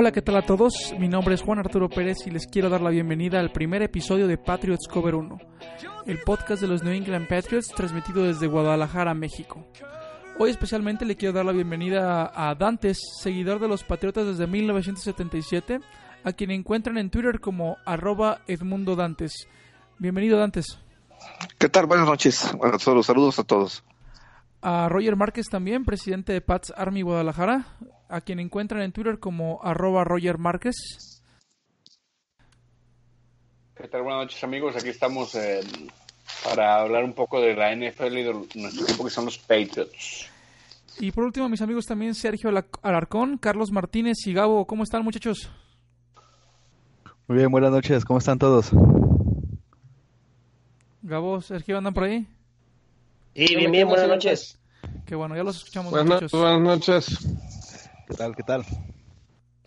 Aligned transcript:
Hola, 0.00 0.12
¿qué 0.12 0.22
tal 0.22 0.36
a 0.36 0.46
todos? 0.46 0.94
Mi 0.96 1.08
nombre 1.08 1.34
es 1.34 1.42
Juan 1.42 1.58
Arturo 1.58 1.88
Pérez 1.88 2.18
y 2.24 2.30
les 2.30 2.46
quiero 2.46 2.70
dar 2.70 2.80
la 2.80 2.90
bienvenida 2.90 3.40
al 3.40 3.50
primer 3.50 3.82
episodio 3.82 4.28
de 4.28 4.38
Patriots 4.38 4.86
Cover 4.86 5.16
1, 5.16 5.38
el 6.06 6.20
podcast 6.20 6.62
de 6.62 6.68
los 6.68 6.84
New 6.84 6.92
England 6.92 7.26
Patriots 7.26 7.66
transmitido 7.66 8.22
desde 8.22 8.46
Guadalajara, 8.46 9.12
México. 9.14 9.66
Hoy 10.38 10.50
especialmente 10.50 11.04
le 11.04 11.16
quiero 11.16 11.32
dar 11.32 11.44
la 11.44 11.50
bienvenida 11.50 12.30
a 12.32 12.54
Dantes, 12.54 13.00
seguidor 13.20 13.58
de 13.58 13.66
los 13.66 13.82
Patriotas 13.82 14.24
desde 14.24 14.46
1977, 14.46 15.80
a 16.22 16.32
quien 16.32 16.52
encuentran 16.52 16.96
en 16.96 17.10
Twitter 17.10 17.40
como 17.40 17.76
arroba 17.84 18.42
Edmundo 18.46 18.94
Dantes. 18.94 19.48
Bienvenido 19.98 20.38
Dantes. 20.38 20.78
¿Qué 21.58 21.68
tal? 21.68 21.86
Buenas 21.86 22.06
noches. 22.06 22.54
Bueno, 22.56 22.78
solo 22.78 23.02
saludos 23.02 23.40
a 23.40 23.42
todos. 23.42 23.82
A 24.62 24.88
Roger 24.88 25.16
Márquez 25.16 25.48
también, 25.48 25.84
presidente 25.84 26.32
de 26.32 26.40
Pats 26.40 26.72
Army 26.76 27.02
Guadalajara, 27.02 27.66
a 28.08 28.20
quien 28.20 28.40
encuentran 28.40 28.82
en 28.82 28.92
Twitter 28.92 29.18
como 29.18 29.60
arroba 29.62 30.04
Roger 30.04 30.38
Márquez. 30.38 30.74
¿Qué 33.76 33.86
tal? 33.88 34.02
Buenas 34.02 34.24
noches 34.24 34.42
amigos, 34.42 34.74
aquí 34.76 34.88
estamos 34.88 35.34
eh, 35.34 35.60
para 36.44 36.80
hablar 36.80 37.04
un 37.04 37.12
poco 37.12 37.40
de 37.40 37.54
la 37.54 37.74
NFL 37.74 38.18
y 38.18 38.22
de 38.24 38.32
nuestro 38.32 38.84
equipo 38.84 39.04
que 39.04 39.10
son 39.10 39.26
los 39.26 39.38
Patriots. 39.38 40.28
Y 41.00 41.12
por 41.12 41.24
último, 41.24 41.48
mis 41.48 41.62
amigos 41.62 41.86
también 41.86 42.14
Sergio 42.14 42.50
Alarcón, 42.82 43.38
Carlos 43.38 43.70
Martínez 43.70 44.16
y 44.26 44.32
Gabo. 44.32 44.66
¿Cómo 44.66 44.82
están 44.82 45.04
muchachos? 45.04 45.48
Muy 47.28 47.38
bien, 47.38 47.50
buenas 47.50 47.70
noches, 47.70 48.04
¿cómo 48.04 48.18
están 48.18 48.38
todos? 48.38 48.70
Gabo, 51.02 51.40
Sergio, 51.40 51.78
¿andan 51.78 51.94
por 51.94 52.04
ahí? 52.04 52.26
Sí, 53.34 53.54
bien, 53.54 53.70
bien, 53.70 53.86
buenas 53.86 54.08
noches. 54.08 54.58
Qué 55.06 55.14
bueno, 55.14 55.36
ya 55.36 55.44
los 55.44 55.58
escuchamos. 55.58 55.92
Buenas, 55.92 56.30
buenas 56.32 56.60
noches. 56.60 57.18
¿Qué 58.08 58.14
tal? 58.14 58.34
¿Qué 58.34 58.42
tal? 58.42 58.64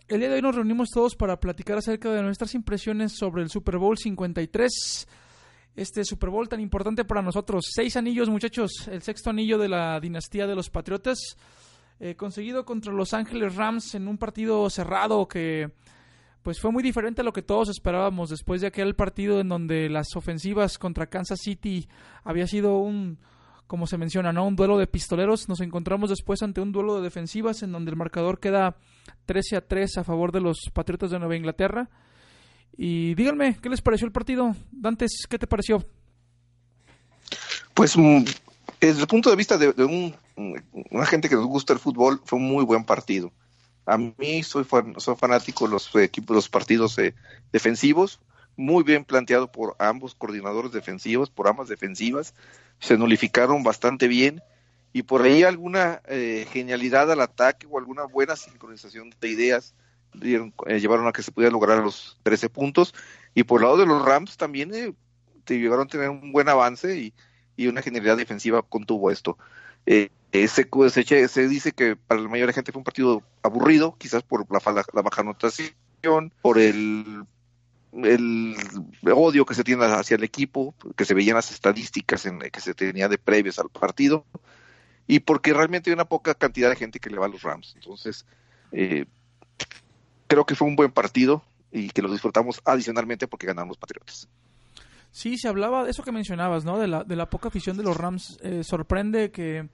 El 0.08 0.20
día 0.20 0.28
de 0.28 0.36
hoy 0.36 0.42
nos 0.42 0.56
reunimos 0.56 0.90
todos 0.90 1.16
para 1.16 1.40
platicar 1.40 1.78
acerca 1.78 2.10
de 2.10 2.24
nuestras 2.24 2.56
impresiones 2.56 3.16
sobre 3.16 3.44
el 3.44 3.50
Super 3.52 3.78
Bowl 3.78 4.00
53. 4.00 5.08
Este 5.76 6.04
Super 6.04 6.32
Bowl 6.32 6.50
tan 6.50 6.60
importante 6.60 7.06
para 7.06 7.22
nosotros. 7.22 7.66
Seis 7.72 7.96
anillos, 7.98 8.30
muchachos. 8.30 8.88
El 8.88 9.04
sexto 9.04 9.30
anillo 9.30 9.60
de 9.60 9.70
la 9.70 10.00
dinastía 10.00 10.48
de 10.48 10.56
los 10.56 10.72
Patriotas. 10.72 11.38
Eh, 12.00 12.16
conseguido 12.16 12.66
contra 12.66 12.92
Los 12.92 13.14
Ángeles 13.14 13.56
Rams 13.56 13.94
en 13.94 14.08
un 14.08 14.18
partido 14.18 14.68
cerrado 14.72 15.28
que 15.28 15.70
pues 16.42 16.60
fue 16.60 16.72
muy 16.72 16.82
diferente 16.82 17.22
a 17.22 17.24
lo 17.24 17.34
que 17.34 17.44
todos 17.44 17.70
esperábamos 17.70 18.32
después 18.32 18.62
de 18.62 18.68
aquel 18.68 18.96
partido 18.96 19.40
en 19.40 19.50
donde 19.50 19.88
las 19.88 20.16
ofensivas 20.16 20.80
contra 20.80 21.06
Kansas 21.06 21.42
City 21.44 21.88
había 22.24 22.48
sido 22.48 22.80
un 22.80 23.20
como 23.72 23.88
se 23.88 23.98
menciona, 23.98 24.34
¿no? 24.34 24.46
Un 24.46 24.58
duelo 24.58 24.78
de 24.78 24.86
pistoleros. 24.86 25.48
Nos 25.48 25.62
encontramos 25.62 26.10
después 26.10 26.44
ante 26.44 26.60
un 26.60 26.74
duelo 26.74 26.98
de 26.98 27.04
defensivas 27.04 27.64
en 27.64 27.72
donde 27.72 27.90
el 27.90 27.96
marcador 27.96 28.38
queda 28.38 28.76
13 29.28 29.56
a 29.56 29.62
3 29.66 30.00
a 30.00 30.04
favor 30.04 30.34
de 30.34 30.42
los 30.42 30.70
Patriotas 30.74 31.10
de 31.10 31.20
Nueva 31.20 31.38
Inglaterra. 31.38 31.90
Y 32.76 33.16
díganme, 33.16 33.56
¿qué 33.62 33.70
les 33.70 33.82
pareció 33.82 34.06
el 34.06 34.12
partido? 34.12 34.58
Dantes, 34.74 35.26
¿qué 35.30 35.40
te 35.40 35.48
pareció? 35.48 35.86
Pues 37.74 37.96
mm, 37.96 38.26
desde 38.82 39.00
el 39.00 39.08
punto 39.08 39.30
de 39.30 39.38
vista 39.38 39.58
de, 39.58 39.70
un, 39.86 40.14
una 40.92 41.06
gente 41.06 41.30
que 41.30 41.36
nos 41.36 41.46
gusta 41.46 41.72
el 41.72 41.80
fútbol, 41.80 42.22
fue 42.26 42.40
un 42.40 42.50
muy 42.50 42.66
buen 42.66 42.84
partido. 42.84 43.32
A 43.86 43.98
mí 43.98 44.44
soy, 44.44 44.68
soy 44.98 45.16
fanático 45.16 45.66
de 45.66 45.72
los 45.72 45.96
equipos, 45.96 46.36
los 46.36 46.50
partidos 46.50 47.00
eh, 47.00 47.16
defensivos, 47.54 48.20
muy 48.62 48.84
bien 48.84 49.04
planteado 49.04 49.52
por 49.52 49.76
ambos 49.80 50.16
coordinadores 50.16 50.72
defensivos, 50.72 51.30
por 51.30 51.48
ambas 51.48 51.68
defensivas. 51.68 52.34
Se 52.80 52.98
nulificaron 52.98 53.64
bastante 53.64 54.08
bien. 54.08 54.42
Y 54.94 55.04
por 55.04 55.22
ahí 55.22 55.44
alguna 55.44 56.02
eh, 56.08 56.46
genialidad 56.52 57.12
al 57.12 57.22
ataque 57.22 57.66
o 57.70 57.78
alguna 57.78 58.06
buena 58.06 58.36
sincronización 58.36 59.14
de 59.22 59.30
ideas 59.30 59.74
eh, 60.22 60.80
llevaron 60.80 61.08
a 61.08 61.14
que 61.14 61.24
se 61.24 61.32
pudiera 61.32 61.52
lograr 61.52 61.80
los 61.80 62.18
13 62.24 62.50
puntos. 62.50 62.94
Y 63.34 63.44
por 63.44 63.62
el 63.62 63.66
lado 63.66 63.78
de 63.78 63.86
los 63.86 64.04
Rams 64.04 64.38
también 64.38 64.74
eh, 64.74 64.94
te 65.46 65.60
llevaron 65.60 65.86
a 65.88 65.90
tener 65.90 66.10
un 66.10 66.32
buen 66.32 66.50
avance 66.50 66.98
y, 66.98 67.14
una 67.68 67.84
genialidad 67.84 68.18
defensiva 68.18 68.64
contuvo 68.64 69.12
esto. 69.12 69.38
Eh, 69.86 70.10
se, 70.32 70.68
se, 70.90 71.28
se, 71.28 71.48
dice 71.48 71.74
que 71.74 71.96
para 71.96 72.20
la 72.20 72.28
mayoría 72.28 72.46
de 72.46 72.48
la 72.48 72.54
gente 72.54 72.72
fue 72.72 72.80
un 72.80 72.84
partido 72.84 73.22
aburrido, 73.44 73.96
quizás 74.00 74.24
por 74.24 74.48
la, 74.52 74.86
la 74.94 75.02
baja 75.04 75.22
anotación, 75.22 76.34
por 76.42 76.58
el 76.58 77.24
el 77.94 78.56
odio 79.12 79.46
que 79.46 79.54
se 79.54 79.64
tiene 79.64 79.86
hacia 79.86 80.16
el 80.16 80.24
equipo, 80.24 80.74
que 80.96 81.06
se 81.06 81.14
veían 81.14 81.36
las 81.36 81.52
estadísticas 81.52 82.26
en, 82.26 82.40
que 82.40 82.62
se 82.62 82.74
tenía 82.74 83.08
de 83.10 83.18
previos 83.18 83.60
al 83.60 83.70
partido, 83.70 84.26
y 85.08 85.20
porque 85.20 85.54
realmente 85.54 85.90
hay 85.90 85.94
una 85.94 86.06
poca 86.06 86.34
cantidad 86.34 86.70
de 86.70 86.76
gente 86.76 87.00
que 87.00 87.10
le 87.10 87.18
va 87.18 87.26
a 87.26 87.30
los 87.30 87.42
Rams. 87.42 87.74
Entonces, 87.76 88.26
eh, 88.72 89.06
creo 90.28 90.46
que 90.46 90.56
fue 90.56 90.68
un 90.68 90.76
buen 90.76 90.92
partido 90.92 91.44
y 91.72 91.90
que 91.90 92.02
lo 92.02 92.12
disfrutamos 92.12 92.62
adicionalmente 92.66 93.28
porque 93.28 93.48
ganaron 93.48 93.70
los 93.70 93.78
Patriotas. 93.78 94.30
Sí, 95.12 95.38
se 95.38 95.50
hablaba 95.50 95.84
de 95.84 95.92
eso 95.92 96.04
que 96.04 96.14
mencionabas, 96.14 96.64
¿no? 96.64 96.80
De 96.80 96.88
la, 96.88 97.04
de 97.04 97.18
la 97.18 97.30
poca 97.30 97.50
afición 97.50 97.76
de 97.76 97.84
los 97.84 97.98
Rams. 97.98 98.40
Eh, 98.42 98.64
sorprende 98.64 99.32
que 99.32 99.68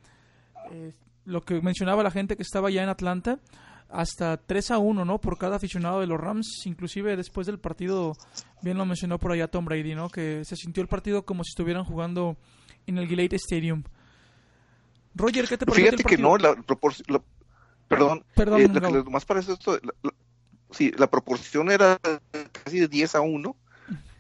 eh, 0.72 0.94
lo 1.26 1.42
que 1.42 1.62
mencionaba 1.62 2.02
la 2.02 2.10
gente 2.10 2.36
que 2.36 2.42
estaba 2.42 2.72
ya 2.72 2.82
en 2.82 2.90
Atlanta, 2.90 3.40
hasta 3.90 4.38
3 4.38 4.72
a 4.72 4.78
1, 4.78 5.06
¿no? 5.06 5.20
Por 5.20 5.38
cada 5.38 5.56
aficionado 5.56 6.02
de 6.02 6.08
los 6.08 6.20
Rams, 6.20 6.66
inclusive 6.66 7.16
después 7.16 7.48
del 7.48 7.60
partido, 7.60 8.14
bien 8.62 8.78
lo 8.78 8.86
mencionó 8.86 9.18
por 9.18 9.32
allá 9.32 9.48
Tom 9.48 9.66
Brady, 9.66 9.96
¿no? 9.96 10.10
Que 10.10 10.44
se 10.46 10.56
sintió 10.56 10.82
el 10.82 10.90
partido 10.90 11.26
como 11.26 11.44
si 11.44 11.50
estuvieran 11.50 11.84
jugando 11.86 12.38
en 12.86 12.98
el 12.98 13.08
Gillette 13.08 13.34
Stadium. 13.34 13.84
Roger, 15.16 15.48
¿qué 15.48 15.58
te 15.58 15.66
pareció 15.66 15.92
Fíjate 15.92 16.04
que 16.04 16.18
no, 16.18 16.38
la 16.38 16.56
proporción, 16.56 17.24
perdón, 17.88 18.24
perdón 18.36 18.62
eh, 18.62 18.68
lo 18.68 19.04
que 19.04 19.10
más 19.10 19.26
parece 19.26 19.54
esto, 19.54 19.80
la, 19.82 20.12
sí, 20.72 20.92
la 20.98 21.08
proporción 21.08 21.72
era 21.72 22.00
casi 22.52 22.80
de 22.80 22.88
10 22.88 23.16
a 23.16 23.22
1. 23.22 23.56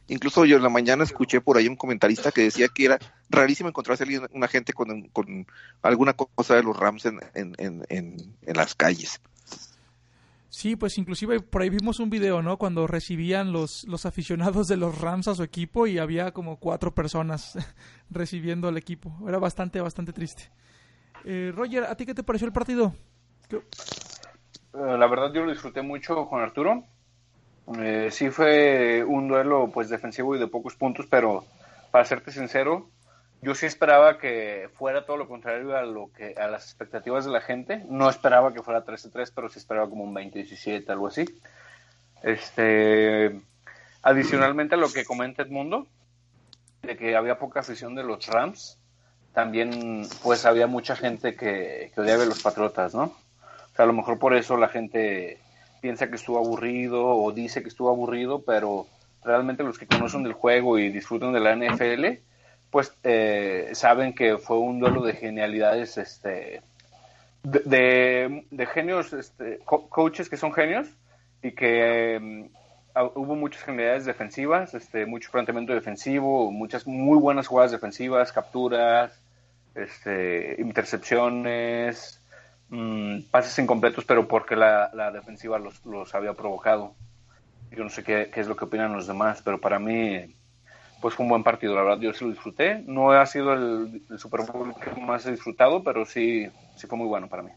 Incluso 0.10 0.46
yo 0.46 0.56
en 0.56 0.64
la 0.64 0.70
mañana 0.70 1.04
escuché 1.04 1.42
por 1.42 1.58
ahí 1.58 1.68
un 1.68 1.76
comentarista 1.76 2.32
que 2.32 2.44
decía 2.44 2.70
que 2.70 2.86
era 2.86 2.98
rarísimo 3.30 3.68
encontrarse 3.68 4.04
alguien, 4.04 4.26
una 4.32 4.48
gente 4.48 4.72
con, 4.72 5.10
con 5.10 5.46
alguna 5.82 6.14
cosa 6.14 6.56
de 6.56 6.64
los 6.64 6.78
Rams 6.78 7.06
en, 7.06 7.20
en, 7.34 7.56
en, 7.58 7.84
en 7.90 8.56
las 8.56 8.74
calles. 8.74 9.20
Sí, 10.50 10.76
pues 10.76 10.98
inclusive 10.98 11.42
por 11.42 11.62
ahí 11.62 11.70
vimos 11.70 12.00
un 12.00 12.10
video, 12.10 12.42
¿no? 12.42 12.58
Cuando 12.58 12.88
recibían 12.88 13.52
los, 13.52 13.84
los 13.84 14.06
aficionados 14.06 14.68
de 14.68 14.78
los 14.78 15.00
Rams 15.00 15.28
a 15.28 15.36
su 15.36 15.44
equipo 15.44 15.88
y 15.88 15.98
había 15.98 16.32
como 16.32 16.58
cuatro 16.58 16.94
personas 16.94 17.58
recibiendo 18.10 18.68
al 18.68 18.78
equipo. 18.78 19.14
Era 19.28 19.40
bastante, 19.40 19.82
bastante 19.82 20.14
triste. 20.14 20.50
Eh, 21.26 21.52
Roger, 21.54 21.84
¿a 21.84 21.96
ti 21.96 22.06
qué 22.06 22.14
te 22.14 22.24
pareció 22.24 22.48
el 22.48 22.54
partido? 22.54 22.94
Eh, 23.52 23.58
la 24.74 25.08
verdad 25.08 25.34
yo 25.34 25.44
lo 25.44 25.52
disfruté 25.52 25.82
mucho 25.82 26.28
con 26.28 26.42
Arturo. 26.42 26.84
Eh, 27.80 28.08
sí 28.12 28.30
fue 28.30 29.04
un 29.04 29.28
duelo 29.28 29.70
pues 29.74 29.90
defensivo 29.90 30.36
y 30.36 30.40
de 30.40 30.48
pocos 30.48 30.76
puntos, 30.76 31.06
pero 31.10 31.44
para 31.92 32.06
serte 32.06 32.32
sincero, 32.32 32.90
yo 33.42 33.54
sí 33.54 33.66
esperaba 33.66 34.18
que 34.18 34.70
fuera 34.74 35.06
todo 35.06 35.18
lo 35.18 35.28
contrario 35.28 35.78
a 35.78 35.84
lo 35.84 36.12
que 36.12 36.34
a 36.38 36.48
las 36.48 36.64
expectativas 36.66 37.26
de 37.26 37.32
la 37.32 37.42
gente. 37.42 37.84
No 37.88 38.10
esperaba 38.10 38.54
que 38.54 38.64
fuera 38.64 38.84
13-3, 38.84 39.32
pero 39.34 39.50
sí 39.50 39.60
esperaba 39.60 39.90
como 39.90 40.04
un 40.04 40.16
20-17, 40.16 40.90
algo 40.90 41.08
así. 41.08 41.26
Este, 42.24 43.40
adicionalmente 44.02 44.76
a 44.76 44.78
lo 44.80 44.92
que 44.92 45.06
comenta 45.06 45.44
Edmundo, 45.44 45.88
de 46.82 46.98
que 46.98 47.16
había 47.16 47.38
poca 47.38 47.60
afición 47.60 47.94
de 47.94 48.04
los 48.04 48.26
Rams, 48.28 48.80
también 49.34 50.08
pues 50.24 50.46
había 50.46 50.66
mucha 50.66 50.96
gente 50.96 51.36
que, 51.36 51.92
que 51.94 52.02
odiaba 52.02 52.24
a 52.24 52.28
los 52.28 52.42
Patriotas, 52.42 52.96
¿no? 52.96 53.04
O 53.04 53.76
sea, 53.76 53.84
a 53.84 53.88
lo 53.88 53.94
mejor 53.94 54.18
por 54.18 54.36
eso 54.36 54.58
la 54.58 54.70
gente 54.70 55.40
piensa 55.80 56.10
que 56.10 56.16
estuvo 56.16 56.40
aburrido 56.40 57.06
o 57.06 57.32
dice 57.32 57.62
que 57.62 57.70
estuvo 57.70 57.90
aburrido, 57.90 58.42
pero 58.42 58.88
realmente 59.24 59.62
los 59.62 59.78
que 59.78 59.86
conocen 59.86 60.24
del 60.24 60.34
juego 60.34 60.80
y 60.80 60.90
disfrutan 60.90 61.34
de 61.34 61.40
la 61.40 61.56
NFL 61.56 62.20
pues 62.70 62.94
eh, 63.04 63.70
saben 63.74 64.14
que 64.14 64.38
fue 64.38 64.58
un 64.58 64.80
duelo 64.80 65.02
de 65.02 65.14
genialidades, 65.14 65.98
este, 65.98 66.62
de, 67.44 68.46
de, 68.50 68.66
genios, 68.66 69.14
este, 69.14 69.60
coaches 69.66 70.30
que 70.30 70.38
son 70.38 70.54
genios 70.54 70.88
y 71.42 71.52
que 71.52 72.20
mm, 72.22 72.46
hubo 73.16 73.36
muchas 73.36 73.64
genialidades 73.64 74.06
defensivas, 74.06 74.74
este, 74.74 75.06
mucho 75.06 75.32
planteamiento 75.32 75.74
defensivo, 75.74 76.52
muchas 76.52 76.86
muy 76.86 77.18
buenas 77.18 77.48
jugadas 77.48 77.72
defensivas, 77.72 78.34
capturas, 78.34 79.18
este, 79.76 80.56
intercepciones, 80.60 82.22
mm, 82.70 83.22
pases 83.32 83.58
incompletos, 83.60 84.04
pero 84.04 84.28
porque 84.28 84.56
la, 84.56 84.90
la 84.94 85.12
defensiva 85.12 85.58
los, 85.58 85.86
los, 85.86 86.14
había 86.16 86.34
provocado. 86.34 86.96
Yo 87.72 87.84
no 87.84 87.90
sé 87.90 88.04
qué, 88.04 88.30
qué 88.34 88.42
es 88.42 88.48
lo 88.48 88.56
que 88.56 88.66
opinan 88.66 88.94
los 88.94 89.08
demás, 89.08 89.42
pero 89.44 89.60
para 89.60 89.80
mí 89.80 90.36
pues 91.02 91.14
fue 91.16 91.24
un 91.24 91.30
buen 91.30 91.44
partido, 91.44 91.76
la 91.76 91.84
verdad, 91.84 92.00
yo 92.00 92.14
sí 92.14 92.26
lo 92.26 92.32
disfruté. 92.32 92.84
No 92.88 93.12
ha 93.12 93.26
sido 93.26 93.54
el, 93.54 94.02
Super 94.18 94.42
Bowl 94.52 94.74
que 94.76 95.00
más 95.02 95.26
he 95.26 95.32
disfrutado, 95.32 95.84
pero 95.84 96.06
sí, 96.06 96.48
sí 96.76 96.88
fue 96.88 96.98
muy 96.98 97.08
bueno 97.08 97.28
para 97.28 97.44
mí. 97.44 97.52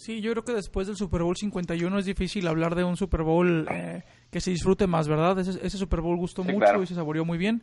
Sí, 0.00 0.22
yo 0.22 0.30
creo 0.30 0.44
que 0.44 0.54
después 0.54 0.86
del 0.86 0.96
Super 0.96 1.22
Bowl 1.22 1.36
51 1.36 1.98
es 1.98 2.06
difícil 2.06 2.48
hablar 2.48 2.74
de 2.74 2.84
un 2.84 2.96
Super 2.96 3.22
Bowl 3.22 3.66
eh, 3.70 4.02
que 4.30 4.40
se 4.40 4.50
disfrute 4.50 4.86
más, 4.86 5.06
¿verdad? 5.08 5.38
Ese, 5.38 5.60
ese 5.62 5.76
Super 5.76 6.00
Bowl 6.00 6.16
gustó 6.16 6.42
mucho 6.42 6.82
y 6.82 6.86
se 6.86 6.94
saboreó 6.94 7.26
muy 7.26 7.36
bien. 7.36 7.62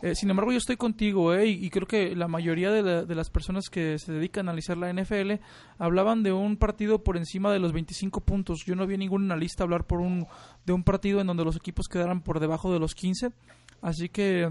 Eh, 0.00 0.14
sin 0.14 0.30
embargo, 0.30 0.50
yo 0.50 0.56
estoy 0.56 0.78
contigo, 0.78 1.34
¿eh? 1.34 1.46
Y, 1.46 1.68
creo 1.68 1.86
que 1.86 2.16
la 2.16 2.26
mayoría 2.26 2.70
de, 2.70 3.04
de, 3.04 3.14
las 3.14 3.28
personas 3.28 3.68
que 3.68 3.98
se 3.98 4.14
dedican 4.14 4.48
a 4.48 4.52
analizar 4.52 4.78
la 4.78 4.90
NFL 4.90 5.32
hablaban 5.76 6.22
de 6.22 6.32
un 6.32 6.56
partido 6.56 7.04
por 7.04 7.18
encima 7.18 7.52
de 7.52 7.58
los 7.58 7.74
25 7.74 8.22
puntos. 8.22 8.64
Yo 8.64 8.74
no 8.76 8.86
vi 8.86 8.96
ningún 8.96 9.30
analista 9.30 9.62
hablar 9.64 9.84
por 9.84 10.00
un, 10.00 10.26
de 10.64 10.72
un 10.72 10.84
partido 10.84 11.20
en 11.20 11.26
donde 11.26 11.44
los 11.44 11.56
equipos 11.56 11.86
quedaran 11.86 12.22
por 12.22 12.40
debajo 12.40 12.72
de 12.72 12.80
los 12.80 12.94
15. 12.94 13.30
Así 13.80 14.08
que 14.08 14.50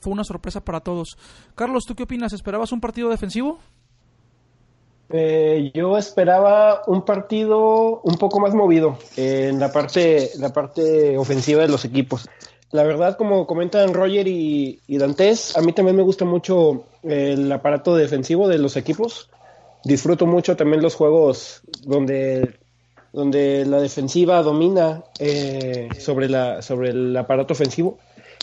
fue 0.00 0.12
una 0.12 0.24
sorpresa 0.24 0.64
para 0.64 0.80
todos. 0.80 1.16
Carlos, 1.54 1.84
¿tú 1.86 1.94
qué 1.94 2.04
opinas? 2.04 2.32
¿Esperabas 2.32 2.72
un 2.72 2.80
partido 2.80 3.08
defensivo? 3.08 3.58
Eh, 5.10 5.70
yo 5.74 5.96
esperaba 5.96 6.82
un 6.86 7.02
partido 7.02 8.00
un 8.02 8.16
poco 8.18 8.40
más 8.40 8.54
movido 8.54 8.98
en 9.16 9.58
la 9.58 9.72
parte, 9.72 10.30
la 10.38 10.52
parte 10.52 11.16
ofensiva 11.16 11.62
de 11.62 11.68
los 11.68 11.84
equipos. 11.84 12.28
La 12.72 12.82
verdad, 12.82 13.16
como 13.16 13.46
comentan 13.46 13.94
Roger 13.94 14.28
y, 14.28 14.80
y 14.86 14.98
Dantes, 14.98 15.56
a 15.56 15.62
mí 15.62 15.72
también 15.72 15.96
me 15.96 16.02
gusta 16.02 16.26
mucho 16.26 16.84
el 17.02 17.50
aparato 17.50 17.96
defensivo 17.96 18.46
de 18.48 18.58
los 18.58 18.76
equipos. 18.76 19.30
Disfruto 19.84 20.26
mucho 20.26 20.56
también 20.56 20.82
los 20.82 20.94
juegos 20.94 21.62
donde, 21.84 22.58
donde 23.12 23.64
la 23.64 23.80
defensiva 23.80 24.42
domina 24.42 25.04
eh, 25.18 25.88
sobre, 25.98 26.28
la, 26.28 26.60
sobre 26.60 26.90
el 26.90 27.16
aparato 27.16 27.54
ofensivo. 27.54 27.98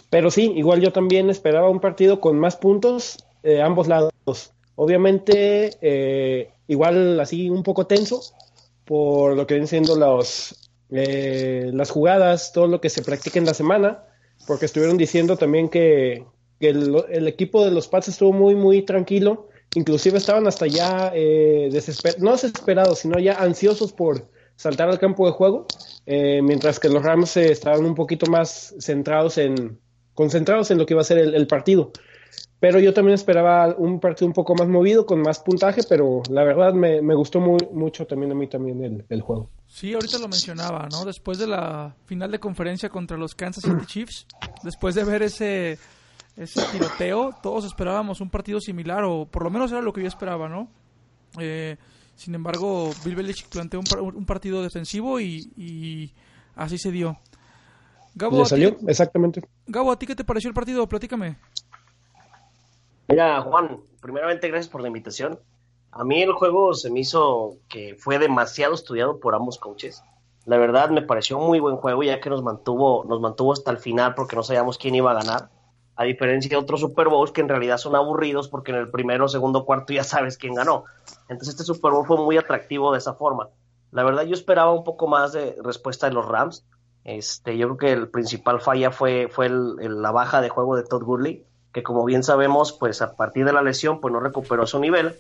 Pero 0.10 0.32
sí, 0.32 0.54
igual 0.56 0.82
yo 0.82 0.92
también 0.92 1.30
esperaba 1.30 1.70
un 1.70 1.80
partido 1.80 2.20
con 2.22 2.40
más 2.40 2.56
puntos 2.56 3.26
eh, 3.44 3.62
ambos 3.62 3.88
lados. 3.88 4.12
Obviamente, 4.76 5.78
eh, 5.82 6.52
igual 6.68 7.20
así 7.20 7.50
un 7.50 7.64
poco 7.64 7.88
tenso 7.88 8.22
por 8.86 9.36
lo 9.36 9.46
que 9.48 9.56
vienen 9.56 9.68
siendo 9.68 9.96
los, 9.96 10.56
eh, 10.92 11.72
las 11.74 11.90
jugadas, 11.90 12.54
todo 12.54 12.68
lo 12.68 12.80
que 12.80 12.90
se 12.90 13.02
practica 13.02 13.40
en 13.40 13.46
la 13.46 13.54
semana, 13.54 14.04
porque 14.48 14.66
estuvieron 14.66 14.98
diciendo 14.98 15.38
también 15.38 15.70
que, 15.70 16.24
el, 16.60 17.28
equipo 17.28 17.64
de 17.64 17.72
los 17.72 17.88
Pats 17.88 18.08
estuvo 18.08 18.32
muy, 18.32 18.56
muy 18.56 18.84
tranquilo, 18.84 19.50
inclusive 19.76 20.18
estaban 20.18 20.48
hasta 20.48 20.68
ya 20.68 21.12
eh, 21.14 21.70
no 22.20 22.32
desesperados, 22.32 23.00
sino 23.00 23.20
ya 23.20 23.34
ansiosos 23.34 23.92
por 23.92 24.30
saltar 24.56 24.90
al 24.90 25.00
campo 25.00 25.26
de 25.26 25.34
juego, 25.34 25.68
eh, 26.06 26.42
mientras 26.42 26.80
que 26.80 26.90
los 26.90 27.04
Rams 27.04 27.38
estaban 27.38 27.86
un 27.86 27.94
poquito 27.94 28.28
más 28.32 28.74
centrados 28.80 29.38
en, 29.38 29.80
concentrados 30.16 30.72
en 30.72 30.80
lo 30.80 30.86
que 30.86 30.96
iba 30.96 31.02
a 31.02 31.06
ser 31.06 31.20
el 31.20 31.48
partido. 31.48 31.92
Pero 32.60 32.80
yo 32.80 32.94
también 32.94 33.16
esperaba 33.16 33.76
un 33.78 34.00
partido 34.00 34.28
un 34.28 34.34
poco 34.34 34.56
más 34.56 34.68
movido, 34.68 35.06
con 35.06 35.22
más 35.22 35.40
puntaje, 35.40 35.82
pero 35.88 36.24
la 36.30 36.44
verdad 36.44 36.74
me, 36.74 37.14
gustó 37.14 37.40
muy, 37.40 37.60
mucho 37.72 38.08
también 38.08 38.32
a 38.32 38.36
mí 38.36 38.48
también 38.48 39.06
el, 39.10 39.22
juego. 39.22 39.50
Sí, 39.68 39.94
ahorita 39.94 40.18
lo 40.20 40.28
mencionaba, 40.28 40.88
¿no? 40.90 41.04
Después 41.04 41.38
de 41.38 41.48
la 41.48 41.96
final 42.06 42.32
de 42.32 42.40
conferencia 42.40 42.90
contra 42.90 43.18
los 43.18 43.36
Kansas 43.36 43.66
City 43.66 43.86
Chiefs, 43.86 44.26
después 44.64 44.96
de 44.96 45.04
ver 45.04 45.22
ese, 45.24 45.78
ese 46.38 46.62
tiroteo, 46.72 47.36
todos 47.44 47.66
esperábamos 47.66 48.22
un 48.22 48.30
partido 48.30 48.62
similar, 48.62 49.04
o 49.04 49.26
por 49.26 49.44
lo 49.44 49.50
menos 49.50 49.72
era 49.72 49.82
lo 49.82 49.92
que 49.92 50.02
yo 50.02 50.08
esperaba, 50.08 50.48
¿no? 50.48 50.70
Eh, 51.40 51.76
sin 52.16 52.34
embargo, 52.36 52.90
Bill 53.04 53.16
Belichick 53.16 53.50
planteó 53.50 53.82
un, 54.02 54.26
partido 54.26 54.64
defensivo 54.64 55.20
y, 55.20 56.14
así 56.56 56.78
se 56.78 56.90
dio. 56.90 57.20
Gabo, 58.16 58.46
salió? 58.46 58.78
Exactamente. 58.88 59.42
Gabo, 59.68 59.92
¿a 59.92 59.98
ti 59.98 60.06
qué 60.06 60.16
te 60.16 60.24
pareció 60.24 60.48
el 60.48 60.54
partido? 60.54 60.88
Platícame. 60.88 61.38
Mira, 63.08 63.42
Juan, 63.42 63.82
primeramente 64.02 64.48
gracias 64.48 64.72
por 64.72 64.82
la 64.82 64.88
invitación. 64.88 65.40
A 65.92 66.04
mí 66.04 66.22
el 66.22 66.34
juego 66.34 66.74
se 66.74 66.92
me 66.92 67.00
hizo 67.00 67.56
que 67.70 67.96
fue 67.98 68.20
demasiado 68.20 68.74
estudiado 68.74 69.20
por 69.20 69.34
ambos 69.34 69.58
coaches. 69.58 70.04
La 70.46 70.58
verdad 70.58 70.90
me 70.90 71.02
pareció 71.02 71.38
un 71.38 71.48
muy 71.48 71.60
buen 71.60 71.78
juego 71.78 72.04
ya 72.04 72.20
que 72.20 72.30
nos 72.30 72.44
mantuvo, 72.44 73.06
nos 73.06 73.22
mantuvo 73.22 73.54
hasta 73.54 73.72
el 73.72 73.78
final 73.78 74.14
porque 74.14 74.36
no 74.36 74.44
sabíamos 74.44 74.78
quién 74.78 74.94
iba 74.94 75.12
a 75.12 75.16
ganar. 75.16 75.50
A 75.96 76.04
diferencia 76.04 76.50
de 76.50 76.58
otros 76.58 76.82
Super 76.82 77.08
Bowls 77.08 77.32
que 77.32 77.42
en 77.42 77.50
realidad 77.50 77.78
son 77.78 77.96
aburridos 77.96 78.50
porque 78.50 78.72
en 78.72 78.78
el 78.78 78.92
primero, 78.92 79.28
segundo, 79.30 79.66
cuarto 79.66 79.94
ya 79.94 80.04
sabes 80.04 80.38
quién 80.38 80.54
ganó. 80.54 80.84
Entonces 81.30 81.50
este 81.50 81.64
Super 81.64 81.92
Bowl 81.92 82.06
fue 82.06 82.18
muy 82.18 82.38
atractivo 82.38 82.92
de 82.92 82.98
esa 82.98 83.14
forma. 83.14 83.50
La 83.92 84.04
verdad 84.04 84.24
yo 84.24 84.34
esperaba 84.34 84.74
un 84.74 84.84
poco 84.84 85.08
más 85.08 85.32
de 85.32 85.56
respuesta 85.64 86.08
de 86.08 86.14
los 86.14 86.28
Rams. 86.28 86.66
Este, 87.06 87.58
yo 87.58 87.68
creo 87.68 87.78
que 87.78 87.94
el 87.94 88.10
principal 88.10 88.60
falla 88.60 88.92
fue, 88.92 89.30
fue 89.32 89.48
la 89.50 90.12
baja 90.12 90.42
de 90.42 90.50
juego 90.50 90.76
de 90.76 90.84
Todd 90.84 91.04
Gurley 91.04 91.46
que 91.76 91.84
como 91.84 92.06
bien 92.06 92.24
sabemos, 92.24 92.72
pues 92.72 93.02
a 93.02 93.18
partir 93.18 93.44
de 93.44 93.52
la 93.52 93.62
lesión, 93.62 94.00
pues 94.00 94.14
no 94.14 94.22
recuperó 94.22 94.66
su 94.66 94.80
nivel. 94.80 95.14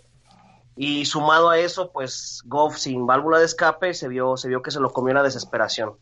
Y 0.77 1.03
sumado 1.03 1.49
a 1.49 1.59
eso, 1.59 1.91
pues 1.91 2.43
Goff 2.45 2.77
sin 2.77 3.05
válvula 3.05 3.39
de 3.39 3.45
escape 3.45 3.93
se 3.93 4.07
vio, 4.07 4.37
se 4.37 4.47
vio 4.47 4.61
que 4.61 4.71
se 4.71 4.79
lo 4.79 4.93
comió 4.93 5.13
la 5.13 5.21
desesperación. 5.21 5.97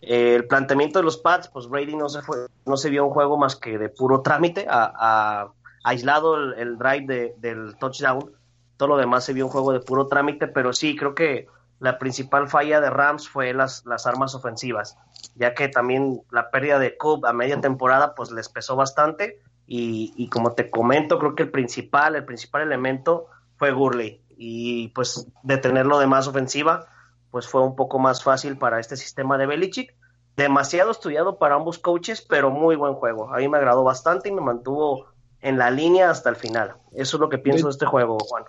el 0.00 0.46
planteamiento 0.46 0.98
de 0.98 1.04
los 1.04 1.18
Pats, 1.18 1.48
pues 1.48 1.68
Brady 1.68 1.94
no 1.94 2.08
se 2.08 2.22
fue, 2.22 2.38
no 2.64 2.78
se 2.78 2.88
vio 2.88 3.04
un 3.04 3.10
juego 3.10 3.36
más 3.36 3.54
que 3.54 3.76
de 3.76 3.90
puro 3.90 4.22
trámite, 4.22 4.66
a, 4.66 5.52
aislado 5.84 6.54
el, 6.54 6.78
drive 6.78 7.34
del 7.36 7.76
touchdown. 7.76 8.32
Todo 8.78 8.88
lo 8.88 8.96
demás 8.96 9.24
se 9.24 9.34
vio 9.34 9.44
un 9.44 9.52
juego 9.52 9.74
de 9.74 9.80
puro 9.80 10.06
trámite, 10.06 10.48
pero 10.48 10.72
sí, 10.72 10.96
creo 10.96 11.14
que 11.14 11.48
la 11.80 11.98
principal 11.98 12.48
falla 12.48 12.80
de 12.80 12.90
Rams 12.90 13.28
fue 13.28 13.52
las, 13.54 13.86
las 13.86 14.06
armas 14.06 14.34
ofensivas, 14.34 14.96
ya 15.34 15.54
que 15.54 15.68
también 15.68 16.22
la 16.30 16.50
pérdida 16.50 16.78
de 16.78 16.96
Cobb 16.96 17.26
a 17.26 17.32
media 17.32 17.60
temporada 17.60 18.14
pues 18.14 18.30
les 18.30 18.48
pesó 18.48 18.74
bastante 18.76 19.40
y, 19.70 20.30
como 20.30 20.54
te 20.54 20.70
comento, 20.70 21.18
creo 21.18 21.34
que 21.34 21.42
el 21.42 21.50
principal, 21.50 22.16
el 22.16 22.24
principal 22.24 22.62
elemento 22.62 23.26
fue 23.56 23.70
Gurley. 23.70 24.22
Y 24.30 24.88
pues 24.88 25.26
detenerlo 25.42 25.98
de 25.98 26.06
más 26.06 26.26
ofensiva, 26.26 26.86
pues 27.30 27.46
fue 27.46 27.62
un 27.62 27.76
poco 27.76 27.98
más 27.98 28.24
fácil 28.24 28.56
para 28.56 28.80
este 28.80 28.96
sistema 28.96 29.36
de 29.36 29.46
Belichick. 29.46 29.94
Demasiado 30.36 30.90
estudiado 30.90 31.38
para 31.38 31.56
ambos 31.56 31.78
coaches, 31.78 32.22
pero 32.22 32.50
muy 32.50 32.76
buen 32.76 32.94
juego. 32.94 33.30
A 33.34 33.38
mí 33.38 33.48
me 33.48 33.58
agradó 33.58 33.84
bastante 33.84 34.30
y 34.30 34.32
me 34.32 34.40
mantuvo 34.40 35.08
en 35.42 35.58
la 35.58 35.70
línea 35.70 36.08
hasta 36.08 36.30
el 36.30 36.36
final. 36.36 36.76
Eso 36.92 37.18
es 37.18 37.20
lo 37.20 37.28
que 37.28 37.36
pienso 37.36 37.66
de 37.66 37.72
este 37.72 37.84
juego, 37.84 38.16
Juan. 38.20 38.44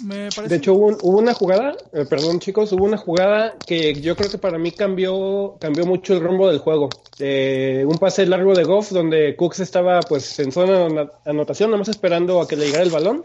De 0.00 0.56
hecho, 0.56 0.74
hubo, 0.74 1.18
una 1.18 1.34
jugada, 1.34 1.76
eh, 1.92 2.04
perdón 2.08 2.40
chicos, 2.40 2.72
hubo 2.72 2.84
una 2.84 2.96
jugada 2.96 3.54
que 3.64 3.94
yo 3.94 4.16
creo 4.16 4.28
que 4.28 4.38
para 4.38 4.58
mí 4.58 4.72
cambió, 4.72 5.56
cambió 5.60 5.86
mucho 5.86 6.14
el 6.14 6.20
rumbo 6.20 6.48
del 6.48 6.58
juego. 6.58 6.88
Eh, 7.20 7.84
un 7.86 7.98
pase 7.98 8.26
largo 8.26 8.54
de 8.54 8.64
Goff 8.64 8.90
donde 8.90 9.36
Cooks 9.36 9.60
estaba 9.60 10.00
pues 10.00 10.38
en 10.40 10.50
zona 10.50 10.88
de 10.88 11.08
anotación, 11.26 11.70
nada 11.70 11.78
más 11.78 11.88
esperando 11.88 12.40
a 12.40 12.48
que 12.48 12.56
le 12.56 12.66
llegara 12.66 12.82
el 12.82 12.90
balón. 12.90 13.24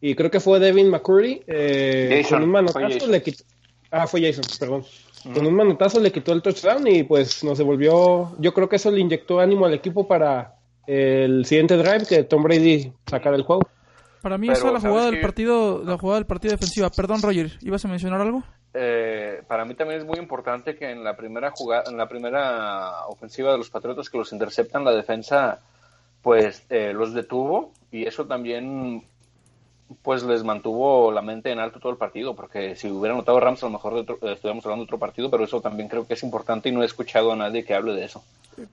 Y 0.00 0.14
creo 0.14 0.30
que 0.30 0.40
fue 0.40 0.58
Devin 0.58 0.88
McCurry 0.88 1.42
eh, 1.46 2.24
con 2.28 2.42
un 2.42 2.50
manotazo 2.50 3.06
le 3.06 3.22
quitó. 3.22 3.44
Ah, 3.90 4.06
fue 4.06 4.22
Jason, 4.22 4.44
perdón. 4.58 4.84
Con 5.34 5.46
un 5.46 5.54
manotazo 5.54 6.00
le 6.00 6.10
quitó 6.10 6.32
el 6.32 6.40
touchdown 6.40 6.86
y 6.86 7.02
pues 7.02 7.44
nos 7.44 7.58
devolvió. 7.58 8.34
Yo 8.38 8.54
creo 8.54 8.70
que 8.70 8.76
eso 8.76 8.90
le 8.90 9.00
inyectó 9.00 9.40
ánimo 9.40 9.66
al 9.66 9.74
equipo 9.74 10.08
para 10.08 10.54
el 10.86 11.44
siguiente 11.44 11.76
drive 11.76 12.06
que 12.06 12.24
Tom 12.24 12.42
Brady 12.42 12.90
sacara 13.06 13.36
el 13.36 13.42
juego. 13.42 13.68
Para 14.22 14.38
mí 14.38 14.48
esa 14.48 14.66
es 14.66 14.72
la 14.72 14.80
jugada 14.80 15.10
del 15.10 15.20
partido, 15.20 15.82
la 15.84 15.98
jugada 15.98 16.18
del 16.18 16.26
partido 16.26 16.52
defensiva. 16.52 16.90
Perdón, 16.90 17.22
Roger, 17.22 17.52
¿ibas 17.60 17.84
a 17.84 17.88
mencionar 17.88 18.20
algo? 18.20 18.42
Eh, 18.72 19.42
para 19.48 19.64
mí 19.64 19.74
también 19.74 20.00
es 20.00 20.06
muy 20.06 20.18
importante 20.18 20.76
que 20.76 20.90
en 20.90 21.02
la 21.02 21.16
primera 21.16 21.50
jugada, 21.50 21.90
en 21.90 21.96
la 21.96 22.08
primera 22.08 23.06
ofensiva 23.06 23.50
de 23.52 23.58
los 23.58 23.70
Patriotas 23.70 24.08
que 24.08 24.18
los 24.18 24.32
interceptan, 24.32 24.84
la 24.84 24.92
defensa 24.92 25.58
pues 26.22 26.64
eh, 26.68 26.92
los 26.92 27.14
detuvo 27.14 27.72
y 27.90 28.06
eso 28.06 28.26
también 28.26 29.02
pues 30.02 30.22
les 30.22 30.44
mantuvo 30.44 31.10
la 31.10 31.22
mente 31.22 31.50
en 31.50 31.58
alto 31.58 31.80
todo 31.80 31.90
el 31.90 31.98
partido, 31.98 32.36
porque 32.36 32.76
si 32.76 32.88
hubiera 32.88 33.16
notado 33.16 33.40
Rams 33.40 33.62
a 33.62 33.66
lo 33.66 33.72
mejor 33.72 33.94
de 33.94 34.00
estuviéramos 34.32 34.64
hablando 34.64 34.84
de 34.84 34.88
otro 34.88 34.98
partido, 34.98 35.30
pero 35.30 35.42
eso 35.42 35.60
también 35.60 35.88
creo 35.88 36.06
que 36.06 36.14
es 36.14 36.22
importante 36.22 36.68
y 36.68 36.72
no 36.72 36.82
he 36.82 36.86
escuchado 36.86 37.32
a 37.32 37.36
nadie 37.36 37.64
que 37.64 37.74
hable 37.74 37.94
de 37.94 38.04
eso. 38.04 38.22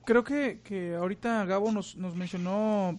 Creo 0.04 0.22
que, 0.22 0.60
que 0.62 0.94
ahorita 0.94 1.44
Gabo 1.44 1.72
nos, 1.72 1.96
nos 1.96 2.14
mencionó 2.14 2.98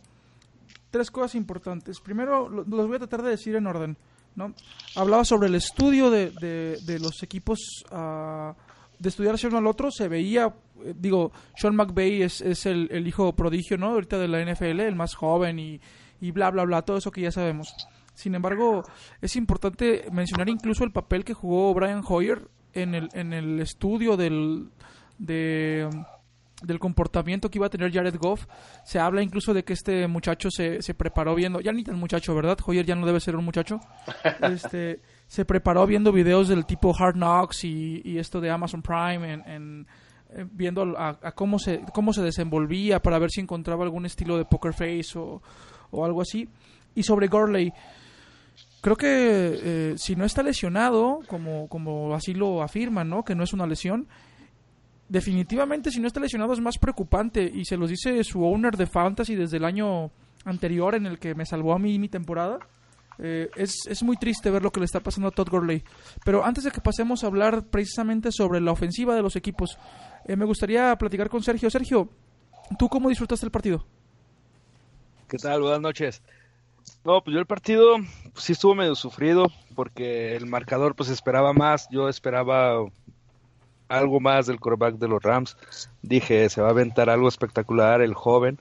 tres 0.90 1.12
cosas 1.12 1.36
importantes. 1.36 2.00
Primero, 2.00 2.50
los 2.50 2.88
voy 2.88 2.96
a 2.96 3.00
tratar 3.00 3.24
de 3.24 3.32
decir 3.32 3.56
en 3.56 3.68
orden. 3.68 3.98
¿no? 4.36 4.54
Hablaba 4.96 5.26
sobre 5.26 5.48
el 5.48 5.56
estudio 5.56 6.10
de, 6.10 6.30
de, 6.32 7.00
los 7.00 7.24
equipos, 7.24 7.60
uh, 7.92 8.54
de 8.98 9.10
estudiarse 9.10 9.48
uno 9.48 9.58
al 9.58 9.68
otro. 9.68 9.92
Se 9.92 10.08
veía, 10.08 10.54
eh, 10.84 10.94
digo, 10.98 11.32
Sean 11.56 11.76
McVay 11.76 12.24
es, 12.24 12.42
es 12.42 12.66
el, 12.66 12.88
el, 12.92 13.08
hijo 13.08 13.36
prodigio 13.36 13.78
¿no? 13.78 13.88
ahorita 13.88 14.18
de 14.18 14.28
la 14.28 14.44
NFL, 14.44 14.80
el 14.82 14.96
más 14.96 15.16
joven 15.16 15.60
y, 15.60 15.82
y 16.22 16.32
bla, 16.32 16.50
bla, 16.52 16.64
bla, 16.64 16.82
todo 16.82 16.98
eso 16.98 17.12
que 17.12 17.22
ya 17.22 17.32
sabemos. 17.32 17.74
Sin 18.14 18.36
embargo, 18.36 18.84
es 19.22 19.36
importante 19.36 20.06
mencionar 20.12 20.50
incluso 20.50 20.84
el 20.84 20.92
papel 20.92 21.24
que 21.24 21.34
jugó 21.34 21.74
Brian 21.74 22.04
Hoyer 22.06 22.50
en 22.74 22.96
el, 22.96 23.10
en 23.14 23.34
el 23.34 23.60
estudio 23.62 24.18
del, 24.18 24.70
de 25.18 25.90
del 26.64 26.80
comportamiento 26.80 27.50
que 27.50 27.58
iba 27.58 27.68
a 27.68 27.70
tener 27.70 27.92
Jared 27.92 28.18
Goff. 28.18 28.46
Se 28.84 29.00
habla 29.00 29.22
incluso 29.22 29.54
de 29.54 29.64
que 29.64 29.74
este 29.74 30.08
muchacho 30.08 30.50
se, 30.52 30.82
se 30.82 30.94
preparó 30.94 31.36
viendo, 31.36 31.62
ya 31.62 31.72
ni 31.72 31.84
tan 31.84 31.98
muchacho, 31.98 32.36
¿verdad? 32.36 32.58
Hoyer 32.66 32.86
ya 32.86 32.96
no 32.96 33.06
debe 33.06 33.20
ser 33.20 33.36
un 33.36 33.46
muchacho. 33.46 33.80
Este, 34.42 35.02
se 35.28 35.46
preparó 35.46 35.86
viendo 35.86 36.12
videos 36.12 36.48
del 36.48 36.66
tipo 36.66 36.96
Hard 36.98 37.16
Knocks 37.16 37.64
y, 37.64 38.02
y 38.04 38.18
esto 38.18 38.42
de 38.42 38.50
Amazon 38.50 38.82
Prime 38.82 39.44
en, 39.46 39.86
eh, 40.32 40.46
viendo 40.52 40.96
a, 40.98 41.16
cómo 41.34 41.60
se 41.60 41.82
cómo 41.94 42.14
se 42.14 42.22
desenvolvía 42.22 43.02
para 43.02 43.20
ver 43.20 43.30
si 43.30 43.42
encontraba 43.42 43.84
algún 43.84 44.06
estilo 44.06 44.38
de 44.38 44.46
poker 44.46 44.74
face 44.74 45.18
o, 45.18 45.42
o 45.92 46.06
algo 46.06 46.22
así. 46.22 46.50
Y 46.96 47.04
sobre 47.04 47.28
Gorley, 47.28 47.72
creo 48.82 48.96
que 48.96 49.08
eh, 49.64 49.94
si 49.98 50.16
no 50.16 50.26
está 50.26 50.44
lesionado, 50.44 51.22
como, 51.28 51.68
como 51.68 52.14
así 52.14 52.34
lo 52.34 52.64
afirman, 52.64 53.10
¿no? 53.10 53.24
Que 53.24 53.36
no 53.36 53.44
es 53.44 53.54
una 53.54 53.68
lesión, 53.68 54.08
definitivamente 55.10 55.92
si 55.92 56.00
no 56.00 56.08
está 56.08 56.20
lesionado 56.20 56.54
es 56.54 56.62
más 56.62 56.78
preocupante 56.78 57.44
y 57.44 57.66
se 57.66 57.76
los 57.76 57.90
dice 57.90 58.24
su 58.24 58.44
owner 58.44 58.78
de 58.78 58.86
fantasy 58.86 59.36
desde 59.36 59.58
el 59.58 59.66
año 59.66 60.12
anterior 60.46 60.96
en 60.96 61.08
el 61.08 61.20
que 61.20 61.36
me 61.36 61.46
salvó 61.46 61.74
a 61.74 61.80
mí 61.80 62.00
mi 62.00 62.08
temporada. 62.08 62.60
Eh, 63.22 63.50
es, 63.58 63.86
es, 63.88 64.02
muy 64.02 64.16
triste 64.16 64.50
ver 64.50 64.64
lo 64.64 64.72
que 64.72 64.80
le 64.80 64.86
está 64.86 65.02
pasando 65.02 65.28
a 65.28 65.32
Todd 65.32 65.50
Gurley. 65.50 65.84
Pero 66.24 66.46
antes 66.46 66.64
de 66.64 66.72
que 66.72 66.80
pasemos 66.80 67.24
a 67.24 67.28
hablar 67.28 67.66
precisamente 67.66 68.32
sobre 68.32 68.62
la 68.62 68.72
ofensiva 68.72 69.14
de 69.14 69.22
los 69.22 69.36
equipos, 69.36 69.78
eh, 70.26 70.38
me 70.38 70.46
gustaría 70.46 70.96
platicar 70.96 71.30
con 71.30 71.44
Sergio. 71.44 71.70
Sergio, 71.70 72.10
¿tú 72.78 72.88
cómo 72.88 73.10
disfrutaste 73.10 73.46
el 73.46 73.52
partido? 73.52 73.86
¿Qué 75.28 75.38
tal? 75.38 75.62
Buenas 75.62 75.82
noches. 75.82 76.24
No, 77.04 77.22
pues 77.22 77.34
yo 77.34 77.40
el 77.40 77.46
partido 77.46 77.98
pues, 78.32 78.46
sí 78.46 78.54
estuvo 78.54 78.74
medio 78.74 78.96
sufrido 78.96 79.48
porque 79.76 80.36
el 80.38 80.46
marcador 80.46 80.96
pues 80.96 81.10
esperaba 81.10 81.52
más. 81.52 81.90
Yo 81.92 82.08
esperaba 82.08 82.86
algo 83.90 84.20
más 84.20 84.46
del 84.46 84.60
quarterback 84.60 84.96
de 84.96 85.08
los 85.08 85.22
Rams. 85.22 85.58
Dije, 86.02 86.50
se 86.50 86.62
va 86.62 86.68
a 86.68 86.72
aventar 86.72 87.10
algo 87.10 87.28
espectacular 87.28 88.02
el 88.02 88.14
joven. 88.14 88.60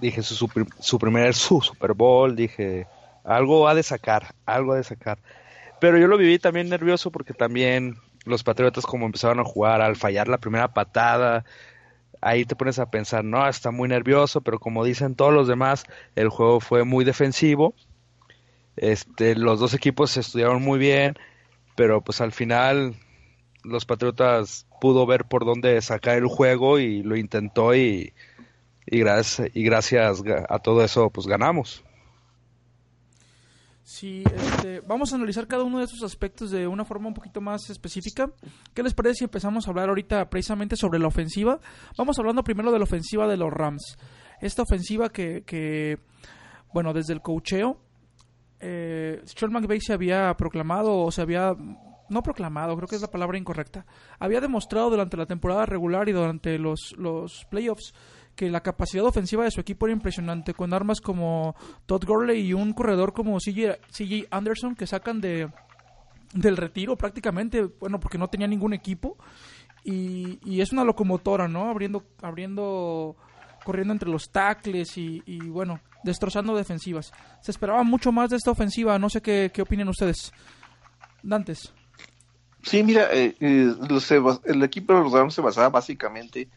Dije, 0.00 0.22
su, 0.22 0.48
su 0.80 0.98
primer 0.98 1.34
su 1.34 1.60
Super 1.60 1.92
Bowl. 1.92 2.34
Dije, 2.34 2.86
algo 3.24 3.68
ha 3.68 3.74
de 3.74 3.82
sacar, 3.82 4.34
algo 4.46 4.72
ha 4.72 4.76
de 4.76 4.84
sacar. 4.84 5.18
Pero 5.80 5.98
yo 5.98 6.06
lo 6.06 6.16
viví 6.16 6.38
también 6.38 6.68
nervioso 6.68 7.10
porque 7.10 7.34
también 7.34 7.96
los 8.24 8.44
Patriotas 8.44 8.86
como 8.86 9.06
empezaron 9.06 9.40
a 9.40 9.44
jugar 9.44 9.82
al 9.82 9.96
fallar 9.96 10.28
la 10.28 10.38
primera 10.38 10.72
patada, 10.72 11.44
ahí 12.20 12.44
te 12.44 12.54
pones 12.54 12.78
a 12.78 12.90
pensar, 12.90 13.24
no, 13.24 13.46
está 13.48 13.70
muy 13.70 13.88
nervioso, 13.88 14.40
pero 14.40 14.60
como 14.60 14.84
dicen 14.84 15.16
todos 15.16 15.34
los 15.34 15.48
demás, 15.48 15.84
el 16.14 16.28
juego 16.28 16.60
fue 16.60 16.84
muy 16.84 17.04
defensivo. 17.04 17.74
Este, 18.76 19.34
los 19.34 19.60
dos 19.60 19.74
equipos 19.74 20.12
se 20.12 20.20
estudiaron 20.20 20.62
muy 20.62 20.78
bien, 20.78 21.16
pero 21.74 22.00
pues 22.00 22.20
al 22.20 22.32
final 22.32 22.94
los 23.64 23.84
Patriotas 23.84 24.66
pudo 24.80 25.06
ver 25.06 25.24
por 25.24 25.44
dónde 25.44 25.80
sacar 25.82 26.18
el 26.18 26.26
juego 26.26 26.78
y 26.78 27.02
lo 27.02 27.16
intentó 27.16 27.74
y, 27.74 28.12
y, 28.86 28.98
gracias, 28.98 29.50
y 29.54 29.62
gracias 29.62 30.22
a 30.48 30.58
todo 30.58 30.84
eso 30.84 31.10
pues 31.10 31.26
ganamos. 31.26 31.84
Sí, 33.84 34.22
este, 34.24 34.80
vamos 34.80 35.12
a 35.12 35.16
analizar 35.16 35.46
cada 35.46 35.64
uno 35.64 35.78
de 35.78 35.84
estos 35.84 36.02
aspectos 36.02 36.50
de 36.50 36.66
una 36.66 36.84
forma 36.84 37.08
un 37.08 37.14
poquito 37.14 37.40
más 37.40 37.68
específica. 37.68 38.30
¿Qué 38.72 38.82
les 38.82 38.94
parece 38.94 39.16
si 39.16 39.24
empezamos 39.24 39.66
a 39.66 39.70
hablar 39.70 39.88
ahorita 39.88 40.30
precisamente 40.30 40.76
sobre 40.76 40.98
la 40.98 41.08
ofensiva? 41.08 41.60
Vamos 41.98 42.18
hablando 42.18 42.42
primero 42.42 42.72
de 42.72 42.78
la 42.78 42.84
ofensiva 42.84 43.28
de 43.28 43.36
los 43.36 43.52
Rams. 43.52 43.98
Esta 44.40 44.62
ofensiva 44.62 45.10
que, 45.10 45.42
que 45.44 45.98
bueno, 46.72 46.92
desde 46.92 47.12
el 47.12 47.20
cocheo, 47.20 47.80
eh, 48.60 49.20
Sean 49.24 49.52
McVay 49.52 49.80
se 49.80 49.92
había 49.92 50.32
proclamado 50.36 50.96
o 50.98 51.10
se 51.10 51.20
había 51.20 51.54
no 52.08 52.22
proclamado, 52.22 52.76
creo 52.76 52.88
que 52.88 52.96
es 52.96 53.02
la 53.02 53.10
palabra 53.10 53.38
incorrecta, 53.38 53.86
había 54.18 54.40
demostrado 54.40 54.90
durante 54.90 55.16
la 55.16 55.26
temporada 55.26 55.66
regular 55.66 56.08
y 56.08 56.12
durante 56.12 56.58
los, 56.58 56.94
los 56.96 57.46
playoffs 57.50 57.94
que 58.36 58.50
la 58.50 58.62
capacidad 58.62 59.04
ofensiva 59.04 59.44
de 59.44 59.50
su 59.50 59.60
equipo 59.60 59.86
era 59.86 59.92
impresionante, 59.92 60.54
con 60.54 60.72
armas 60.72 61.00
como 61.00 61.54
Todd 61.86 62.04
Gurley 62.06 62.40
y 62.40 62.54
un 62.54 62.72
corredor 62.72 63.12
como 63.12 63.38
CJ, 63.38 64.26
Anderson 64.30 64.74
que 64.74 64.86
sacan 64.86 65.20
de 65.20 65.50
del 66.32 66.56
retiro 66.56 66.96
prácticamente, 66.96 67.62
bueno, 67.78 68.00
porque 68.00 68.16
no 68.16 68.28
tenía 68.28 68.46
ningún 68.46 68.72
equipo 68.72 69.18
y, 69.84 70.38
y 70.50 70.62
es 70.62 70.72
una 70.72 70.82
locomotora, 70.82 71.46
¿no? 71.46 71.68
Abriendo, 71.68 72.04
abriendo, 72.22 73.16
corriendo 73.64 73.92
entre 73.92 74.08
los 74.08 74.30
tackles 74.30 74.96
y, 74.96 75.22
y, 75.26 75.40
bueno, 75.48 75.80
destrozando 76.04 76.56
defensivas. 76.56 77.12
Se 77.42 77.50
esperaba 77.50 77.82
mucho 77.82 78.12
más 78.12 78.30
de 78.30 78.36
esta 78.36 78.50
ofensiva, 78.50 78.98
no 78.98 79.10
sé 79.10 79.20
qué, 79.20 79.50
qué 79.52 79.60
opinan 79.60 79.88
ustedes. 79.88 80.32
Dantes. 81.22 81.74
Sí, 82.62 82.82
mira, 82.84 83.08
eh, 83.12 83.34
eh, 83.40 83.74
el 84.44 84.62
equipo 84.62 84.94
de 84.94 85.00
los 85.00 85.12
Rams 85.12 85.34
se 85.34 85.40
basaba 85.40 85.68
básicamente 85.68 86.48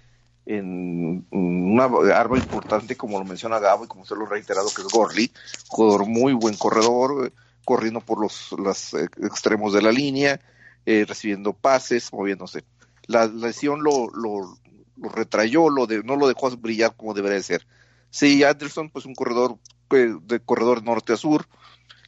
en 0.46 1.26
una 1.32 1.86
arma 2.16 2.38
importante, 2.38 2.96
como 2.96 3.18
lo 3.18 3.26
menciona 3.26 3.60
Gabo 3.60 3.86
y 3.86 3.88
como 3.88 4.06
se 4.06 4.16
lo 4.16 4.26
he 4.26 4.30
reiterado, 4.30 4.70
que 4.76 4.84
es 4.84 4.88
Gorley, 4.88 5.32
jugador 5.68 6.06
muy 6.06 6.34
buen 6.34 6.56
corredor, 6.56 7.34
corriendo 7.66 8.02
por 8.02 8.22
los, 8.22 8.52
los 8.52 8.94
extremos 8.94 9.74
de 9.74 9.82
la 9.82 9.92
línea, 9.92 10.40
eh, 10.86 11.06
recibiendo 11.08 11.54
pases, 11.54 12.14
moviéndose. 12.14 12.64
La, 13.08 13.26
lesión 13.26 13.84
lo, 13.84 14.10
lo, 14.12 14.60
lo 14.98 15.10
retrayó, 15.10 15.70
lo 15.70 15.88
de, 15.88 16.04
no 16.04 16.16
lo 16.16 16.28
dejó 16.28 16.52
brillar 16.52 16.96
como 16.96 17.16
debería 17.16 17.42
ser. 17.42 17.66
Sí, 18.12 18.44
Anderson, 18.44 18.90
pues 18.90 19.06
un 19.06 19.16
corredor 19.16 19.58
de 19.90 20.40
corredor 20.40 20.84
norte 20.84 21.14
a 21.14 21.18
sur, 21.18 21.48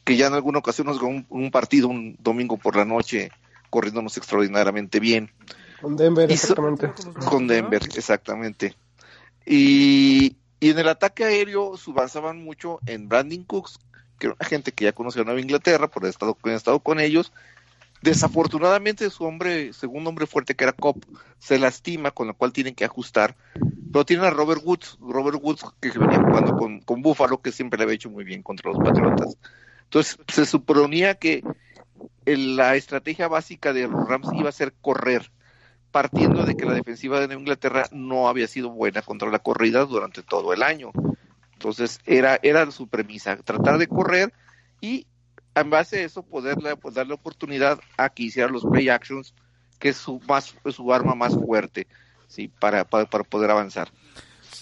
que 0.03 0.15
ya 0.15 0.27
en 0.27 0.33
alguna 0.35 0.59
ocasión 0.59 0.87
nos 0.87 1.01
un, 1.01 1.25
un 1.29 1.51
partido 1.51 1.87
un 1.87 2.15
domingo 2.19 2.57
por 2.57 2.75
la 2.75 2.85
noche 2.85 3.31
corriéndonos 3.69 4.17
extraordinariamente 4.17 4.99
bien. 4.99 5.31
Con 5.81 5.95
Denver, 5.95 6.31
exactamente. 6.31 6.91
Con 7.29 7.47
Denver, 7.47 7.81
exactamente. 7.95 8.75
Y, 9.45 10.37
y 10.59 10.69
en 10.69 10.79
el 10.79 10.87
ataque 10.89 11.23
aéreo 11.23 11.73
avanzaban 11.87 12.43
mucho 12.43 12.79
en 12.85 13.07
Brandon 13.07 13.43
Cooks, 13.43 13.79
que 14.19 14.27
era 14.27 14.35
una 14.39 14.47
gente 14.47 14.71
que 14.71 14.85
ya 14.85 14.93
conocía 14.93 15.21
a 15.21 15.25
Nueva 15.25 15.41
Inglaterra, 15.41 15.87
por 15.87 16.03
haber 16.03 16.09
estado, 16.09 16.37
estado 16.45 16.79
con 16.79 16.99
ellos. 16.99 17.31
Desafortunadamente 18.01 19.09
su 19.09 19.23
hombre, 19.23 19.73
segundo 19.73 20.09
hombre 20.09 20.27
fuerte 20.27 20.55
que 20.55 20.63
era 20.63 20.73
Cop, 20.73 21.03
se 21.39 21.57
lastima, 21.57 22.11
con 22.11 22.27
lo 22.27 22.35
cual 22.35 22.53
tienen 22.53 22.75
que 22.75 22.85
ajustar. 22.85 23.35
Pero 23.91 24.05
tienen 24.05 24.25
a 24.25 24.29
Robert 24.29 24.61
Woods, 24.63 24.97
Robert 24.99 25.39
Woods 25.41 25.65
que 25.79 25.89
venía 25.97 26.19
jugando 26.19 26.57
con, 26.57 26.81
con 26.81 27.01
Buffalo, 27.01 27.41
que 27.41 27.51
siempre 27.51 27.77
le 27.77 27.83
había 27.83 27.95
hecho 27.95 28.09
muy 28.09 28.23
bien 28.23 28.43
contra 28.43 28.71
los 28.71 28.79
Patriotas. 28.83 29.37
Entonces 29.85 30.19
se 30.27 30.45
suponía 30.45 31.15
que 31.15 31.43
la 32.25 32.75
estrategia 32.75 33.27
básica 33.27 33.73
de 33.73 33.87
los 33.87 34.07
Rams 34.07 34.29
iba 34.33 34.49
a 34.49 34.53
ser 34.53 34.73
correr 34.81 35.31
partiendo 35.91 36.45
de 36.45 36.55
que 36.55 36.65
la 36.65 36.73
defensiva 36.73 37.25
de 37.25 37.33
Inglaterra 37.33 37.87
no 37.91 38.27
había 38.27 38.47
sido 38.47 38.69
buena 38.69 39.01
contra 39.01 39.31
la 39.31 39.39
corrida 39.39 39.85
durante 39.85 40.21
todo 40.21 40.53
el 40.53 40.61
año. 40.61 40.91
Entonces 41.53 41.99
era, 42.05 42.39
era 42.43 42.69
su 42.71 42.87
premisa, 42.87 43.37
tratar 43.37 43.77
de 43.77 43.87
correr 43.87 44.31
y 44.79 45.07
en 45.55 45.69
base 45.69 45.97
a 45.97 46.01
eso 46.03 46.21
poderle 46.21 46.75
pues, 46.75 46.93
darle 46.93 47.13
oportunidad 47.13 47.79
a 47.97 48.09
que 48.09 48.23
hiciera 48.23 48.49
los 48.49 48.63
play 48.65 48.89
actions, 48.89 49.33
que 49.79 49.89
es 49.89 49.97
su, 49.97 50.21
más, 50.27 50.53
su 50.71 50.93
arma 50.93 51.15
más 51.15 51.33
fuerte, 51.33 51.87
¿sí? 52.27 52.47
para, 52.47 52.83
para, 52.83 53.05
poder 53.05 53.49
avanzar. 53.49 53.91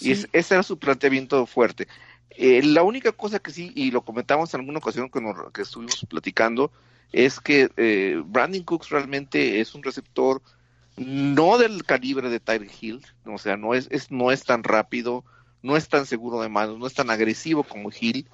Y 0.00 0.12
ese 0.12 0.54
era 0.54 0.62
su 0.62 0.78
planteamiento 0.78 1.44
fuerte. 1.46 1.86
Eh, 2.30 2.62
la 2.62 2.82
única 2.82 3.12
cosa 3.12 3.38
que 3.38 3.50
sí, 3.50 3.72
y 3.74 3.90
lo 3.90 4.02
comentamos 4.02 4.52
en 4.54 4.60
alguna 4.60 4.78
ocasión 4.78 5.10
que, 5.10 5.20
que 5.52 5.62
estuvimos 5.62 6.06
platicando, 6.08 6.72
es 7.12 7.40
que 7.40 7.70
eh, 7.76 8.22
Brandon 8.24 8.62
Cooks 8.62 8.90
realmente 8.90 9.60
es 9.60 9.74
un 9.74 9.82
receptor 9.82 10.42
no 10.96 11.58
del 11.58 11.84
calibre 11.84 12.30
de 12.30 12.40
Tyre 12.40 12.70
Hill, 12.80 13.04
o 13.26 13.38
sea, 13.38 13.56
no 13.56 13.74
es, 13.74 13.88
es, 13.90 14.10
no 14.10 14.32
es 14.32 14.44
tan 14.44 14.62
rápido, 14.62 15.24
no 15.62 15.76
es 15.76 15.88
tan 15.88 16.06
seguro 16.06 16.40
de 16.40 16.48
manos, 16.48 16.78
no 16.78 16.86
es 16.86 16.94
tan 16.94 17.10
agresivo 17.10 17.64
como 17.64 17.90
Hill, 17.90 18.26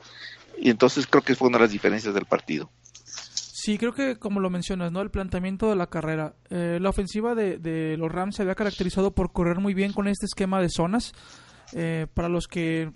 y 0.59 0.71
entonces 0.71 1.07
creo 1.07 1.23
que 1.23 1.35
fue 1.35 1.49
una 1.49 1.59
de 1.59 1.65
las 1.65 1.73
diferencias 1.73 2.15
del 2.15 2.27
partido. 2.27 2.71
Sí, 3.05 3.79
creo 3.79 3.95
que 3.95 4.17
como 4.17 4.41
lo 4.41 4.51
mencionas, 4.51 4.91
¿no? 4.91 5.01
El 5.01 5.11
planteamiento 5.11 5.69
de 5.71 5.77
la 5.77 5.87
carrera. 5.87 6.35
Eh, 6.51 6.79
la 6.81 6.91
ofensiva 6.91 7.37
de, 7.37 7.59
de, 7.59 7.97
los 7.97 8.11
Rams 8.11 8.35
se 8.35 8.43
había 8.43 8.57
caracterizado 8.57 9.13
por 9.13 9.33
correr 9.33 9.61
muy 9.61 9.73
bien 9.73 9.93
con 9.93 10.09
este 10.09 10.27
esquema 10.27 10.61
de 10.61 10.69
zonas. 10.69 11.13
Eh, 11.73 12.07
para 12.13 12.29
los 12.29 12.49
que 12.49 12.91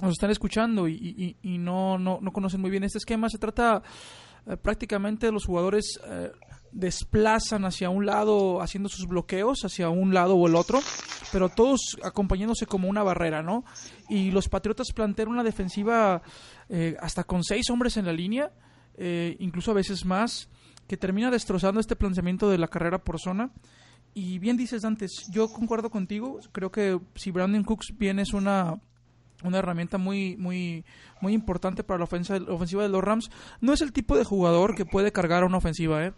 nos 0.00 0.12
están 0.12 0.30
escuchando 0.30 0.88
y, 0.88 0.94
y, 0.94 1.36
y 1.42 1.58
no, 1.58 1.98
no, 1.98 2.18
no, 2.20 2.32
conocen 2.32 2.60
muy 2.60 2.70
bien 2.70 2.84
este 2.84 2.98
esquema, 2.98 3.28
se 3.30 3.38
trata 3.38 3.82
eh, 4.46 4.56
prácticamente 4.56 5.30
los 5.30 5.44
jugadores 5.46 5.98
eh, 6.06 6.30
desplazan 6.72 7.64
hacia 7.64 7.90
un 7.90 8.06
lado 8.06 8.60
haciendo 8.60 8.88
sus 8.88 9.06
bloqueos 9.06 9.64
hacia 9.64 9.90
un 9.90 10.14
lado 10.14 10.34
o 10.36 10.48
el 10.48 10.56
otro, 10.56 10.80
pero 11.30 11.48
todos 11.50 11.98
acompañándose 12.02 12.66
como 12.66 12.88
una 12.88 13.02
barrera, 13.02 13.42
¿no? 13.42 13.64
Y 14.08 14.30
los 14.30 14.48
Patriotas 14.48 14.92
plantean 14.92 15.28
una 15.28 15.44
defensiva 15.44 16.22
eh, 16.68 16.96
hasta 17.00 17.24
con 17.24 17.44
seis 17.44 17.68
hombres 17.70 17.96
en 17.98 18.06
la 18.06 18.12
línea, 18.12 18.52
eh, 18.96 19.36
incluso 19.38 19.70
a 19.70 19.74
veces 19.74 20.04
más, 20.04 20.48
que 20.88 20.96
termina 20.96 21.30
destrozando 21.30 21.80
este 21.80 21.96
planteamiento 21.96 22.50
de 22.50 22.58
la 22.58 22.68
carrera 22.68 23.04
por 23.04 23.20
zona. 23.20 23.52
Y 24.14 24.38
bien 24.38 24.56
dices 24.56 24.84
antes, 24.84 25.26
yo 25.30 25.48
concuerdo 25.48 25.90
contigo, 25.90 26.38
creo 26.52 26.70
que 26.70 26.98
si 27.14 27.30
Brandon 27.30 27.64
Cooks 27.64 27.96
bien 27.96 28.18
es 28.18 28.34
una 28.34 28.80
una 29.42 29.58
herramienta 29.58 29.98
muy 29.98 30.36
muy 30.36 30.84
muy 31.20 31.32
importante 31.32 31.84
para 31.84 31.98
la 31.98 32.04
ofensa, 32.04 32.36
ofensiva 32.48 32.82
de 32.82 32.88
los 32.88 33.02
Rams. 33.02 33.30
No 33.60 33.72
es 33.72 33.80
el 33.80 33.92
tipo 33.92 34.16
de 34.16 34.24
jugador 34.24 34.74
que 34.74 34.84
puede 34.84 35.12
cargar 35.12 35.42
a 35.42 35.46
una 35.46 35.58
ofensiva, 35.58 36.04
¿eh? 36.04 36.12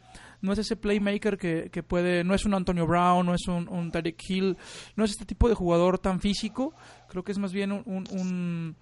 no 0.45 0.53
es 0.53 0.59
ese 0.59 0.77
playmaker 0.77 1.39
que, 1.39 1.71
que 1.73 1.83
puede, 1.83 2.23
no 2.23 2.35
es 2.35 2.45
un 2.45 2.55
Antonio 2.55 2.87
Brown, 2.87 3.25
no 3.25 3.35
es 3.35 3.49
un, 3.49 3.67
un 3.69 3.91
Tarek 3.91 4.23
Hill, 4.29 4.57
no 4.95 5.05
es 5.05 5.13
este 5.13 5.25
tipo 5.25 5.49
de 5.49 5.55
jugador 5.55 5.99
tan 5.99 6.21
físico, 6.21 6.75
creo 7.09 7.25
que 7.25 7.33
es 7.33 7.39
más 7.39 7.53
bien 7.53 7.73
un, 7.73 8.05
un, 8.11 8.77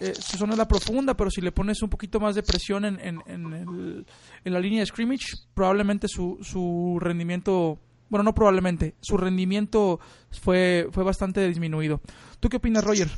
eh, 0.00 0.12
su 0.14 0.36
zona 0.36 0.52
es 0.52 0.58
la 0.58 0.68
profunda, 0.68 1.14
pero 1.14 1.30
si 1.30 1.40
le 1.40 1.50
pones 1.50 1.82
un 1.82 1.88
poquito 1.88 2.20
más 2.20 2.34
de 2.34 2.42
presión 2.42 2.84
en, 2.84 3.00
en, 3.00 3.22
en, 3.26 3.52
el, 3.54 4.06
en 4.44 4.52
la 4.52 4.60
línea 4.60 4.80
de 4.80 4.86
scrimmage, 4.86 5.26
probablemente 5.54 6.08
su, 6.08 6.38
su 6.42 6.98
rendimiento, 7.00 7.78
bueno, 8.10 8.22
no 8.22 8.34
probablemente, 8.34 8.94
su 9.00 9.16
rendimiento 9.16 10.00
fue, 10.30 10.88
fue 10.92 11.04
bastante 11.04 11.46
disminuido. 11.48 12.02
¿Tú 12.38 12.50
qué 12.50 12.58
opinas, 12.58 12.84
Roger? 12.84 13.08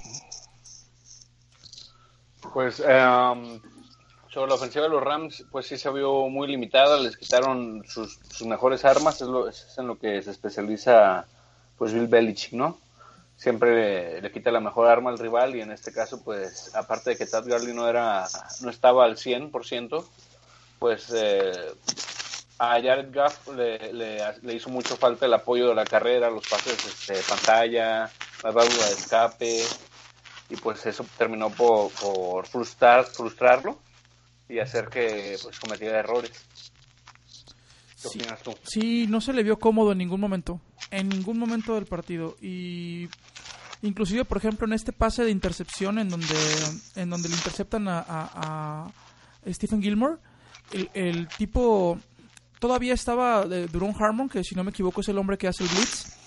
Pues, 2.52 2.80
um, 2.80 3.60
sobre 4.28 4.48
la 4.48 4.54
ofensiva 4.54 4.84
de 4.84 4.90
los 4.90 5.02
Rams, 5.02 5.44
pues 5.50 5.66
sí 5.66 5.76
se 5.76 5.90
vio 5.90 6.28
muy 6.28 6.48
limitada, 6.48 6.98
les 6.98 7.16
quitaron 7.16 7.84
sus, 7.86 8.18
mejores 8.42 8.84
armas, 8.84 9.20
es, 9.20 9.28
lo, 9.28 9.48
es 9.48 9.74
en 9.76 9.86
lo 9.88 9.98
que 9.98 10.22
se 10.22 10.30
especializa 10.30 11.26
pues 11.76 11.92
Bill 11.92 12.06
Belichick, 12.06 12.52
¿no? 12.52 12.78
Siempre 13.36 14.20
le, 14.20 14.30
quita 14.30 14.50
la 14.50 14.60
mejor 14.60 14.86
arma 14.86 15.10
al 15.10 15.18
rival 15.18 15.56
y 15.56 15.62
en 15.62 15.72
este 15.72 15.92
caso, 15.92 16.22
pues 16.22 16.74
aparte 16.74 17.10
de 17.10 17.16
que 17.16 17.26
Tad 17.26 17.48
Gurley 17.48 17.74
no, 17.74 17.88
era, 17.88 18.26
no 18.60 18.70
estaba 18.70 19.04
al 19.04 19.16
100%, 19.16 20.04
pues 20.78 21.10
eh, 21.14 21.52
a 22.58 22.72
Jared 22.80 23.14
Goff 23.14 23.48
le, 23.56 23.92
le, 23.94 24.54
hizo 24.54 24.68
mucho 24.68 24.96
falta 24.96 25.24
el 25.24 25.32
apoyo 25.32 25.68
de 25.68 25.74
la 25.74 25.84
carrera, 25.84 26.30
los 26.30 26.46
pases 26.46 27.06
de 27.06 27.14
este, 27.14 27.28
pantalla, 27.28 28.10
la 28.44 28.50
válvula 28.50 28.86
de 28.86 28.92
escape, 28.92 29.62
y 30.50 30.56
pues 30.56 30.84
eso 30.84 31.06
terminó 31.16 31.48
por, 31.50 31.90
por 31.92 32.46
frustrar, 32.46 33.06
frustrarlo 33.06 33.78
y 34.48 34.58
hacer 34.58 34.88
que 34.88 35.38
pues 35.42 35.58
cometiera 35.60 36.00
errores. 36.00 36.32
¿Qué 38.02 38.08
sí, 38.08 38.18
opinas 38.18 38.42
tú? 38.42 38.54
Sí, 38.64 39.06
no 39.06 39.20
se 39.20 39.32
le 39.32 39.44
vio 39.44 39.58
cómodo 39.58 39.92
en 39.92 39.98
ningún 39.98 40.20
momento, 40.20 40.60
en 40.90 41.08
ningún 41.08 41.38
momento 41.38 41.74
del 41.74 41.86
partido 41.86 42.36
y 42.42 43.08
inclusive 43.82 44.24
por 44.24 44.38
ejemplo 44.38 44.66
en 44.66 44.72
este 44.72 44.92
pase 44.92 45.24
de 45.24 45.30
intercepción 45.30 45.98
en 45.98 46.08
donde 46.08 46.36
en 46.96 47.08
donde 47.08 47.28
le 47.28 47.34
interceptan 47.34 47.88
a, 47.88 48.04
a, 48.06 48.90
Stephen 49.46 49.80
Gilmore, 49.80 50.16
el, 50.72 50.90
el, 50.92 51.28
tipo 51.28 51.98
todavía 52.58 52.92
estaba 52.92 53.46
de 53.46 53.68
Duron 53.68 53.94
Harmon, 53.98 54.28
que 54.28 54.44
si 54.44 54.54
no 54.54 54.64
me 54.64 54.70
equivoco 54.70 55.00
es 55.00 55.08
el 55.08 55.16
hombre 55.16 55.38
que 55.38 55.48
hace 55.48 55.64
el 55.64 55.70
blitz 55.70 56.19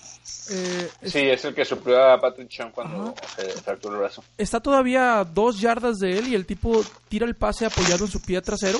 eh, 0.50 0.90
sí, 1.02 1.20
es 1.20 1.44
el 1.44 1.54
que 1.54 1.64
suplió 1.64 2.02
a 2.02 2.20
Patrick 2.20 2.48
Chung 2.48 2.70
cuando 2.70 3.14
se 3.36 3.48
fracturó 3.62 3.94
el 3.94 4.00
brazo. 4.00 4.22
Está 4.36 4.60
todavía 4.60 5.20
a 5.20 5.24
dos 5.24 5.60
yardas 5.60 5.98
de 5.98 6.18
él 6.18 6.28
y 6.28 6.34
el 6.34 6.44
tipo 6.44 6.82
tira 7.08 7.26
el 7.26 7.34
pase 7.34 7.64
apoyado 7.64 8.04
en 8.04 8.10
su 8.10 8.20
pie 8.20 8.42
trasero, 8.42 8.78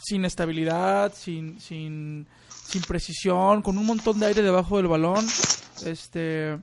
sin 0.00 0.24
estabilidad, 0.24 1.12
sin, 1.14 1.60
sin, 1.60 2.26
sin 2.48 2.82
precisión, 2.82 3.62
con 3.62 3.78
un 3.78 3.86
montón 3.86 4.18
de 4.18 4.26
aire 4.26 4.42
debajo 4.42 4.76
del 4.76 4.88
balón. 4.88 5.24
Este, 5.84 6.58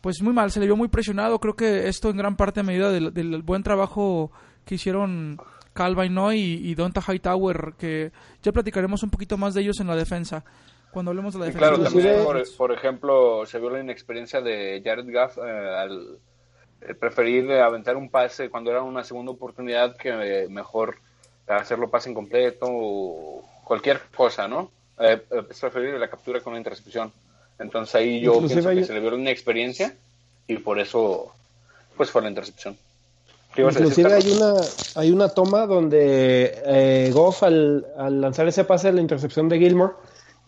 pues 0.00 0.20
muy 0.20 0.32
mal, 0.32 0.50
se 0.50 0.58
le 0.58 0.66
vio 0.66 0.76
muy 0.76 0.88
presionado. 0.88 1.38
Creo 1.38 1.54
que 1.54 1.88
esto 1.88 2.10
en 2.10 2.16
gran 2.16 2.36
parte 2.36 2.60
a 2.60 2.64
medida 2.64 2.90
del, 2.90 3.42
buen 3.42 3.62
trabajo 3.62 4.32
que 4.64 4.74
hicieron 4.74 5.40
Calvin 5.74 6.14
Noy 6.14 6.38
y, 6.40 6.70
y 6.70 6.74
Donta 6.74 7.00
Hightower, 7.00 7.74
que 7.78 8.10
ya 8.42 8.50
platicaremos 8.50 9.04
un 9.04 9.10
poquito 9.10 9.36
más 9.36 9.54
de 9.54 9.60
ellos 9.60 9.78
en 9.78 9.86
la 9.86 9.94
defensa 9.94 10.44
cuando 10.90 11.10
hablemos 11.10 11.34
de 11.34 11.40
la 11.40 11.46
defensa. 11.46 11.68
claro, 11.68 11.82
también, 11.82 12.24
por, 12.56 12.72
ejemplo, 12.72 13.46
se 13.46 13.58
vio 13.58 13.70
la 13.70 13.80
inexperiencia 13.80 14.40
de 14.40 14.80
Jared 14.84 15.12
Goff 15.12 15.38
eh, 15.38 15.40
al 15.40 16.18
preferir 16.98 17.50
aventar 17.52 17.96
un 17.96 18.08
pase 18.08 18.50
cuando 18.50 18.70
era 18.70 18.82
una 18.82 19.04
segunda 19.04 19.32
oportunidad 19.32 19.96
que 19.96 20.46
mejor 20.48 20.96
hacerlo 21.46 21.88
pase 21.88 22.10
incompleto 22.10 22.66
o 22.68 23.42
cualquier 23.64 24.00
cosa, 24.14 24.48
¿no? 24.48 24.70
Eh, 25.00 25.22
es 25.50 25.60
preferir 25.60 25.94
la 25.94 26.08
captura 26.08 26.40
con 26.40 26.52
la 26.52 26.58
intercepción. 26.58 27.12
Entonces 27.58 27.94
ahí 27.94 28.20
yo 28.20 28.38
pienso 28.38 28.70
que 28.70 28.84
se 28.84 28.92
le 28.92 29.00
vio 29.00 29.08
una 29.08 29.18
inexperiencia 29.18 29.94
y 30.46 30.58
por 30.58 30.78
eso 30.78 31.32
pues 31.96 32.10
fue 32.10 32.22
la 32.22 32.28
intercepción. 32.28 32.76
Inclusive 33.56 34.12
hay 34.12 34.30
una, 34.30 34.54
hay 34.94 35.10
una 35.10 35.28
toma 35.30 35.66
donde 35.66 36.62
eh, 36.64 37.10
Goff 37.12 37.42
al, 37.42 37.86
al 37.96 38.20
lanzar 38.20 38.46
ese 38.46 38.64
pase 38.64 38.88
a 38.88 38.92
la 38.92 39.00
intercepción 39.00 39.48
de 39.48 39.58
Gilmore 39.58 39.94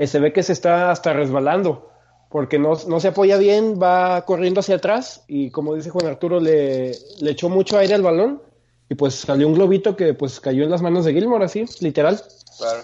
eh, 0.00 0.06
se 0.06 0.18
ve 0.18 0.32
que 0.32 0.42
se 0.42 0.54
está 0.54 0.90
hasta 0.90 1.12
resbalando, 1.12 1.90
porque 2.30 2.58
no, 2.58 2.74
se 2.74 3.08
apoya 3.08 3.36
bien, 3.36 3.78
va 3.80 4.24
corriendo 4.24 4.60
hacia 4.60 4.76
atrás 4.76 5.24
y 5.28 5.50
como 5.50 5.74
dice 5.74 5.90
Juan 5.90 6.06
Arturo, 6.06 6.40
le, 6.40 6.92
le 7.20 7.30
echó 7.30 7.50
mucho 7.50 7.76
aire 7.76 7.92
al 7.92 8.00
balón 8.00 8.40
y 8.88 8.94
pues 8.94 9.16
salió 9.16 9.46
un 9.46 9.52
globito 9.52 9.96
que 9.96 10.14
pues 10.14 10.40
cayó 10.40 10.64
en 10.64 10.70
las 10.70 10.80
manos 10.80 11.04
de 11.04 11.12
Gilmore, 11.12 11.44
así, 11.44 11.66
literal. 11.80 12.18
Claro. 12.56 12.80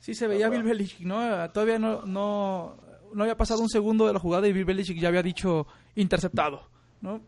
Sí, 0.00 0.12
se 0.12 0.26
veía 0.26 0.48
Bill 0.48 0.64
Belichick, 0.64 1.06
¿no? 1.06 1.48
Todavía 1.50 1.78
no, 1.78 2.02
no, 2.02 2.76
no 3.14 3.22
había 3.22 3.36
pasado 3.36 3.62
un 3.62 3.68
segundo 3.68 4.08
de 4.08 4.14
la 4.14 4.18
jugada 4.18 4.48
y 4.48 4.52
Bill 4.52 4.64
Belichick 4.64 4.98
ya 4.98 5.06
había 5.06 5.22
dicho 5.22 5.68
interceptado, 5.94 6.62
¿no? 7.00 7.20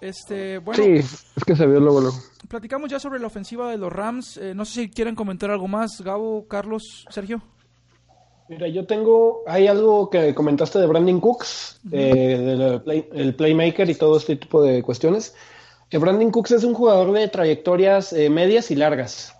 Este, 0.00 0.58
bueno, 0.58 0.82
sí, 0.82 0.94
es 1.36 1.44
que 1.46 1.54
se 1.54 1.64
vio 1.64 1.78
luego, 1.78 2.00
luego. 2.00 2.16
Platicamos 2.48 2.90
ya 2.90 2.98
sobre 2.98 3.20
la 3.20 3.28
ofensiva 3.28 3.70
de 3.70 3.78
los 3.78 3.92
Rams. 3.92 4.36
Eh, 4.38 4.52
no 4.52 4.64
sé 4.64 4.72
si 4.72 4.90
quieren 4.90 5.14
comentar 5.14 5.52
algo 5.52 5.68
más, 5.68 6.00
Gabo, 6.00 6.48
Carlos, 6.48 7.06
Sergio. 7.08 7.40
Mira, 8.50 8.66
yo 8.66 8.84
tengo, 8.84 9.44
hay 9.46 9.68
algo 9.68 10.10
que 10.10 10.34
comentaste 10.34 10.80
de 10.80 10.86
Brandon 10.88 11.20
Cooks, 11.20 11.78
eh, 11.92 12.36
del 12.84 13.06
el 13.12 13.34
playmaker 13.36 13.88
y 13.88 13.94
todo 13.94 14.16
este 14.16 14.34
tipo 14.34 14.60
de 14.60 14.82
cuestiones. 14.82 15.36
Que 15.88 15.98
Brandon 15.98 16.32
Cooks 16.32 16.50
es 16.50 16.64
un 16.64 16.74
jugador 16.74 17.12
de 17.12 17.28
trayectorias 17.28 18.12
eh, 18.12 18.28
medias 18.28 18.72
y 18.72 18.74
largas. 18.74 19.36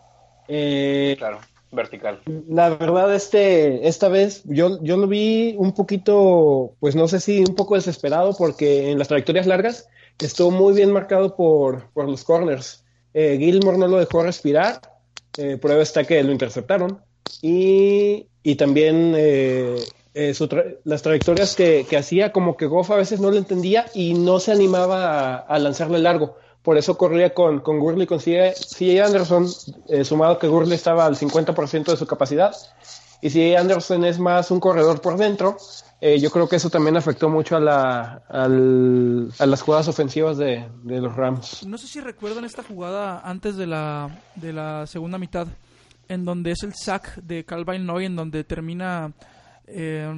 Eh, 0.47 1.17
claro, 1.19 1.41
vertical. 1.73 2.21
La 2.49 2.69
verdad, 2.69 3.13
este, 3.13 3.89
esta 3.89 4.09
vez 4.09 4.45
yo, 4.45 4.81
yo 4.81 4.97
lo 4.97 5.09
vi 5.09 5.57
un 5.59 5.73
poquito, 5.73 6.77
pues 6.79 6.95
no 6.95 7.09
sé 7.09 7.19
si 7.19 7.41
un 7.41 7.57
poco 7.57 7.75
desesperado, 7.75 8.33
porque 8.39 8.93
en 8.93 8.99
las 9.01 9.09
trayectorias 9.09 9.49
largas 9.49 9.89
estuvo 10.21 10.53
muy 10.53 10.73
bien 10.73 10.93
marcado 10.93 11.35
por, 11.35 11.91
por 11.95 12.09
los 12.09 12.23
corners. 12.23 12.85
Gilmore 13.13 13.77
no 13.77 13.89
lo 13.89 13.99
dejó 13.99 14.23
respirar, 14.23 14.81
prueba 15.61 15.83
está 15.83 16.05
que 16.05 16.23
lo 16.23 16.31
interceptaron. 16.31 17.03
Y 17.43 18.30
y 18.43 18.55
también 18.55 19.15
eh, 19.17 19.77
eh, 20.15 20.35
las 20.85 21.03
trayectorias 21.03 21.55
que, 21.55 21.87
hacía, 21.97 22.33
como 22.33 22.57
que 22.57 22.67
Goff 22.67 22.91
a 22.91 22.97
veces 22.97 23.21
no 23.21 23.31
le 23.31 23.39
entendía 23.39 23.87
y 23.95 24.15
no 24.15 24.41
se 24.41 24.53
animaba 24.53 25.37
a, 25.37 25.59
lanzarle 25.59 25.99
largo. 25.99 26.37
Por 26.63 26.77
eso 26.77 26.99
corría 26.99 27.33
con, 27.33 27.61
con 27.61 27.79
Gurley, 27.79 28.07
con 28.07 28.19
CJ 28.19 29.01
Anderson, 29.03 29.47
eh, 29.89 30.05
sumado 30.05 30.39
que 30.39 30.47
Gurley 30.47 30.75
estaba 30.75 31.07
al 31.07 31.17
50% 31.17 31.85
de 31.85 31.97
su 31.97 32.07
capacidad. 32.07 32.55
Y 33.23 33.31
si 33.31 33.55
Anderson 33.55 34.05
es 34.05 34.19
más 34.19 34.51
un 34.51 34.61
corredor 34.61 35.01
por 35.01 35.17
dentro, 35.19 35.59
yo 36.01 36.31
creo 36.31 36.49
que 36.49 36.57
eso 36.57 36.71
también 36.71 36.97
afectó 36.97 37.29
mucho 37.29 37.57
a, 37.57 37.61
la, 37.61 38.23
a 38.27 39.47
las 39.47 39.61
jugadas 39.61 39.89
ofensivas 39.89 40.39
de, 40.39 40.67
de, 40.83 41.01
los 41.03 41.15
Rams. 41.15 41.67
No 41.67 41.77
sé 41.77 41.87
si 41.87 42.01
recuerdan 42.01 42.47
esta 42.47 42.63
jugada 42.63 43.21
antes 43.21 43.57
de 43.57 43.67
la, 43.67 44.09
de 44.37 44.55
la 44.55 44.87
segunda 44.87 45.19
mitad 45.19 45.47
en 46.11 46.25
donde 46.25 46.51
es 46.51 46.65
el 46.65 46.75
sack 46.75 47.23
de 47.23 47.45
Calvin 47.45 47.87
Noy, 47.87 48.07
en 48.07 48.17
donde 48.17 48.43
termina 48.43 49.13
eh, 49.65 50.13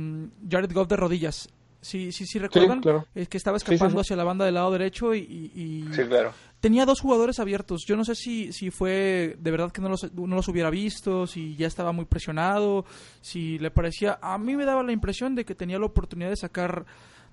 Jared 0.51 0.73
Goff 0.73 0.89
de 0.89 0.97
rodillas. 0.97 1.51
Sí, 1.83 2.13
sí, 2.13 2.25
sí, 2.25 2.39
recuerdan 2.39 2.81
es 3.15 3.29
que 3.29 3.37
estaba 3.37 3.59
escapando 3.59 4.01
hacia 4.01 4.17
la 4.17 4.25
banda 4.25 4.45
del 4.47 4.55
lado 4.55 4.71
derecho 4.71 5.15
y, 5.15 5.85
claro. 6.09 6.33
tenía 6.61 6.87
dos 6.87 7.01
jugadores 7.01 7.41
abiertos. 7.41 7.83
Yo 7.87 7.97
no 7.97 8.05
sé 8.05 8.15
si, 8.15 8.53
si 8.53 8.71
fue 8.71 9.37
de 9.39 9.51
verdad 9.51 9.71
que 9.71 9.83
no 9.83 9.91
los, 9.91 10.11
no 10.15 10.37
los 10.37 10.49
hubiera 10.49 10.71
visto, 10.71 11.27
si 11.27 11.57
ya 11.57 11.67
estaba 11.67 11.93
muy 11.93 12.07
presionado, 12.07 12.87
si 13.21 13.59
le 13.59 13.71
parecía. 13.71 14.19
A 14.23 14.39
mí 14.39 14.57
me 14.57 14.65
daba 14.65 14.83
la 14.83 14.93
impresión 14.93 15.35
de 15.35 15.45
que 15.45 15.55
tenía 15.55 15.79
la 15.79 15.87
oportunidad 15.87 16.31
de 16.31 16.37
sacar 16.37 16.87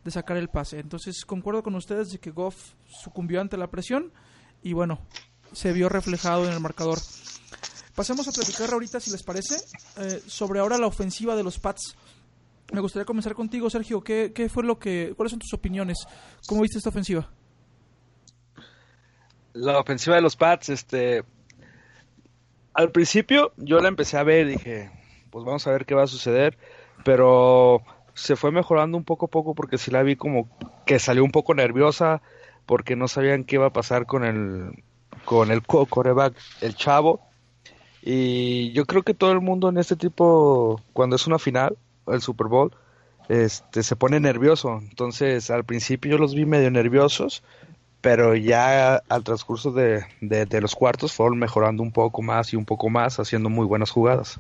de 0.04 0.12
sacar 0.12 0.36
el 0.36 0.50
pase. 0.50 0.80
Entonces 0.80 1.24
concuerdo 1.26 1.64
con 1.64 1.76
ustedes 1.76 2.12
de 2.12 2.20
que 2.20 2.32
Goff 2.32 2.74
sucumbió 2.88 3.40
ante 3.40 3.56
la 3.56 3.70
presión 3.70 4.12
y 4.64 4.74
bueno, 4.74 5.00
se 5.54 5.72
vio 5.72 5.88
reflejado 5.88 6.46
en 6.46 6.54
el 6.54 6.60
marcador. 6.60 6.98
Pasemos 8.00 8.26
a 8.30 8.32
platicar 8.32 8.72
ahorita, 8.72 9.02
si 9.02 9.12
les 9.12 9.24
parece, 9.24 9.58
eh, 9.98 10.22
sobre 10.26 10.62
ahora 10.62 10.78
la 10.78 10.88
ofensiva 10.88 11.36
de 11.36 11.44
los 11.44 11.60
Pats. 11.60 11.98
Me 12.72 12.80
gustaría 12.80 13.04
comenzar 13.04 13.34
contigo, 13.34 13.70
Sergio. 13.70 14.02
¿Qué, 14.02 14.32
¿Qué, 14.34 14.48
fue 14.48 14.64
lo 14.64 14.80
que, 14.80 15.12
cuáles 15.18 15.32
son 15.32 15.40
tus 15.40 15.54
opiniones? 15.54 16.08
¿Cómo 16.48 16.62
viste 16.62 16.78
esta 16.78 16.92
ofensiva? 16.92 17.30
La 19.52 19.80
ofensiva 19.80 20.16
de 20.16 20.22
los 20.22 20.38
Pats, 20.38 20.70
este, 20.70 21.26
al 22.74 22.90
principio 22.94 23.52
yo 23.58 23.82
la 23.82 23.90
empecé 23.90 24.16
a 24.16 24.24
ver 24.24 24.48
dije, 24.48 24.90
pues 25.30 25.44
vamos 25.44 25.68
a 25.68 25.72
ver 25.72 25.86
qué 25.86 25.94
va 25.94 26.04
a 26.04 26.08
suceder, 26.08 26.58
pero 27.04 27.82
se 28.14 28.38
fue 28.38 28.54
mejorando 28.54 28.98
un 28.98 29.04
poco 29.04 29.26
a 29.26 29.30
poco 29.30 29.56
porque 29.56 29.78
sí 29.78 29.92
la 29.92 30.04
vi 30.04 30.16
como 30.16 30.48
que 30.86 31.00
salió 31.00 31.26
un 31.26 31.32
poco 31.32 31.54
nerviosa 31.54 32.22
porque 32.66 32.96
no 32.96 33.10
sabían 33.10 33.44
qué 33.44 33.58
iba 33.58 33.66
a 33.66 33.74
pasar 33.74 34.06
con 34.06 34.24
el 34.24 34.86
con 35.26 35.52
el 35.52 35.64
coreback, 35.64 36.38
el 36.62 36.76
chavo 36.76 37.29
y 38.02 38.72
yo 38.72 38.86
creo 38.86 39.04
que 39.04 39.14
todo 39.14 39.32
el 39.32 39.42
mundo 39.42 39.70
en 39.70 39.78
este 39.78 39.96
tipo, 39.96 40.82
cuando 40.94 41.16
es 41.16 41.28
una 41.28 41.40
final, 41.40 41.78
el 42.08 42.22
Super 42.22 42.48
Bowl, 42.48 42.74
este, 43.28 43.84
se 43.84 43.96
pone 43.96 44.20
nervioso. 44.20 44.80
Entonces, 44.82 45.50
al 45.52 45.64
principio 45.64 46.12
yo 46.12 46.18
los 46.18 46.34
vi 46.34 46.46
medio 46.46 46.72
nerviosos, 46.72 47.44
pero 48.02 48.36
ya 48.36 48.96
al 48.96 49.24
transcurso 49.24 49.72
de, 49.72 50.06
de, 50.22 50.62
los 50.62 50.76
cuartos 50.76 51.14
fueron 51.14 51.38
mejorando 51.38 51.84
un 51.84 51.92
poco 51.92 52.22
más 52.22 52.54
y 52.54 52.56
un 52.56 52.66
poco 52.66 52.90
más, 52.90 53.20
haciendo 53.20 53.50
muy 53.50 53.66
buenas 53.66 53.92
jugadas. 53.92 54.40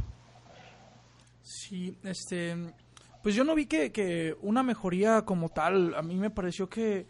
Sí, 1.43 1.97
este, 2.03 2.55
pues 3.21 3.35
yo 3.35 3.43
no 3.43 3.55
vi 3.55 3.65
que, 3.65 3.91
que 3.91 4.35
una 4.41 4.63
mejoría 4.63 5.23
como 5.23 5.49
tal. 5.49 5.93
A 5.95 6.01
mí 6.01 6.15
me 6.15 6.29
pareció 6.29 6.69
que, 6.69 7.05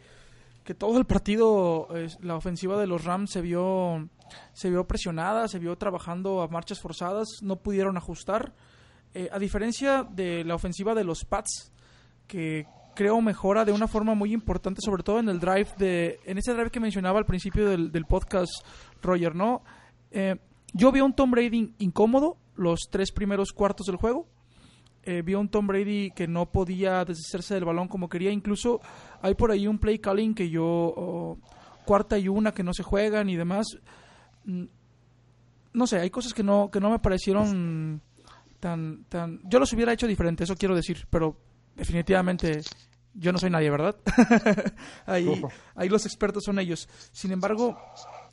que 0.69 0.75
todo 0.75 0.99
el 0.99 1.05
partido, 1.05 1.87
la 2.21 2.35
ofensiva 2.35 2.79
de 2.79 2.85
los 2.85 3.03
Rams 3.03 3.31
se 3.31 3.41
vio 3.41 4.07
se 4.53 4.69
vio 4.69 4.85
presionada, 4.85 5.47
se 5.47 5.57
vio 5.57 5.75
trabajando 5.79 6.43
a 6.43 6.47
marchas 6.47 6.79
forzadas, 6.79 7.27
no 7.41 7.55
pudieron 7.55 7.97
ajustar. 7.97 8.53
Eh, 9.15 9.29
a 9.31 9.39
diferencia 9.39 10.03
de 10.03 10.43
la 10.43 10.53
ofensiva 10.53 10.93
de 10.93 11.03
los 11.03 11.25
Pats, 11.25 11.73
que 12.27 12.67
creo 12.93 13.19
mejora 13.19 13.65
de 13.65 13.71
una 13.71 13.87
forma 13.87 14.13
muy 14.13 14.31
importante, 14.31 14.79
sobre 14.85 15.01
todo 15.01 15.17
en 15.17 15.29
el 15.29 15.39
drive 15.39 15.69
de, 15.79 16.19
en 16.25 16.37
ese 16.37 16.53
drive 16.53 16.69
que 16.69 16.79
mencionaba 16.79 17.17
al 17.17 17.25
principio 17.25 17.67
del, 17.67 18.05
podcast 18.05 18.51
Roger, 19.01 19.33
¿no? 19.33 19.63
Eh, 20.11 20.35
yo 20.73 20.91
vi 20.91 21.01
un 21.01 21.13
Tom 21.13 21.31
Brady 21.31 21.73
incómodo 21.79 22.37
los 22.53 22.81
tres 22.91 23.11
primeros 23.11 23.53
cuartos 23.53 23.87
del 23.87 23.95
juego. 23.95 24.27
Eh, 25.09 25.23
vi 25.23 25.33
a 25.33 25.39
un 25.39 25.49
Tom 25.49 25.65
Brady 25.65 26.11
que 26.11 26.27
no 26.27 26.51
podía 26.51 27.03
deshacerse 27.03 27.55
del 27.55 27.65
balón 27.65 27.87
como 27.87 28.07
quería. 28.07 28.29
Incluso 28.29 28.79
hay 29.23 29.33
por 29.33 29.49
ahí 29.49 29.65
un 29.65 29.79
play 29.79 29.97
calling 29.97 30.35
que 30.35 30.51
yo, 30.51 31.39
cuarta 31.83 32.19
y 32.19 32.27
una 32.27 32.51
que 32.51 32.61
no 32.61 32.75
se 32.75 32.83
juegan 32.83 33.27
y 33.27 33.35
demás. 33.35 33.65
Mm, 34.45 34.65
no 35.73 35.87
sé, 35.87 35.97
hay 35.97 36.11
cosas 36.11 36.31
que 36.35 36.43
no, 36.43 36.69
que 36.71 36.79
no 36.79 36.91
me 36.91 36.99
parecieron 36.99 38.01
tan, 38.59 39.05
tan... 39.05 39.41
Yo 39.45 39.57
los 39.57 39.73
hubiera 39.73 39.93
hecho 39.93 40.05
diferente, 40.05 40.43
eso 40.43 40.55
quiero 40.55 40.75
decir, 40.75 41.07
pero 41.09 41.35
definitivamente 41.75 42.61
yo 43.15 43.31
no 43.31 43.39
soy 43.39 43.49
nadie, 43.49 43.71
¿verdad? 43.71 43.95
ahí, 45.07 45.41
ahí 45.73 45.89
los 45.89 46.05
expertos 46.05 46.43
son 46.43 46.59
ellos. 46.59 46.87
Sin 47.11 47.31
embargo, 47.31 47.79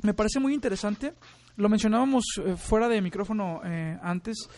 me 0.02 0.12
parece 0.12 0.40
muy 0.40 0.52
interesante. 0.52 1.14
Lo 1.56 1.70
mencionábamos 1.70 2.24
eh, 2.44 2.54
fuera 2.56 2.86
de 2.86 3.00
micrófono 3.00 3.62
eh, 3.64 3.98
antes. 4.02 4.48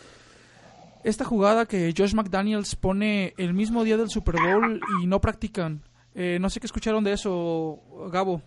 Esta 1.03 1.23
jugada 1.23 1.65
que 1.65 1.93
Josh 1.97 2.13
McDaniels 2.13 2.75
pone 2.75 3.33
el 3.37 3.53
mismo 3.53 3.83
día 3.83 3.97
del 3.97 4.09
Super 4.09 4.35
Bowl 4.35 4.81
y 5.01 5.07
no 5.07 5.21
practican. 5.21 5.81
Eh, 6.13 6.37
no 6.41 6.49
sé 6.49 6.59
qué 6.59 6.65
escucharon 6.65 7.03
de 7.03 7.13
eso, 7.13 7.79
Gabo. 8.11 8.41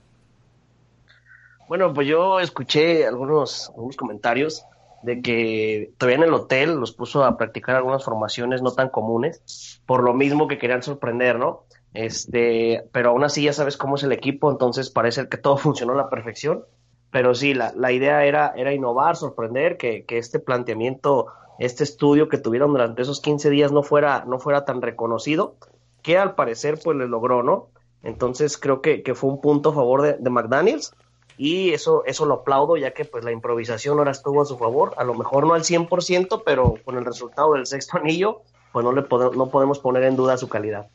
Bueno, 1.68 1.94
pues 1.94 2.06
yo 2.06 2.40
escuché 2.40 3.06
algunos, 3.06 3.70
algunos 3.70 3.96
comentarios 3.96 4.66
de 5.02 5.22
que 5.22 5.92
todavía 5.98 6.18
en 6.18 6.24
el 6.24 6.34
hotel 6.34 6.74
los 6.74 6.92
puso 6.92 7.24
a 7.24 7.36
practicar 7.36 7.76
algunas 7.76 8.04
formaciones 8.04 8.62
no 8.62 8.72
tan 8.72 8.88
comunes, 8.88 9.80
por 9.86 10.02
lo 10.02 10.14
mismo 10.14 10.48
que 10.48 10.58
querían 10.58 10.82
sorprender, 10.82 11.38
¿no? 11.38 11.64
Este, 11.94 12.84
pero 12.92 13.10
aún 13.10 13.24
así 13.24 13.42
ya 13.42 13.52
sabes 13.52 13.76
cómo 13.76 13.96
es 13.96 14.02
el 14.02 14.12
equipo, 14.12 14.50
entonces 14.50 14.90
parece 14.90 15.28
que 15.28 15.36
todo 15.36 15.56
funcionó 15.58 15.94
a 15.94 15.96
la 15.96 16.10
perfección. 16.10 16.64
Pero 17.10 17.34
sí, 17.34 17.52
la, 17.52 17.72
la 17.76 17.92
idea 17.92 18.24
era, 18.24 18.54
era 18.56 18.72
innovar, 18.72 19.16
sorprender, 19.16 19.76
que, 19.76 20.04
que 20.06 20.16
este 20.16 20.38
planteamiento, 20.38 21.26
este 21.58 21.84
estudio 21.84 22.28
que 22.28 22.38
tuvieron 22.38 22.72
durante 22.72 23.02
esos 23.02 23.20
15 23.20 23.50
días 23.50 23.72
no 23.72 23.82
fuera, 23.82 24.24
no 24.26 24.38
fuera 24.38 24.64
tan 24.64 24.82
reconocido, 24.82 25.56
que 26.02 26.18
al 26.18 26.34
parecer 26.34 26.78
pues 26.82 26.96
le 26.96 27.06
logró, 27.06 27.42
¿no? 27.42 27.68
Entonces 28.02 28.58
creo 28.58 28.80
que, 28.80 29.02
que 29.02 29.14
fue 29.14 29.30
un 29.30 29.40
punto 29.40 29.70
a 29.70 29.74
favor 29.74 30.02
de, 30.02 30.14
de 30.14 30.30
McDaniels 30.30 30.94
y 31.36 31.70
eso, 31.70 32.04
eso 32.04 32.26
lo 32.26 32.34
aplaudo 32.34 32.76
ya 32.76 32.92
que 32.92 33.04
pues 33.04 33.24
la 33.24 33.32
improvisación 33.32 33.98
ahora 33.98 34.10
estuvo 34.10 34.42
a 34.42 34.44
su 34.44 34.58
favor, 34.58 34.94
a 34.96 35.04
lo 35.04 35.14
mejor 35.14 35.46
no 35.46 35.54
al 35.54 35.62
100%, 35.62 36.42
pero 36.44 36.74
con 36.84 36.96
el 36.96 37.04
resultado 37.04 37.54
del 37.54 37.66
sexto 37.66 37.98
anillo, 37.98 38.42
pues 38.72 38.84
no, 38.84 38.92
le 38.92 39.02
no 39.02 39.50
podemos 39.50 39.78
poner 39.78 40.04
en 40.04 40.16
duda 40.16 40.36
su 40.36 40.48
calidad. 40.48 40.88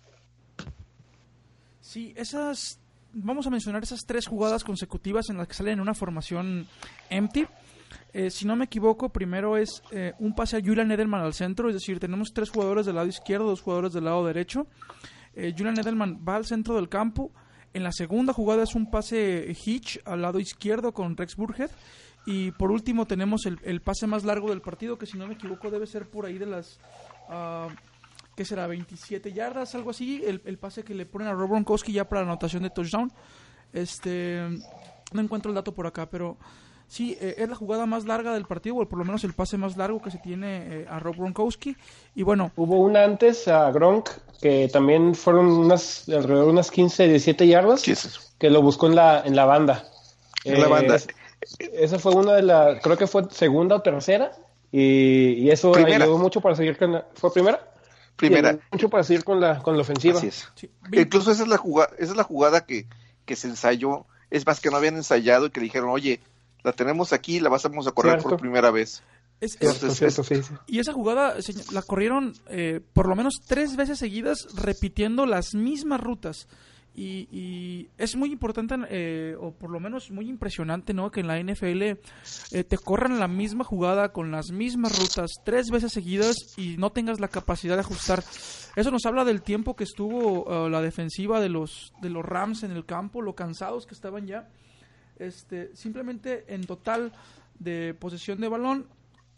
Sí, 1.82 2.14
esas, 2.18 2.80
vamos 3.14 3.48
a 3.48 3.50
mencionar 3.50 3.82
esas 3.84 4.06
tres 4.06 4.28
jugadas 4.28 4.64
consecutivas 4.64 5.30
en 5.30 5.38
las 5.38 5.48
que 5.48 5.54
salen 5.54 5.74
en 5.74 5.80
una 5.80 5.94
formación 5.94 6.68
empty. 7.10 7.48
Eh, 8.14 8.30
si 8.30 8.46
no 8.46 8.56
me 8.56 8.66
equivoco, 8.66 9.10
primero 9.10 9.58
es 9.58 9.84
eh, 9.92 10.14
un 10.20 10.34
pase 10.34 10.58
a 10.58 10.62
Julian 10.62 10.92
Edelman 10.92 11.22
al 11.22 11.34
centro, 11.34 11.70
es 11.70 11.76
decir, 11.76 12.00
tenemos 12.00 12.34
tres 12.34 12.50
jugadores 12.50 12.86
del 12.86 12.96
lado 12.96 13.08
izquierdo, 13.08 13.46
dos 13.46 13.62
jugadores 13.62 13.94
del 13.94 14.06
lado 14.06 14.26
derecho. 14.26 14.68
Eh, 15.36 15.54
Julian 15.56 15.80
Edelman 15.80 16.24
va 16.28 16.36
al 16.36 16.46
centro 16.46 16.76
del 16.76 16.90
campo. 16.90 17.32
En 17.74 17.84
la 17.84 17.92
segunda 17.92 18.34
jugada 18.34 18.64
es 18.64 18.76
un 18.76 18.90
pase 18.90 19.56
Hitch 19.66 20.00
al 20.06 20.22
lado 20.22 20.40
izquierdo 20.40 20.94
con 20.94 21.16
Rex 21.16 21.36
Burhead. 21.36 21.70
Y 22.26 22.52
por 22.52 22.72
último 22.72 23.06
tenemos 23.06 23.46
el, 23.46 23.60
el, 23.64 23.82
pase 23.82 24.08
más 24.08 24.26
largo 24.26 24.50
del 24.50 24.62
partido, 24.62 24.98
que 24.98 25.06
si 25.06 25.18
no 25.18 25.28
me 25.28 25.36
equivoco 25.36 25.70
debe 25.70 25.86
ser 25.86 26.10
por 26.10 26.26
ahí 26.26 26.38
de 26.38 26.46
las... 26.46 26.80
Uh, 27.30 27.72
¿qué 28.36 28.46
será? 28.46 28.68
27 28.68 29.32
yardas, 29.32 29.76
algo 29.76 29.92
así, 29.92 30.22
el, 30.26 30.42
el, 30.46 30.58
pase 30.58 30.84
que 30.84 30.94
le 30.94 31.06
ponen 31.06 31.28
a 31.28 31.34
Rob 31.34 31.50
Gronkowski 31.50 31.92
ya 31.92 32.08
para 32.08 32.22
la 32.22 32.32
anotación 32.32 32.64
de 32.64 32.70
touchdown. 32.70 33.12
Este, 33.74 34.42
no 35.14 35.22
encuentro 35.22 35.50
el 35.50 35.56
dato 35.56 35.74
por 35.74 35.88
acá, 35.88 36.10
pero 36.10 36.38
sí, 36.88 37.18
eh, 37.22 37.36
es 37.38 37.50
la 37.50 37.56
jugada 37.56 37.86
más 37.86 38.06
larga 38.06 38.34
del 38.34 38.46
partido, 38.46 38.76
o 38.76 38.86
por 38.86 39.00
lo 39.00 39.06
menos 39.06 39.24
el 39.24 39.34
pase 39.34 39.58
más 39.58 39.78
largo 39.78 40.02
que 40.02 40.12
se 40.12 40.18
tiene 40.18 40.82
eh, 40.82 40.86
a 40.90 41.00
Rob 41.00 41.16
Gronkowski. 41.16 41.76
Y 42.16 42.24
bueno. 42.24 42.52
Hubo 42.56 42.80
una 42.80 43.04
antes 43.04 43.48
a 43.48 43.72
Gronk, 43.72 44.10
que 44.42 44.70
también 44.72 45.16
fueron 45.16 45.48
unas, 45.48 46.08
alrededor 46.10 46.46
de 46.46 46.52
unas 46.52 46.72
15, 46.72 47.08
17 47.08 47.48
yardas, 47.48 47.84
que 48.38 48.50
lo 48.50 48.62
buscó 48.62 48.88
en 48.88 48.96
la, 48.96 49.22
en 49.26 49.36
la 49.36 49.46
banda. 49.46 49.84
En 50.44 50.56
eh, 50.56 50.60
la 50.60 50.68
banda. 50.68 50.96
Es, 50.96 51.08
esa 51.74 52.00
fue 52.00 52.16
una 52.16 52.34
de 52.34 52.42
las, 52.42 52.82
creo 52.82 52.98
que 52.98 53.08
fue 53.08 53.24
segunda 53.30 53.76
o 53.76 53.82
tercera, 53.82 54.32
y, 54.72 55.34
y 55.34 55.50
eso 55.52 55.72
primera. 55.72 56.06
ayudó 56.06 56.18
mucho 56.18 56.42
para 56.42 56.56
seguir 56.56 56.78
con 56.78 56.94
la, 56.94 57.06
¿Fue 57.16 57.32
primera? 57.32 57.60
primera. 58.16 58.58
mucho 58.72 58.90
para 58.90 59.04
seguir 59.04 59.24
con 59.24 59.40
la, 59.40 59.62
con 59.62 59.76
la 59.76 59.82
ofensiva. 59.82 60.18
Así 60.18 60.28
es. 60.28 60.50
Sí. 60.56 60.70
Incluso 60.92 61.32
esa 61.32 61.44
es 61.44 61.50
la 61.50 61.58
jugada, 61.58 61.92
esa 61.98 62.12
es 62.12 62.18
la 62.18 62.24
jugada 62.24 62.66
que, 62.66 62.86
que 63.26 63.36
se 63.36 63.48
ensayó. 63.48 64.06
Es 64.30 64.46
más 64.46 64.60
que 64.60 64.70
no 64.70 64.78
habían 64.78 64.96
ensayado 64.96 65.46
y 65.46 65.52
que 65.52 65.62
dijeron, 65.62 65.90
oye, 65.90 66.20
la 66.68 66.74
tenemos 66.74 67.14
aquí, 67.14 67.40
la 67.40 67.48
vamos 67.50 67.88
a 67.88 67.92
correr 67.92 68.14
Cierto. 68.16 68.30
por 68.30 68.40
primera 68.42 68.72
vez. 68.72 69.02
Es, 69.40 69.54
Cierto, 69.58 69.90
cierto, 69.92 70.24
sí, 70.24 70.44
sí. 70.44 70.54
Y 70.68 70.80
esa 70.80 70.92
jugada 70.92 71.36
la 71.72 71.82
corrieron 71.82 72.34
eh, 72.50 72.82
por 72.92 73.08
lo 73.08 73.16
menos 73.16 73.36
tres 73.48 73.78
veces 73.78 74.00
seguidas 74.00 74.48
repitiendo 74.54 75.26
las 75.26 75.54
mismas 75.54 76.02
rutas. 76.02 76.48
Y, 76.94 77.30
y, 77.32 77.90
es 78.00 78.16
muy 78.16 78.32
importante, 78.32 78.76
eh, 78.90 79.38
o 79.40 79.52
por 79.52 79.70
lo 79.70 79.80
menos 79.80 80.10
muy 80.10 80.28
impresionante, 80.28 80.94
¿no? 80.94 81.12
Que 81.12 81.22
en 81.22 81.28
la 81.28 81.40
NFL 81.40 81.82
eh, 81.84 81.98
te 82.68 82.78
corran 82.78 83.20
la 83.20 83.28
misma 83.28 83.64
jugada 83.64 84.12
con 84.12 84.32
las 84.32 84.50
mismas 84.50 85.00
rutas 85.00 85.30
tres 85.46 85.70
veces 85.70 85.94
seguidas 85.94 86.36
y 86.58 86.76
no 86.78 86.92
tengas 86.92 87.20
la 87.20 87.28
capacidad 87.28 87.76
de 87.76 87.82
ajustar. 87.82 88.24
Eso 88.76 88.92
nos 88.92 89.06
habla 89.06 89.24
del 89.24 89.44
tiempo 89.44 89.76
que 89.76 89.84
estuvo 89.86 90.44
uh, 90.44 90.70
la 90.70 90.82
defensiva 90.82 91.40
de 91.40 91.50
los, 91.50 91.94
de 92.02 92.10
los 92.10 92.26
Rams 92.26 92.64
en 92.64 92.72
el 92.72 92.86
campo, 92.86 93.22
lo 93.22 93.36
cansados 93.36 93.86
que 93.86 93.94
estaban 93.94 94.26
ya. 94.26 94.50
Este, 95.20 95.76
simplemente 95.76 96.46
en 96.48 96.66
total 96.66 97.12
de 97.60 97.94
posesión 97.94 98.40
de 98.40 98.48
balón, 98.48 98.88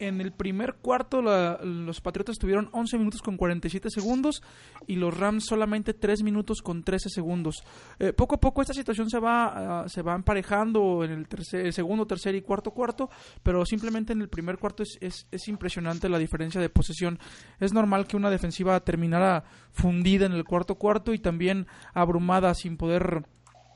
en 0.00 0.20
el 0.20 0.32
primer 0.32 0.76
cuarto 0.76 1.20
los 1.20 2.00
Patriotas 2.00 2.38
tuvieron 2.38 2.70
11 2.72 2.98
minutos 2.98 3.20
con 3.20 3.36
47 3.36 3.90
segundos 3.90 4.42
y 4.86 4.96
los 4.96 5.16
Rams 5.16 5.44
solamente 5.44 5.92
3 5.92 6.22
minutos 6.22 6.62
con 6.62 6.82
13 6.82 7.10
segundos. 7.10 7.62
Eh, 7.98 8.14
poco 8.14 8.36
a 8.36 8.40
poco 8.40 8.62
esta 8.62 8.72
situación 8.72 9.10
se 9.10 9.18
va, 9.18 9.84
uh, 9.84 9.88
se 9.88 10.00
va 10.00 10.14
emparejando 10.14 11.04
en 11.04 11.10
el, 11.12 11.28
tercer, 11.28 11.66
el, 11.66 11.72
segundo, 11.74 12.06
tercer 12.06 12.34
y 12.34 12.40
cuarto 12.40 12.70
cuarto, 12.70 13.10
pero 13.42 13.64
simplemente 13.66 14.14
en 14.14 14.22
el 14.22 14.28
primer 14.28 14.56
cuarto 14.56 14.82
es, 14.82 14.96
es, 15.02 15.26
es, 15.30 15.48
impresionante 15.48 16.08
la 16.08 16.18
diferencia 16.18 16.60
de 16.60 16.70
posesión. 16.70 17.18
Es 17.58 17.74
normal 17.74 18.06
que 18.06 18.16
una 18.16 18.30
defensiva 18.30 18.80
terminara 18.80 19.44
fundida 19.70 20.24
en 20.24 20.32
el 20.32 20.44
cuarto 20.44 20.76
cuarto 20.76 21.12
y 21.12 21.18
también 21.18 21.66
abrumada 21.92 22.54
sin 22.54 22.78
poder 22.78 23.26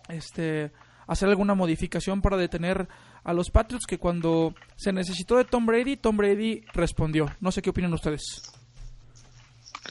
este, 0.09 0.73
hacer 1.07 1.29
alguna 1.29 1.55
modificación 1.55 2.23
para 2.23 2.37
detener 2.37 2.89
a 3.23 3.33
los 3.33 3.51
Patriots 3.51 3.87
que 3.87 3.99
cuando 3.99 4.55
se 4.77 4.93
necesitó 4.93 5.37
de 5.37 5.45
Tom 5.45 5.67
Brady, 5.67 5.97
Tom 5.97 6.17
Brady 6.17 6.65
respondió. 6.73 7.31
No 7.41 7.53
sé 7.53 7.63
qué 7.63 7.71
opinan 7.71 7.93
ustedes. 7.95 8.53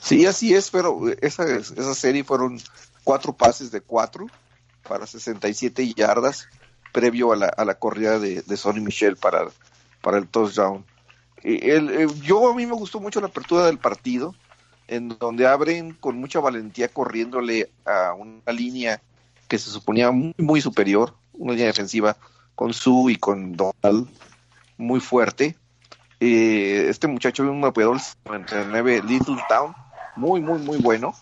Sí, 0.01 0.25
así 0.25 0.53
es, 0.53 0.69
pero 0.69 1.01
esa, 1.21 1.45
esa 1.55 1.93
serie 1.93 2.23
fueron 2.23 2.59
cuatro 3.03 3.33
pases 3.33 3.71
de 3.71 3.81
cuatro 3.81 4.27
para 4.87 5.07
67 5.07 5.93
yardas 5.93 6.47
previo 6.91 7.31
a 7.31 7.35
la, 7.35 7.47
a 7.47 7.65
la 7.65 7.75
corrida 7.75 8.19
de, 8.19 8.41
de 8.41 8.57
Sonny 8.57 8.81
Michel 8.81 9.17
para, 9.17 9.47
para 10.01 10.17
el 10.17 10.27
touchdown. 10.27 10.85
El, 11.41 11.89
el, 11.89 12.21
yo 12.21 12.49
a 12.49 12.55
mí 12.55 12.65
me 12.65 12.73
gustó 12.73 12.99
mucho 12.99 13.19
la 13.19 13.27
apertura 13.27 13.65
del 13.65 13.79
partido, 13.79 14.35
en 14.87 15.09
donde 15.19 15.47
abren 15.47 15.93
con 15.93 16.17
mucha 16.17 16.39
valentía 16.39 16.87
corriéndole 16.87 17.69
a 17.85 18.13
una 18.13 18.51
línea 18.53 19.01
que 19.47 19.57
se 19.57 19.69
suponía 19.69 20.11
muy, 20.11 20.33
muy 20.37 20.61
superior, 20.61 21.13
una 21.33 21.53
línea 21.53 21.67
defensiva 21.67 22.17
con 22.55 22.73
Su 22.73 23.09
y 23.09 23.15
con 23.15 23.55
Donald 23.55 24.07
muy 24.77 24.99
fuerte. 24.99 25.55
Eh, 26.19 26.87
este 26.89 27.07
muchacho 27.07 27.43
un 27.43 27.59
mapeador 27.59 27.99
99 28.25 29.03
Little 29.03 29.37
Town, 29.49 29.75
muy, 30.15 30.41
muy, 30.41 30.59
muy 30.59 30.77
bueno. 30.77 31.13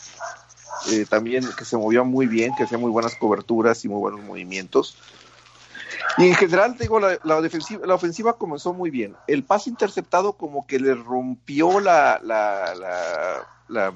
Eh, 0.91 1.05
también 1.07 1.47
que 1.57 1.65
se 1.65 1.77
movía 1.77 2.03
muy 2.03 2.27
bien, 2.27 2.53
que 2.55 2.63
hacía 2.63 2.77
muy 2.77 2.91
buenas 2.91 3.15
coberturas 3.15 3.83
y 3.85 3.89
muy 3.89 3.99
buenos 3.99 4.21
movimientos. 4.21 4.97
Y 6.17 6.27
en 6.27 6.35
general, 6.35 6.77
digo, 6.77 6.99
la, 6.99 7.17
la, 7.23 7.41
defensiva, 7.41 7.85
la 7.85 7.95
ofensiva 7.95 8.37
comenzó 8.37 8.73
muy 8.73 8.89
bien. 8.89 9.15
El 9.27 9.43
pase 9.43 9.69
interceptado 9.69 10.33
como 10.33 10.67
que 10.67 10.79
le 10.79 10.93
rompió 10.93 11.79
la, 11.79 12.19
la, 12.23 12.73
la, 12.75 13.47
la, 13.67 13.93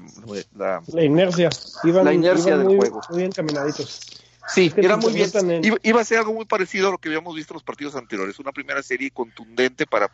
la, 0.54 0.82
la 0.86 1.04
inercia. 1.04 1.50
Iban, 1.84 2.04
la 2.04 2.12
inercia 2.12 2.54
iban 2.54 2.58
del 2.60 2.68
muy, 2.68 2.76
juego. 2.76 3.00
Muy 3.10 3.18
bien 3.18 3.32
caminaditos. 3.32 4.00
Sí, 4.48 4.70
que 4.70 4.80
era 4.80 4.96
muy 4.96 5.12
bien. 5.12 5.30
En... 5.34 5.64
Iba, 5.64 5.76
iba, 5.82 6.00
a 6.00 6.04
ser 6.04 6.18
algo 6.18 6.32
muy 6.32 6.44
parecido 6.44 6.88
a 6.88 6.90
lo 6.92 6.98
que 6.98 7.08
habíamos 7.08 7.34
visto 7.34 7.52
en 7.52 7.56
los 7.56 7.64
partidos 7.64 7.96
anteriores. 7.96 8.38
Una 8.38 8.52
primera 8.52 8.82
serie 8.82 9.10
contundente 9.10 9.86
para 9.86 10.10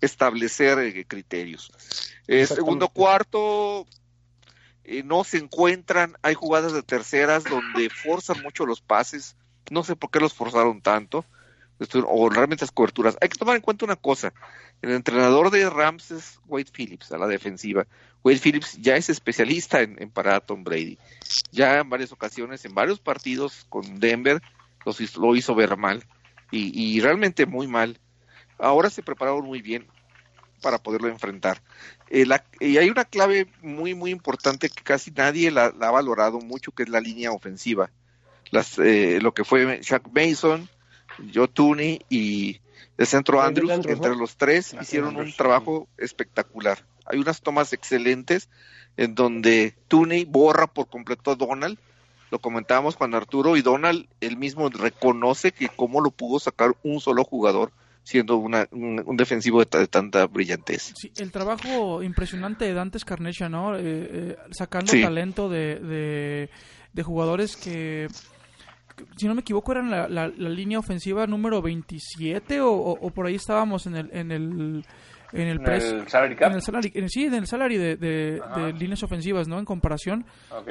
establecer 0.00 0.78
eh, 0.78 1.04
criterios. 1.06 1.72
Eh, 2.26 2.46
segundo 2.46 2.88
cuarto, 2.88 3.86
eh, 4.84 5.02
no 5.02 5.24
se 5.24 5.38
encuentran. 5.38 6.16
Hay 6.22 6.34
jugadas 6.34 6.72
de 6.72 6.82
terceras 6.82 7.44
donde 7.44 7.90
forzan 7.90 8.42
mucho 8.42 8.66
los 8.66 8.80
pases. 8.80 9.36
No 9.70 9.84
sé 9.84 9.96
por 9.96 10.10
qué 10.10 10.20
los 10.20 10.34
forzaron 10.34 10.80
tanto. 10.80 11.24
O 12.06 12.30
realmente 12.30 12.64
las 12.64 12.70
coberturas. 12.70 13.16
Hay 13.20 13.28
que 13.28 13.38
tomar 13.38 13.56
en 13.56 13.62
cuenta 13.62 13.84
una 13.84 13.96
cosa. 13.96 14.32
El 14.80 14.92
entrenador 14.92 15.50
de 15.50 15.68
Rams 15.68 16.10
es 16.10 16.40
Wade 16.46 16.70
Phillips, 16.72 17.10
a 17.12 17.18
la 17.18 17.26
defensiva. 17.26 17.86
Wade 18.22 18.38
Phillips 18.38 18.78
ya 18.80 18.96
es 18.96 19.10
especialista 19.10 19.80
en, 19.80 20.10
parar 20.10 20.34
a 20.34 20.40
Tom 20.40 20.62
Brady. 20.62 20.98
Ya 21.50 21.78
en 21.78 21.90
varias 21.90 22.12
ocasiones, 22.12 22.64
en 22.64 22.74
varios 22.74 23.00
partidos 23.00 23.66
con 23.68 23.98
Denver, 23.98 24.40
los, 24.84 25.16
lo 25.16 25.34
hizo 25.34 25.54
ver 25.54 25.76
mal. 25.76 26.04
Y, 26.50 27.00
realmente 27.00 27.46
muy 27.46 27.66
mal. 27.66 27.98
ahora 28.58 28.88
se 28.88 29.02
prepararon 29.02 29.44
muy 29.44 29.60
bien 29.60 29.88
para 30.62 30.78
poderlo 30.78 31.08
enfrentar. 31.08 31.60
Eh, 32.08 32.26
y 32.60 32.76
hay 32.78 32.88
una 32.88 33.04
clave 33.04 33.48
muy, 33.60 33.94
muy 33.94 34.10
importante 34.10 34.70
que 34.70 34.82
casi 34.82 35.10
nadie 35.10 35.50
la, 35.50 35.66
ha 35.66 35.90
valorado 35.90 36.38
mucho, 36.40 36.72
que 36.72 36.84
es 36.84 36.88
la 36.88 37.00
línea 37.00 37.32
ofensiva. 37.32 37.90
Las, 38.54 38.78
eh, 38.78 39.18
lo 39.20 39.34
que 39.34 39.42
fue 39.42 39.80
Shaq 39.82 40.10
Mason, 40.14 40.68
Joe 41.34 41.48
Tooney 41.48 42.00
y 42.08 42.60
el 42.96 43.06
centro 43.08 43.42
Andrews, 43.42 43.84
entre 43.84 44.14
los 44.14 44.36
tres 44.36 44.76
hicieron 44.80 45.16
un 45.16 45.32
trabajo 45.32 45.88
espectacular. 45.98 46.78
Hay 47.04 47.18
unas 47.18 47.42
tomas 47.42 47.72
excelentes 47.72 48.48
en 48.96 49.16
donde 49.16 49.74
Tooney 49.88 50.24
borra 50.24 50.68
por 50.68 50.88
completo 50.88 51.32
a 51.32 51.34
Donald, 51.34 51.78
lo 52.30 52.38
comentábamos 52.38 52.96
con 52.96 53.12
Arturo, 53.16 53.56
y 53.56 53.62
Donald 53.62 54.06
él 54.20 54.36
mismo 54.36 54.68
reconoce 54.68 55.50
que 55.50 55.68
cómo 55.68 56.00
lo 56.00 56.12
pudo 56.12 56.38
sacar 56.38 56.76
un 56.84 57.00
solo 57.00 57.24
jugador 57.24 57.72
siendo 58.04 58.36
una, 58.36 58.68
un, 58.70 59.16
defensivo 59.16 59.64
de, 59.64 59.88
tanta 59.88 60.26
brillantez. 60.28 60.92
Sí, 60.94 61.10
el 61.16 61.32
trabajo 61.32 62.04
impresionante 62.04 62.66
de 62.66 62.74
Dante 62.74 63.00
Carnecha, 63.00 63.48
¿no? 63.48 63.76
Eh, 63.76 63.80
eh, 63.82 64.36
sacando 64.52 64.92
talento 64.92 65.48
de, 65.48 66.48
de, 66.92 67.02
jugadores 67.02 67.56
que, 67.56 68.06
si 69.16 69.26
no 69.26 69.34
me 69.34 69.40
equivoco, 69.40 69.72
eran 69.72 69.90
la, 69.90 70.08
la, 70.08 70.28
línea 70.28 70.78
ofensiva 70.78 71.26
número 71.26 71.60
27 71.62 72.60
o, 72.60 72.72
o, 72.72 73.10
por 73.10 73.26
ahí 73.26 73.34
estábamos 73.34 73.86
en 73.86 73.96
el, 73.96 74.10
en 74.12 74.32
el 74.32 74.84
en 75.32 75.48
el, 75.48 76.08
salary 76.08 76.36
cap? 76.36 76.50
En 76.50 76.56
el 76.56 76.62
salary, 76.62 76.92
sí, 77.08 77.24
en 77.24 77.34
el 77.34 77.46
salary 77.46 77.76
de, 77.76 77.96
de, 77.96 78.72
líneas 78.78 79.02
ofensivas, 79.02 79.48
¿no? 79.48 79.58
En 79.58 79.64
comparación. 79.64 80.24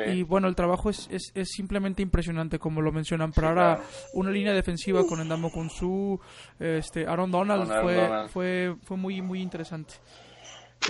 Y 0.08 0.24
bueno, 0.24 0.48
el 0.48 0.56
trabajo 0.56 0.90
es, 0.90 1.10
es, 1.12 1.32
es, 1.36 1.50
simplemente 1.50 2.02
impresionante, 2.02 2.60
como 2.60 2.82
lo 2.82 2.92
mencionan. 2.94 3.34
Pero 3.34 3.50
ahora 3.50 3.82
una 4.14 4.32
línea 4.32 4.54
defensiva 4.54 5.06
con 5.06 5.20
Endamo 5.20 5.52
con 5.52 5.70
su 5.70 6.20
este, 6.60 7.06
Aaron 7.06 7.32
Donald, 7.32 7.70
fue, 7.82 8.28
fue 8.30 8.76
fue 8.84 8.98
muy 8.98 9.22
muy 9.22 9.42
interesante. 9.42 9.96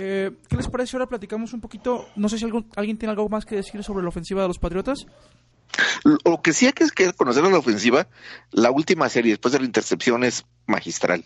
Eh, 0.00 0.30
¿Qué 0.48 0.56
les 0.56 0.68
parece? 0.68 0.96
Ahora 0.96 1.08
platicamos 1.08 1.52
un 1.52 1.60
poquito. 1.60 2.06
No 2.16 2.28
sé 2.28 2.38
si 2.38 2.44
alguien 2.76 2.98
tiene 2.98 3.10
algo 3.10 3.28
más 3.28 3.44
que 3.44 3.56
decir 3.56 3.82
sobre 3.82 4.02
la 4.02 4.08
ofensiva 4.08 4.42
de 4.42 4.48
los 4.48 4.58
Patriotas. 4.58 5.06
Lo 6.02 6.42
que 6.42 6.52
sí 6.52 6.66
hay 6.66 6.72
que 6.72 7.12
conocer 7.12 7.44
en 7.44 7.52
la 7.52 7.58
ofensiva, 7.58 8.08
la 8.50 8.70
última 8.70 9.08
serie 9.08 9.32
después 9.32 9.52
de 9.52 9.60
la 9.60 9.66
intercepción 9.66 10.24
es 10.24 10.44
magistral 10.66 11.24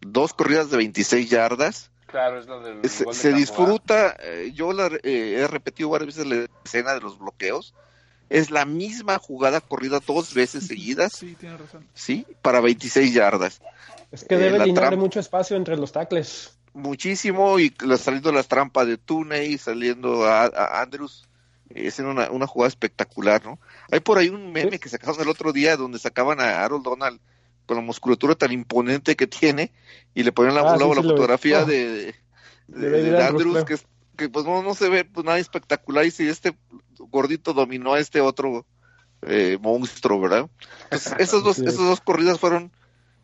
dos 0.00 0.34
corridas 0.34 0.70
de 0.70 0.76
26 0.78 1.30
yardas. 1.30 1.90
Claro, 2.06 2.40
es 2.40 2.46
lo 2.46 2.60
del 2.60 2.88
se, 2.88 3.32
disfruta, 3.32 4.16
eh, 4.20 4.50
yo 4.52 4.72
la, 4.72 4.86
eh, 5.04 5.36
he 5.38 5.46
repetido 5.46 5.90
varias 5.90 6.16
veces 6.16 6.26
la 6.26 6.46
escena 6.64 6.94
de 6.94 7.00
los 7.00 7.18
bloqueos. 7.18 7.74
Es 8.28 8.50
la 8.50 8.64
misma 8.64 9.18
jugada 9.18 9.60
corrida 9.60 10.00
dos 10.04 10.34
veces 10.34 10.66
seguidas. 10.66 11.12
Sí, 11.12 11.36
tiene 11.38 11.56
razón. 11.56 11.86
Sí, 11.94 12.26
para 12.42 12.60
26 12.60 13.12
yardas. 13.12 13.60
Es 14.10 14.24
que 14.24 14.36
debe 14.36 14.64
eh, 14.64 14.96
mucho 14.96 15.20
espacio 15.20 15.56
entre 15.56 15.76
los 15.76 15.92
tacles. 15.92 16.56
Muchísimo, 16.72 17.58
y 17.58 17.74
saliendo 17.98 18.32
las 18.32 18.48
trampas 18.48 18.86
de 18.86 18.98
Tuney, 18.98 19.58
saliendo 19.58 20.24
a, 20.24 20.80
Andrews. 20.80 21.28
Es 21.70 21.98
una, 22.00 22.30
una 22.30 22.46
jugada 22.46 22.68
espectacular, 22.68 23.44
¿no? 23.44 23.60
Hay 23.90 24.00
por 24.00 24.18
ahí 24.18 24.28
un 24.28 24.52
meme 24.52 24.78
que 24.78 24.88
sacaron 24.88 25.20
el 25.20 25.28
otro 25.28 25.52
día 25.52 25.76
donde 25.76 25.98
sacaban 25.98 26.40
a 26.40 26.64
Harold 26.64 26.84
Donald 26.84 27.20
con 27.66 27.76
la 27.76 27.82
musculatura 27.82 28.34
tan 28.34 28.50
imponente 28.50 29.14
que 29.14 29.28
tiene 29.28 29.72
y 30.12 30.24
le 30.24 30.32
ponen 30.32 30.56
la, 30.56 30.62
ah, 30.62 30.76
la, 30.76 30.86
fotografía 30.86 31.64
de, 31.64 32.16
de, 32.66 33.24
Andrews 33.24 33.64
que, 33.64 33.78
que, 34.16 34.28
pues 34.28 34.44
no, 34.44 34.74
se 34.74 34.88
ve 34.88 35.04
pues 35.04 35.24
nada 35.24 35.38
espectacular 35.38 36.04
y 36.04 36.10
si 36.10 36.26
este 36.26 36.56
gordito 36.98 37.52
dominó 37.52 37.94
a 37.94 38.00
este 38.00 38.20
otro 38.20 38.66
eh, 39.22 39.56
monstruo, 39.60 40.20
¿verdad? 40.20 40.50
Pues 40.88 41.06
esas 41.18 41.44
dos, 41.44 41.60
esas 41.60 41.76
dos 41.76 42.00
corridas 42.00 42.40
fueron 42.40 42.72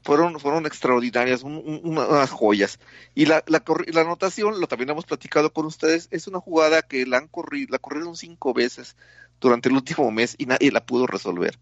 fueron 0.06 0.38
fueron 0.38 0.66
extraordinarias, 0.66 1.42
unas 1.42 2.30
joyas. 2.30 2.78
Y 3.14 3.26
la, 3.26 3.42
la, 3.48 3.62
la 3.88 4.00
anotación, 4.00 4.60
lo 4.60 4.68
también 4.68 4.90
hemos 4.90 5.04
platicado 5.04 5.52
con 5.52 5.66
ustedes, 5.66 6.08
es 6.12 6.28
una 6.28 6.40
jugada 6.40 6.82
que 6.82 7.04
la 7.06 7.18
han 7.18 7.26
corrido, 7.28 7.72
la 7.72 7.78
corrieron 7.78 8.16
cinco 8.16 8.54
veces 8.54 8.96
durante 9.40 9.68
el 9.68 9.74
último 9.74 10.10
mes 10.12 10.36
y 10.38 10.46
nadie 10.46 10.70
la 10.70 10.86
pudo 10.86 11.06
resolver. 11.06 11.58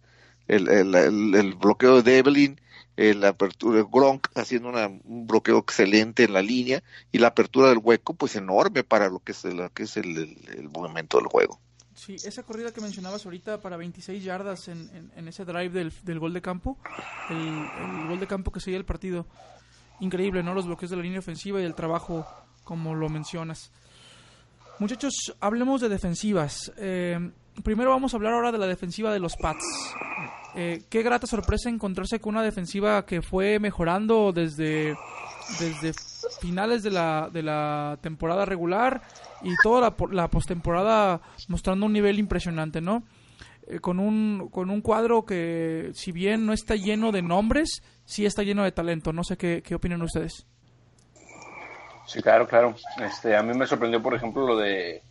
El, 0.47 0.69
el, 0.69 0.95
el, 1.35 1.55
bloqueo 1.55 2.03
de 2.03 2.19
Evelyn, 2.19 2.61
la 2.97 3.29
apertura 3.29 3.79
de 3.79 3.87
Gronk 3.91 4.29
haciendo 4.35 4.69
un 4.69 5.27
bloqueo 5.27 5.59
excelente 5.59 6.25
en 6.25 6.35
la 6.35 6.43
línea 6.43 6.83
y 7.13 7.19
la 7.19 7.29
apertura 7.29 7.71
del 7.71 7.79
hueco 7.79 8.13
pues 8.15 8.37
enorme 8.37 8.85
para 8.85 9.09
lo 9.09 9.21
que 9.21 9.33
es, 9.33 9.45
el, 9.47 9.71
que 9.73 9.85
es 9.85 9.97
el, 9.97 10.69
movimiento 10.71 11.17
del 11.17 11.27
juego. 11.29 11.59
Sí, 12.05 12.17
esa 12.17 12.43
corrida 12.43 12.71
que 12.71 12.83
mencionabas 12.83 13.25
ahorita 13.25 13.63
para 13.63 13.79
26 13.79 14.23
yardas 14.23 14.69
en, 14.69 15.11
en, 15.17 15.27
ese 15.27 15.47
drive 15.47 15.71
del, 15.71 15.93
del, 16.03 16.19
gol 16.19 16.35
de 16.35 16.43
campo, 16.43 16.77
el, 17.31 18.09
gol 18.09 18.21
de 18.21 18.27
campo 18.27 18.53
que 18.53 18.61
seguía 18.61 18.77
el 18.77 18.85
partido, 18.85 19.27
increíble, 20.01 20.43
¿no? 20.43 20.53
Los 20.53 20.67
bloqueos 20.67 20.91
de 20.91 20.99
la 20.99 21.03
línea 21.03 21.21
ofensiva 21.21 21.63
y 21.63 21.65
el 21.65 21.75
trabajo 21.75 22.27
como 22.63 22.95
lo 22.95 23.09
mencionas. 23.09 23.73
Muchachos, 24.81 25.35
hablemos 25.41 25.81
de 25.81 25.89
defensivas. 25.89 26.73
Eh, 26.77 27.19
primero 27.63 27.89
vamos 27.89 28.13
a 28.13 28.19
hablar 28.19 28.35
ahora 28.35 28.53
de 28.53 28.59
la 28.59 28.67
defensiva 28.67 29.11
de 29.11 29.21
los 29.21 29.37
Pats. 29.37 29.65
Eh, 30.57 30.85
qué 30.91 31.03
grata 31.03 31.27
sorpresa 31.27 31.71
encontrarse 31.71 32.21
con 32.21 32.35
una 32.35 32.45
defensiva 32.45 33.07
que 33.07 33.23
fue 33.23 33.59
mejorando 33.59 34.31
desde, 34.33 34.95
desde 35.59 35.95
finales 36.41 36.83
de 36.83 36.91
la, 36.91 37.29
de 37.33 37.43
la 37.43 37.99
temporada 38.01 38.45
regular 38.45 39.03
y 39.43 39.51
toda 39.63 39.81
la, 39.81 39.95
la 40.11 40.29
postemporada 40.29 41.21
mostrando 41.49 41.87
un 41.87 41.93
nivel 41.93 42.19
impresionante, 42.19 42.81
¿no? 42.81 43.03
Eh, 43.67 43.81
con, 43.81 43.99
un, 43.99 44.49
con 44.51 44.71
un 44.71 44.81
cuadro 44.81 45.25
que, 45.25 45.91
si 45.95 46.13
bien 46.13 46.45
no 46.45 46.53
está 46.53 46.77
lleno 46.77 47.13
de 47.13 47.23
nombres, 47.23 47.83
sí 48.05 48.27
está 48.27 48.43
lleno 48.43 48.65
de 48.65 48.73
talento. 48.73 49.13
No 49.13 49.25
sé 49.25 49.37
qué, 49.37 49.63
qué 49.63 49.75
opinan 49.75 50.03
ustedes. 50.03 50.47
Sí, 52.07 52.21
claro, 52.21 52.47
claro. 52.47 52.75
Este, 53.03 53.35
a 53.35 53.43
mí 53.43 53.57
me 53.57 53.67
sorprendió, 53.67 54.03
por 54.03 54.15
ejemplo, 54.15 54.47
lo 54.47 54.59
de 54.59 55.03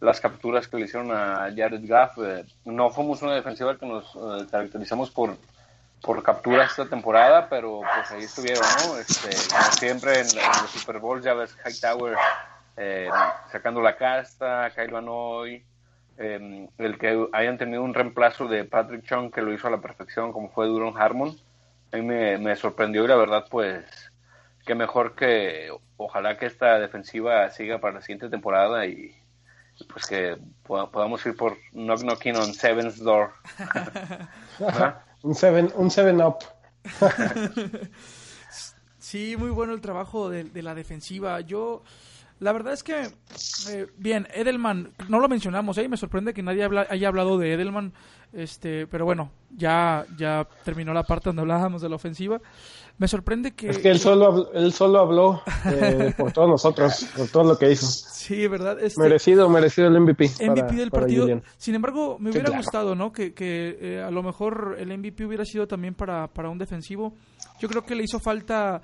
las 0.00 0.20
capturas 0.20 0.68
que 0.68 0.76
le 0.76 0.84
hicieron 0.84 1.10
a 1.10 1.48
Jared 1.56 1.80
Gaff. 1.84 2.18
Eh, 2.18 2.44
no 2.66 2.90
fuimos 2.90 3.22
una 3.22 3.34
defensiva 3.34 3.78
que 3.78 3.86
nos 3.86 4.04
eh, 4.14 4.46
caracterizamos 4.50 5.10
por, 5.10 5.36
por 6.02 6.22
capturas 6.22 6.70
esta 6.70 6.86
temporada, 6.86 7.48
pero 7.48 7.80
pues 7.80 8.10
ahí 8.10 8.24
estuvieron, 8.24 8.64
¿no? 8.84 8.98
Este, 8.98 9.30
como 9.54 9.72
siempre 9.72 10.20
en, 10.20 10.26
los 10.34 10.70
Super 10.70 10.98
Bowl 10.98 11.22
ya 11.22 11.34
ves 11.34 11.56
Hightower 11.64 12.16
eh, 12.76 13.08
sacando 13.50 13.80
la 13.80 13.96
casta, 13.96 14.70
Kyle 14.74 14.90
Van 14.90 15.06
Hoy, 15.08 15.64
em, 16.18 16.68
el 16.78 16.98
que 16.98 17.28
hayan 17.32 17.56
tenido 17.56 17.82
un 17.82 17.94
reemplazo 17.94 18.48
de 18.48 18.64
Patrick 18.64 19.04
Chung 19.04 19.30
que 19.30 19.42
lo 19.42 19.52
hizo 19.52 19.68
a 19.68 19.70
la 19.70 19.80
perfección 19.80 20.32
como 20.32 20.50
fue 20.50 20.66
Duron 20.66 21.00
Harmon, 21.00 21.38
a 21.92 21.96
mí 21.96 22.02
me, 22.02 22.36
me 22.38 22.56
sorprendió 22.56 23.04
y 23.04 23.08
la 23.08 23.16
verdad 23.16 23.46
pues 23.48 24.12
que 24.66 24.74
mejor 24.74 25.14
que 25.14 25.70
ojalá 25.96 26.36
que 26.36 26.46
esta 26.46 26.78
defensiva 26.78 27.48
siga 27.50 27.78
para 27.78 27.94
la 27.94 28.00
siguiente 28.00 28.28
temporada 28.28 28.86
y, 28.86 29.14
pues 29.92 30.06
que 30.06 30.38
podamos 30.64 31.24
ir 31.26 31.36
por 31.36 31.56
knock 31.72 32.02
knocking 32.02 32.36
on 32.36 32.54
Seven's 32.54 32.98
door. 32.98 33.32
un 35.22 35.34
seven, 35.34 35.72
un 35.76 35.90
seven 35.90 36.20
up. 36.20 36.36
sí, 38.98 39.36
muy 39.36 39.50
bueno 39.50 39.72
el 39.72 39.80
trabajo 39.80 40.28
de, 40.28 40.44
de 40.44 40.62
la 40.62 40.74
defensiva. 40.74 41.40
Yo 41.40 41.82
la 42.42 42.52
verdad 42.52 42.72
es 42.72 42.82
que, 42.82 43.08
eh, 43.70 43.86
bien, 43.98 44.26
Edelman, 44.34 44.90
no 45.08 45.20
lo 45.20 45.28
mencionamos, 45.28 45.78
¿eh? 45.78 45.88
me 45.88 45.96
sorprende 45.96 46.34
que 46.34 46.42
nadie 46.42 46.68
haya 46.88 47.06
hablado 47.06 47.38
de 47.38 47.52
Edelman, 47.52 47.92
este, 48.32 48.88
pero 48.88 49.04
bueno, 49.04 49.30
ya, 49.56 50.04
ya 50.18 50.48
terminó 50.64 50.92
la 50.92 51.04
parte 51.04 51.28
donde 51.28 51.42
hablábamos 51.42 51.82
de 51.82 51.88
la 51.88 51.94
ofensiva. 51.94 52.40
Me 52.98 53.08
sorprende 53.08 53.52
que... 53.52 53.70
Es 53.70 53.78
que 53.78 53.90
él 53.90 53.98
solo, 53.98 54.52
él 54.52 54.72
solo 54.72 55.00
habló 55.00 55.42
eh, 55.66 56.12
por 56.16 56.32
todos 56.32 56.48
nosotros, 56.48 57.06
por 57.16 57.28
todo 57.28 57.44
lo 57.44 57.58
que 57.58 57.72
hizo. 57.72 57.86
Sí, 57.86 58.46
¿verdad? 58.46 58.80
Este, 58.80 59.00
merecido, 59.00 59.48
merecido 59.48 59.88
el 59.88 60.00
MVP. 60.00 60.30
MVP 60.40 60.74
del 60.74 60.90
partido. 60.90 61.40
Sin 61.56 61.74
embargo, 61.74 62.16
me 62.20 62.30
hubiera 62.30 62.56
gustado, 62.56 62.94
¿no? 62.94 63.12
Que, 63.12 63.34
que 63.34 63.78
eh, 63.80 64.02
a 64.02 64.10
lo 64.10 64.22
mejor 64.22 64.76
el 64.78 64.96
MVP 64.96 65.24
hubiera 65.26 65.44
sido 65.44 65.66
también 65.66 65.94
para, 65.94 66.28
para 66.28 66.48
un 66.48 66.58
defensivo. 66.58 67.14
Yo 67.58 67.68
creo 67.68 67.84
que 67.84 67.94
le 67.94 68.04
hizo 68.04 68.20
falta... 68.20 68.82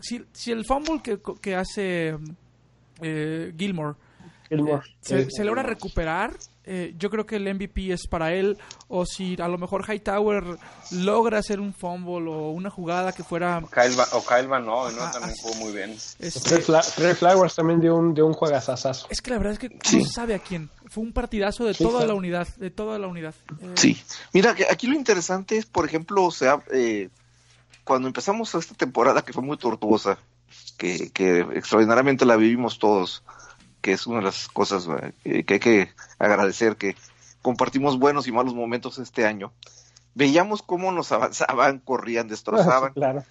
Si, 0.00 0.24
si 0.32 0.50
el 0.50 0.64
fumble 0.64 1.00
que, 1.02 1.18
que 1.40 1.54
hace 1.54 2.16
eh, 3.02 3.52
Gilmore. 3.56 3.96
Eh, 4.50 5.28
se, 5.30 5.44
logra 5.44 5.62
recuperar, 5.62 6.32
eh, 6.64 6.94
yo 6.98 7.10
creo 7.10 7.26
que 7.26 7.36
el 7.36 7.54
MVP 7.54 7.92
es 7.92 8.06
para 8.06 8.32
él. 8.34 8.58
O 8.88 9.06
si 9.06 9.36
a 9.40 9.48
lo 9.48 9.58
mejor 9.58 9.84
Hightower 9.88 10.58
logra 10.90 11.38
hacer 11.38 11.60
un 11.60 11.72
fumble 11.72 12.30
o 12.30 12.50
una 12.50 12.70
jugada 12.70 13.12
que 13.12 13.22
fuera. 13.22 13.58
O 13.58 13.68
Kyle, 13.68 13.96
o 14.12 14.24
Kyle 14.24 14.46
Van 14.46 14.66
¿no? 14.66 14.88
También 15.10 15.34
jugó 15.40 15.54
muy 15.56 15.72
bien. 15.72 15.96
Este... 16.18 16.56
Red 16.98 17.16
Flowers 17.16 17.54
también 17.54 17.80
dio 17.80 17.96
un, 17.96 18.14
dio 18.14 18.26
un 18.26 18.34
juegazazazo. 18.34 19.06
Es 19.10 19.22
que 19.22 19.30
la 19.30 19.38
verdad 19.38 19.54
es 19.54 19.58
que 19.58 19.68
no 19.70 20.04
se 20.04 20.10
sabe 20.10 20.34
a 20.34 20.38
quién. 20.38 20.70
Fue 20.88 21.02
un 21.04 21.12
partidazo 21.12 21.64
de 21.64 21.74
toda 21.74 22.06
la 22.06 22.14
unidad. 22.14 22.48
De 22.56 22.70
toda 22.70 22.98
la 22.98 23.06
unidad. 23.06 23.34
Sí. 23.74 24.00
Mira, 24.32 24.54
aquí 24.70 24.86
lo 24.86 24.94
interesante 24.94 25.56
es, 25.56 25.66
por 25.66 25.86
ejemplo, 25.86 26.24
o 26.24 26.30
sea, 26.30 26.62
cuando 27.84 28.08
empezamos 28.08 28.54
esta 28.54 28.74
temporada 28.74 29.22
que 29.22 29.32
fue 29.32 29.42
muy 29.42 29.56
tortuosa 29.56 30.18
que, 30.80 31.46
extraordinariamente 31.54 32.24
la 32.24 32.36
vivimos 32.36 32.78
todos, 32.78 33.22
que 33.80 33.92
es 33.92 34.06
una 34.06 34.18
de 34.18 34.24
las 34.24 34.48
cosas 34.48 34.88
eh, 35.24 35.44
que 35.44 35.54
hay 35.54 35.60
que 35.60 35.92
agradecer, 36.18 36.76
que 36.76 36.96
compartimos 37.42 37.98
buenos 37.98 38.26
y 38.26 38.32
malos 38.32 38.54
momentos 38.54 38.98
este 38.98 39.26
año. 39.26 39.52
Veíamos 40.14 40.62
cómo 40.62 40.92
nos 40.92 41.12
avanzaban, 41.12 41.78
corrían, 41.78 42.28
destrozaban. 42.28 42.92
claro. 42.92 43.24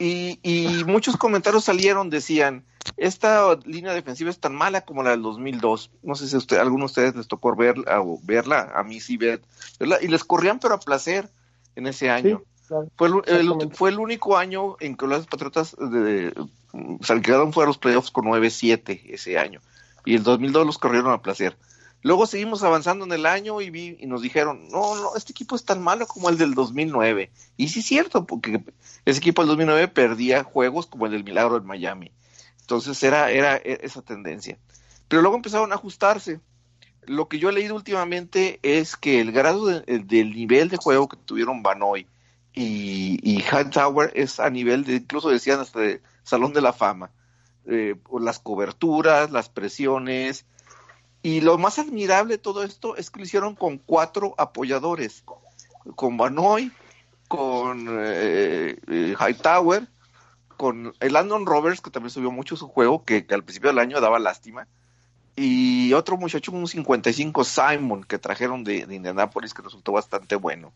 Y, 0.00 0.38
y 0.44 0.84
muchos 0.84 1.16
comentarios 1.16 1.64
salieron, 1.64 2.08
decían, 2.08 2.64
esta 2.96 3.56
línea 3.64 3.92
defensiva 3.92 4.30
es 4.30 4.38
tan 4.38 4.54
mala 4.54 4.82
como 4.82 5.02
la 5.02 5.10
del 5.10 5.22
2002. 5.22 5.90
No 6.02 6.14
sé 6.14 6.28
si 6.28 6.36
a 6.36 6.38
usted, 6.38 6.56
a 6.58 6.62
alguno 6.62 6.82
de 6.82 6.86
ustedes 6.86 7.16
les 7.16 7.28
tocó 7.28 7.54
verla, 7.54 8.00
o 8.00 8.18
verla, 8.22 8.72
a 8.74 8.82
mí 8.82 9.00
sí 9.00 9.16
ver, 9.16 9.42
verla, 9.78 9.98
y 10.00 10.08
les 10.08 10.24
corrían 10.24 10.60
pero 10.60 10.74
a 10.74 10.80
placer 10.80 11.28
en 11.76 11.86
ese 11.86 12.10
año. 12.10 12.42
Sí, 12.60 12.68
claro. 12.68 12.88
Fue 12.96 13.08
el, 13.08 13.70
fue 13.72 13.90
el 13.90 13.98
único 13.98 14.36
año 14.36 14.76
en 14.80 14.96
que 14.96 15.06
los 15.06 15.26
Patriotas 15.26 15.76
de, 15.76 16.32
quedaron 17.22 17.52
fuera 17.52 17.66
de 17.66 17.70
los 17.70 17.78
playoffs 17.78 18.10
con 18.10 18.26
9-7 18.26 19.02
ese 19.08 19.38
año. 19.38 19.60
Y 20.08 20.14
el 20.14 20.22
2002 20.22 20.64
los 20.64 20.78
corrieron 20.78 21.12
a 21.12 21.20
placer. 21.20 21.58
Luego 22.00 22.26
seguimos 22.26 22.62
avanzando 22.62 23.04
en 23.04 23.12
el 23.12 23.26
año 23.26 23.60
y, 23.60 23.68
vi, 23.68 23.94
y 24.00 24.06
nos 24.06 24.22
dijeron, 24.22 24.66
no, 24.70 24.94
no, 24.94 25.14
este 25.16 25.32
equipo 25.32 25.54
es 25.54 25.66
tan 25.66 25.82
malo 25.82 26.06
como 26.06 26.30
el 26.30 26.38
del 26.38 26.54
2009. 26.54 27.30
Y 27.58 27.68
sí 27.68 27.80
es 27.80 27.86
cierto, 27.86 28.24
porque 28.24 28.64
ese 29.04 29.18
equipo 29.18 29.42
del 29.42 29.48
2009 29.48 29.88
perdía 29.88 30.44
juegos 30.44 30.86
como 30.86 31.04
el 31.04 31.12
del 31.12 31.24
Milagro 31.24 31.58
en 31.58 31.66
Miami. 31.66 32.10
Entonces 32.62 33.02
era, 33.02 33.30
era 33.30 33.56
e- 33.58 33.80
esa 33.82 34.00
tendencia. 34.00 34.56
Pero 35.08 35.20
luego 35.20 35.36
empezaron 35.36 35.72
a 35.72 35.74
ajustarse. 35.74 36.40
Lo 37.02 37.28
que 37.28 37.38
yo 37.38 37.50
he 37.50 37.52
leído 37.52 37.74
últimamente 37.74 38.60
es 38.62 38.96
que 38.96 39.20
el 39.20 39.30
grado 39.30 39.66
de- 39.66 39.98
del 39.98 40.30
nivel 40.32 40.70
de 40.70 40.78
juego 40.78 41.06
que 41.06 41.18
tuvieron 41.18 41.62
Banoy 41.62 42.06
y, 42.54 43.18
y 43.22 43.40
Hightower 43.42 44.10
es 44.14 44.40
a 44.40 44.48
nivel 44.48 44.84
de, 44.84 44.94
incluso 44.96 45.28
decían 45.28 45.60
hasta 45.60 45.80
de 45.80 46.00
Salón 46.22 46.54
de 46.54 46.62
la 46.62 46.72
Fama. 46.72 47.10
Eh, 47.70 47.96
las 48.18 48.38
coberturas, 48.38 49.30
las 49.30 49.50
presiones. 49.50 50.46
Y 51.22 51.42
lo 51.42 51.58
más 51.58 51.78
admirable 51.78 52.34
de 52.34 52.38
todo 52.38 52.62
esto 52.62 52.96
es 52.96 53.10
que 53.10 53.20
lo 53.20 53.26
hicieron 53.26 53.54
con 53.54 53.76
cuatro 53.76 54.34
apoyadores. 54.38 55.22
Con 55.94 56.16
Banoy, 56.16 56.72
con 57.28 57.86
eh, 57.90 58.78
eh, 58.86 59.14
Hightower, 59.20 59.86
con 60.56 60.94
el 60.98 61.12
Landon 61.12 61.44
Roberts, 61.44 61.82
que 61.82 61.90
también 61.90 62.10
subió 62.10 62.30
mucho 62.30 62.56
su 62.56 62.68
juego, 62.68 63.04
que, 63.04 63.26
al 63.30 63.44
principio 63.44 63.68
del 63.68 63.78
año 63.78 64.00
daba 64.00 64.18
lástima. 64.18 64.66
Y 65.36 65.92
otro 65.92 66.16
muchacho, 66.16 66.52
un 66.52 66.66
55 66.66 67.44
Simon, 67.44 68.02
que 68.02 68.18
trajeron 68.18 68.64
de, 68.64 68.86
de 68.86 68.94
Indianapolis, 68.94 69.52
que 69.52 69.62
resultó 69.62 69.92
bastante 69.92 70.36
bueno. 70.36 70.72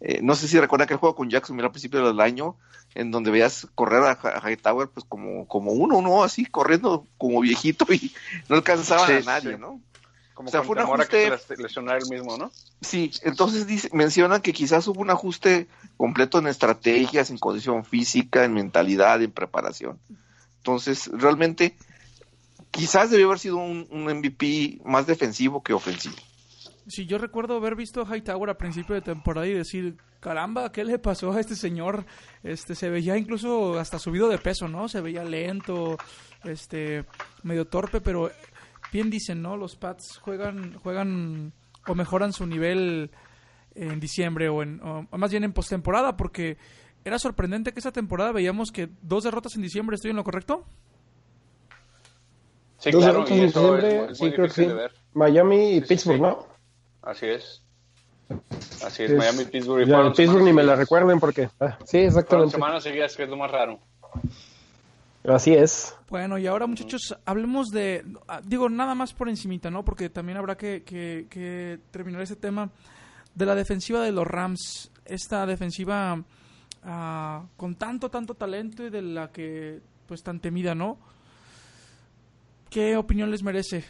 Eh, 0.00 0.20
no 0.22 0.34
sé 0.34 0.46
si 0.48 0.58
recuerda 0.60 0.86
que 0.86 0.94
el 0.94 1.00
juego 1.00 1.14
con 1.16 1.30
Jacksonville 1.30 1.66
al 1.66 1.72
principio 1.72 2.06
del 2.06 2.20
año, 2.20 2.56
en 2.94 3.10
donde 3.10 3.30
veías 3.30 3.66
correr 3.74 4.02
a, 4.02 4.18
a 4.22 4.50
Hightower, 4.50 4.88
pues 4.88 5.04
como, 5.08 5.46
como 5.48 5.72
uno, 5.72 6.00
¿no? 6.02 6.22
Así, 6.22 6.44
corriendo 6.46 7.06
como 7.18 7.40
viejito 7.40 7.86
y 7.92 8.12
no 8.48 8.56
alcanzaba 8.56 9.06
Sí, 9.06 9.12
a 9.14 9.20
nadie, 9.20 9.52
sí. 9.54 9.58
¿no? 9.60 9.80
Como 10.34 10.48
O 10.48 10.52
sea, 10.52 10.62
fue 10.62 10.76
un 10.76 10.84
que 10.84 11.28
ajuste- 11.28 11.38
se 11.38 11.54
les- 11.54 11.58
lesionara 11.62 11.98
el 11.98 12.08
mismo, 12.10 12.36
¿no? 12.36 12.52
Sí, 12.82 13.10
entonces 13.22 13.66
dice, 13.66 13.88
mencionan 13.94 14.42
que 14.42 14.52
quizás 14.52 14.86
hubo 14.86 15.00
un 15.00 15.08
ajuste 15.10 15.66
completo 15.96 16.38
en 16.38 16.46
estrategias, 16.46 17.30
en 17.30 17.38
condición 17.38 17.86
física, 17.86 18.44
en 18.44 18.52
mentalidad, 18.52 19.22
en 19.22 19.30
preparación. 19.32 19.98
Entonces, 20.58 21.10
realmente, 21.12 21.74
quizás 22.70 23.10
debió 23.10 23.26
haber 23.28 23.38
sido 23.38 23.56
un, 23.56 23.86
un 23.90 24.04
MVP 24.10 24.80
más 24.84 25.06
defensivo 25.06 25.62
que 25.62 25.72
ofensivo. 25.72 26.16
Sí, 26.88 27.06
yo 27.06 27.18
recuerdo 27.18 27.56
haber 27.56 27.74
visto 27.74 28.02
a 28.02 28.06
Hightower 28.06 28.50
a 28.50 28.58
principio 28.58 28.94
de 28.94 29.00
temporada 29.00 29.46
y 29.46 29.54
decir, 29.54 29.96
caramba, 30.20 30.70
¿qué 30.70 30.84
le 30.84 30.98
pasó 31.00 31.32
a 31.32 31.40
este 31.40 31.56
señor? 31.56 32.06
Este, 32.44 32.76
se 32.76 32.88
veía 32.90 33.16
incluso 33.16 33.78
hasta 33.78 33.98
subido 33.98 34.28
de 34.28 34.38
peso, 34.38 34.68
¿no? 34.68 34.88
Se 34.88 35.00
veía 35.00 35.24
lento, 35.24 35.96
este, 36.44 37.04
medio 37.42 37.66
torpe, 37.66 38.00
pero 38.00 38.30
bien 38.92 39.10
dicen, 39.10 39.42
¿no? 39.42 39.56
Los 39.56 39.74
Pats 39.74 40.18
juegan, 40.18 40.74
juegan 40.78 41.52
o 41.88 41.94
mejoran 41.96 42.32
su 42.32 42.46
nivel 42.46 43.10
en 43.74 43.98
diciembre 43.98 44.48
o, 44.48 44.62
en, 44.62 44.80
o 44.82 45.06
más 45.18 45.30
bien 45.30 45.42
en 45.42 45.52
postemporada, 45.52 46.16
porque 46.16 46.56
era 47.04 47.18
sorprendente 47.18 47.72
que 47.72 47.80
esa 47.80 47.92
temporada 47.92 48.32
veíamos 48.32 48.70
que 48.70 48.88
dos 49.02 49.24
derrotas 49.24 49.56
en 49.56 49.62
diciembre, 49.62 49.96
¿estoy 49.96 50.10
en 50.12 50.16
lo 50.16 50.24
correcto? 50.24 50.64
Sí, 52.78 52.90
Dos 52.90 53.02
claro, 53.02 53.24
derrotas 53.24 53.36
y 53.36 53.40
en 53.40 53.46
eso 53.46 53.76
diciembre, 53.76 54.12
es 54.12 54.20
muy, 54.20 54.30
sí, 54.30 54.34
creo 54.34 54.46
que 54.46 54.52
sí. 54.54 54.66
de 54.66 54.74
ver. 54.74 54.92
Miami 55.14 55.70
y 55.70 55.80
Sí, 55.80 55.80
sí, 55.80 55.86
Pittsburgh, 55.88 56.16
sí. 56.16 56.22
¿no? 56.22 56.55
Así 57.06 57.26
es. 57.26 57.62
Así 58.84 59.04
es, 59.04 59.12
Es- 59.12 59.16
Miami, 59.16 59.44
Pittsburgh. 59.44 59.86
y 59.86 59.90
Ya, 59.90 60.12
Pittsburgh 60.12 60.42
ni 60.42 60.52
me 60.52 60.64
la 60.64 60.74
recuerden 60.76 61.18
porque... 61.20 61.48
ah, 61.60 61.78
sí, 61.84 61.98
exactamente. 61.98 62.52
semanas 62.52 62.82
seguidas, 62.82 63.16
que 63.16 63.22
es 63.22 63.28
lo 63.28 63.36
más 63.36 63.50
raro. 63.50 63.78
Así 65.24 65.54
es. 65.54 65.96
Bueno, 66.08 66.38
y 66.38 66.46
ahora 66.46 66.66
muchachos, 66.66 67.16
hablemos 67.24 67.68
de, 67.68 68.04
ah, 68.28 68.40
digo, 68.44 68.68
nada 68.68 68.94
más 68.94 69.12
por 69.12 69.28
encimita, 69.28 69.70
¿no? 69.70 69.84
Porque 69.84 70.08
también 70.10 70.38
habrá 70.38 70.56
que, 70.56 70.82
que, 70.84 71.26
que 71.30 71.78
terminar 71.90 72.22
ese 72.22 72.36
tema 72.36 72.70
de 73.34 73.46
la 73.46 73.54
defensiva 73.54 74.00
de 74.02 74.12
los 74.12 74.26
Rams. 74.26 74.90
Esta 75.04 75.46
defensiva 75.46 76.20
ah, 76.84 77.44
con 77.56 77.76
tanto, 77.76 78.08
tanto 78.10 78.34
talento 78.34 78.84
y 78.84 78.90
de 78.90 79.02
la 79.02 79.30
que, 79.30 79.80
pues, 80.06 80.22
tan 80.22 80.40
temida, 80.40 80.74
¿no? 80.74 80.98
¿Qué 82.70 82.96
opinión 82.96 83.30
les 83.30 83.42
merece? 83.42 83.84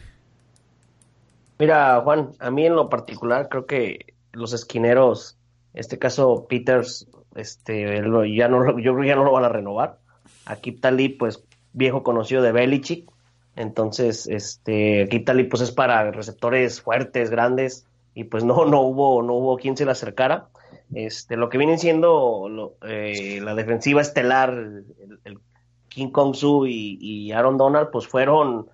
Mira, 1.59 1.99
Juan, 2.03 2.31
a 2.39 2.51
mí 2.51 2.65
en 2.65 2.75
lo 2.75 2.89
particular 2.89 3.49
creo 3.49 3.65
que 3.65 4.13
los 4.31 4.53
esquineros, 4.53 5.37
en 5.73 5.79
este 5.79 5.97
caso 5.97 6.45
Peters, 6.47 7.07
este, 7.35 8.01
lo- 8.01 8.25
ya 8.25 8.47
no, 8.47 8.77
yo 8.79 8.93
creo 8.93 9.01
que 9.01 9.07
ya 9.07 9.15
no 9.15 9.23
lo 9.23 9.31
van 9.31 9.45
a 9.45 9.49
renovar. 9.49 9.97
Aquí 10.45 10.71
Talib, 10.71 11.17
pues 11.17 11.43
viejo 11.73 12.03
conocido 12.03 12.41
de 12.41 12.51
Belichick, 12.51 13.09
entonces, 13.55 14.27
este, 14.27 15.03
aquí 15.03 15.19
Talib, 15.21 15.49
pues 15.49 15.63
es 15.63 15.71
para 15.71 16.11
receptores 16.11 16.79
fuertes, 16.81 17.31
grandes, 17.31 17.87
y 18.13 18.25
pues 18.25 18.43
no, 18.43 18.65
no 18.65 18.81
hubo, 18.81 19.23
no 19.23 19.33
hubo 19.33 19.57
quien 19.57 19.75
se 19.75 19.85
le 19.85 19.91
acercara. 19.91 20.49
Este, 20.93 21.37
lo 21.37 21.49
que 21.49 21.57
viene 21.57 21.77
siendo 21.79 22.47
lo- 22.49 22.75
eh, 22.87 23.39
la 23.41 23.55
defensiva 23.55 24.01
estelar, 24.01 24.51
el, 24.51 24.85
el 25.23 25.39
King 25.89 26.09
Kong 26.11 26.35
Su 26.35 26.67
y, 26.67 26.97
y 27.01 27.31
Aaron 27.31 27.57
Donald, 27.57 27.89
pues 27.91 28.07
fueron 28.07 28.67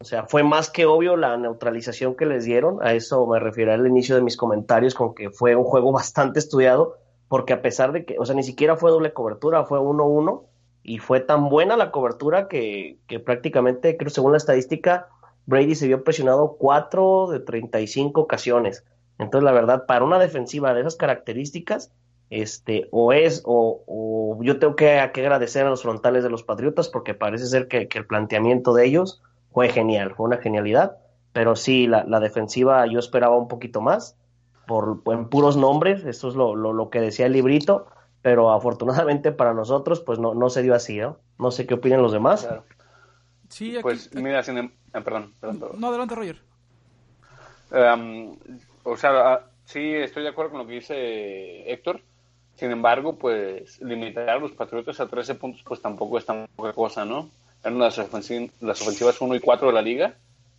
o 0.00 0.04
sea, 0.04 0.26
fue 0.26 0.44
más 0.44 0.70
que 0.70 0.86
obvio 0.86 1.16
la 1.16 1.36
neutralización 1.36 2.14
que 2.14 2.26
les 2.26 2.44
dieron. 2.44 2.78
A 2.82 2.94
eso 2.94 3.26
me 3.26 3.40
refiero 3.40 3.72
al 3.72 3.86
inicio 3.86 4.14
de 4.14 4.22
mis 4.22 4.36
comentarios 4.36 4.94
con 4.94 5.14
que 5.14 5.30
fue 5.30 5.56
un 5.56 5.64
juego 5.64 5.90
bastante 5.92 6.38
estudiado, 6.38 6.96
porque 7.26 7.52
a 7.52 7.62
pesar 7.62 7.92
de 7.92 8.04
que, 8.04 8.16
o 8.18 8.24
sea, 8.24 8.36
ni 8.36 8.44
siquiera 8.44 8.76
fue 8.76 8.90
doble 8.90 9.12
cobertura, 9.12 9.64
fue 9.64 9.80
1-1 9.80 10.44
y 10.84 10.98
fue 10.98 11.20
tan 11.20 11.48
buena 11.48 11.76
la 11.76 11.90
cobertura 11.90 12.48
que, 12.48 12.98
que 13.08 13.18
prácticamente, 13.18 13.96
creo 13.96 14.10
según 14.10 14.32
la 14.32 14.38
estadística, 14.38 15.08
Brady 15.46 15.74
se 15.74 15.88
vio 15.88 16.04
presionado 16.04 16.56
4 16.58 17.28
de 17.28 17.40
35 17.40 18.20
ocasiones. 18.20 18.84
Entonces, 19.18 19.44
la 19.44 19.52
verdad, 19.52 19.84
para 19.86 20.04
una 20.04 20.20
defensiva 20.20 20.74
de 20.74 20.82
esas 20.82 20.94
características, 20.94 21.90
este, 22.30 22.86
o 22.92 23.12
es, 23.12 23.42
o, 23.44 23.82
o 23.86 24.38
yo 24.44 24.60
tengo 24.60 24.76
que, 24.76 25.00
agradecer 25.00 25.66
a 25.66 25.70
los 25.70 25.82
frontales 25.82 26.22
de 26.22 26.30
los 26.30 26.44
Patriotas, 26.44 26.88
porque 26.88 27.14
parece 27.14 27.46
ser 27.46 27.66
que 27.66 27.88
el 27.92 28.06
planteamiento 28.06 28.74
de 28.74 28.84
ellos 28.86 29.22
fue 29.52 29.68
genial, 29.68 30.14
fue 30.14 30.26
una 30.26 30.38
genialidad, 30.38 30.98
pero 31.32 31.56
sí, 31.56 31.86
la, 31.86 32.04
la 32.04 32.20
defensiva 32.20 32.86
yo 32.86 32.98
esperaba 32.98 33.36
un 33.36 33.48
poquito 33.48 33.80
más, 33.80 34.16
por, 34.66 35.00
en 35.06 35.28
puros 35.28 35.56
nombres, 35.56 36.04
esto 36.04 36.28
es 36.28 36.34
lo, 36.34 36.54
lo, 36.54 36.72
lo 36.72 36.90
que 36.90 37.00
decía 37.00 37.26
el 37.26 37.32
librito, 37.32 37.86
pero 38.22 38.50
afortunadamente 38.52 39.32
para 39.32 39.54
nosotros, 39.54 40.00
pues 40.00 40.18
no, 40.18 40.34
no 40.34 40.50
se 40.50 40.62
dio 40.62 40.74
así, 40.74 40.98
¿no? 40.98 41.18
No 41.38 41.50
sé 41.50 41.66
qué 41.66 41.74
opinan 41.74 42.02
los 42.02 42.12
demás. 42.12 42.44
Claro. 42.44 42.64
Sí, 43.48 43.72
aquí- 43.72 43.82
Pues 43.82 44.14
mira, 44.14 44.42
sin 44.42 44.58
em- 44.58 44.72
ah, 44.92 45.00
perdón, 45.00 45.32
perdón, 45.40 45.60
perdón. 45.60 45.80
No, 45.80 45.88
adelante, 45.88 46.14
Roger. 46.14 46.36
Um, 47.70 48.36
o 48.84 48.96
sea, 48.96 49.10
ah, 49.34 49.40
sí, 49.64 49.94
estoy 49.94 50.22
de 50.22 50.30
acuerdo 50.30 50.52
con 50.52 50.60
lo 50.60 50.66
que 50.66 50.74
dice 50.74 51.70
Héctor. 51.70 52.00
Sin 52.54 52.70
embargo, 52.72 53.16
pues 53.16 53.80
limitar 53.80 54.28
a 54.30 54.38
los 54.38 54.52
Patriotas 54.52 54.98
a 55.00 55.06
13 55.06 55.34
puntos, 55.36 55.62
pues 55.66 55.80
tampoco 55.80 56.18
es 56.18 56.26
tan 56.26 56.48
poca 56.56 56.72
cosa, 56.72 57.04
¿no? 57.04 57.30
Eran 57.64 57.78
las, 57.78 57.98
ofensi- 57.98 58.50
las 58.60 58.80
ofensivas 58.80 59.20
1 59.20 59.34
y 59.34 59.40
4 59.40 59.68
de 59.68 59.72
la 59.74 59.82
liga. 59.82 60.14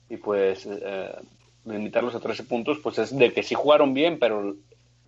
Y 0.10 0.18
pues 0.18 0.66
eh, 0.70 1.12
limitarlos 1.66 2.16
a 2.16 2.20
13 2.20 2.44
puntos, 2.44 2.80
pues 2.82 2.98
es 3.00 3.16
de 3.18 3.32
que 3.32 3.44
sí 3.44 3.56
jugaron 3.56 3.94
bien, 3.94 4.18
pero 4.20 4.56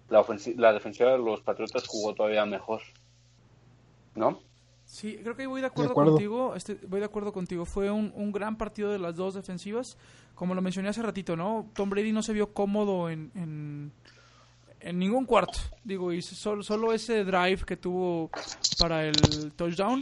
la, 0.10 0.22
ofensi- 0.22 0.56
la 0.56 0.74
defensiva 0.74 1.12
de 1.12 1.18
los 1.18 1.42
Patriotas 1.42 1.88
jugó 1.88 2.14
todavía 2.14 2.46
mejor. 2.46 2.82
¿No? 4.16 4.40
Sí, 4.86 5.18
creo 5.24 5.36
que 5.38 5.48
voy 5.48 5.62
de 5.62 5.68
acuerdo, 5.68 5.92
acuerdo. 5.92 6.12
contigo. 6.12 6.54
Este, 6.56 6.76
voy 6.88 7.00
de 7.00 7.06
acuerdo 7.06 7.32
contigo. 7.32 7.66
Fue 7.66 7.90
un, 7.90 8.12
un 8.16 8.32
gran 8.32 8.58
partido 8.58 8.92
de 8.92 9.00
las 9.00 9.16
dos 9.16 9.34
defensivas. 9.34 9.98
Como 10.36 10.54
lo 10.54 10.62
mencioné 10.62 10.90
hace 10.90 11.02
ratito, 11.02 11.36
¿no? 11.38 11.70
Tom 11.74 11.90
Brady 11.90 12.12
no 12.12 12.22
se 12.22 12.34
vio 12.34 12.52
cómodo 12.54 13.10
en, 13.10 13.32
en, 13.36 13.92
en 14.82 15.00
ningún 15.00 15.26
cuarto. 15.26 15.60
Digo, 15.84 16.12
y 16.12 16.22
solo, 16.22 16.62
solo 16.62 16.92
ese 16.94 17.24
drive 17.24 17.60
que 17.66 17.78
tuvo 17.78 18.30
para 18.80 19.06
el 19.06 19.54
touchdown 19.56 20.02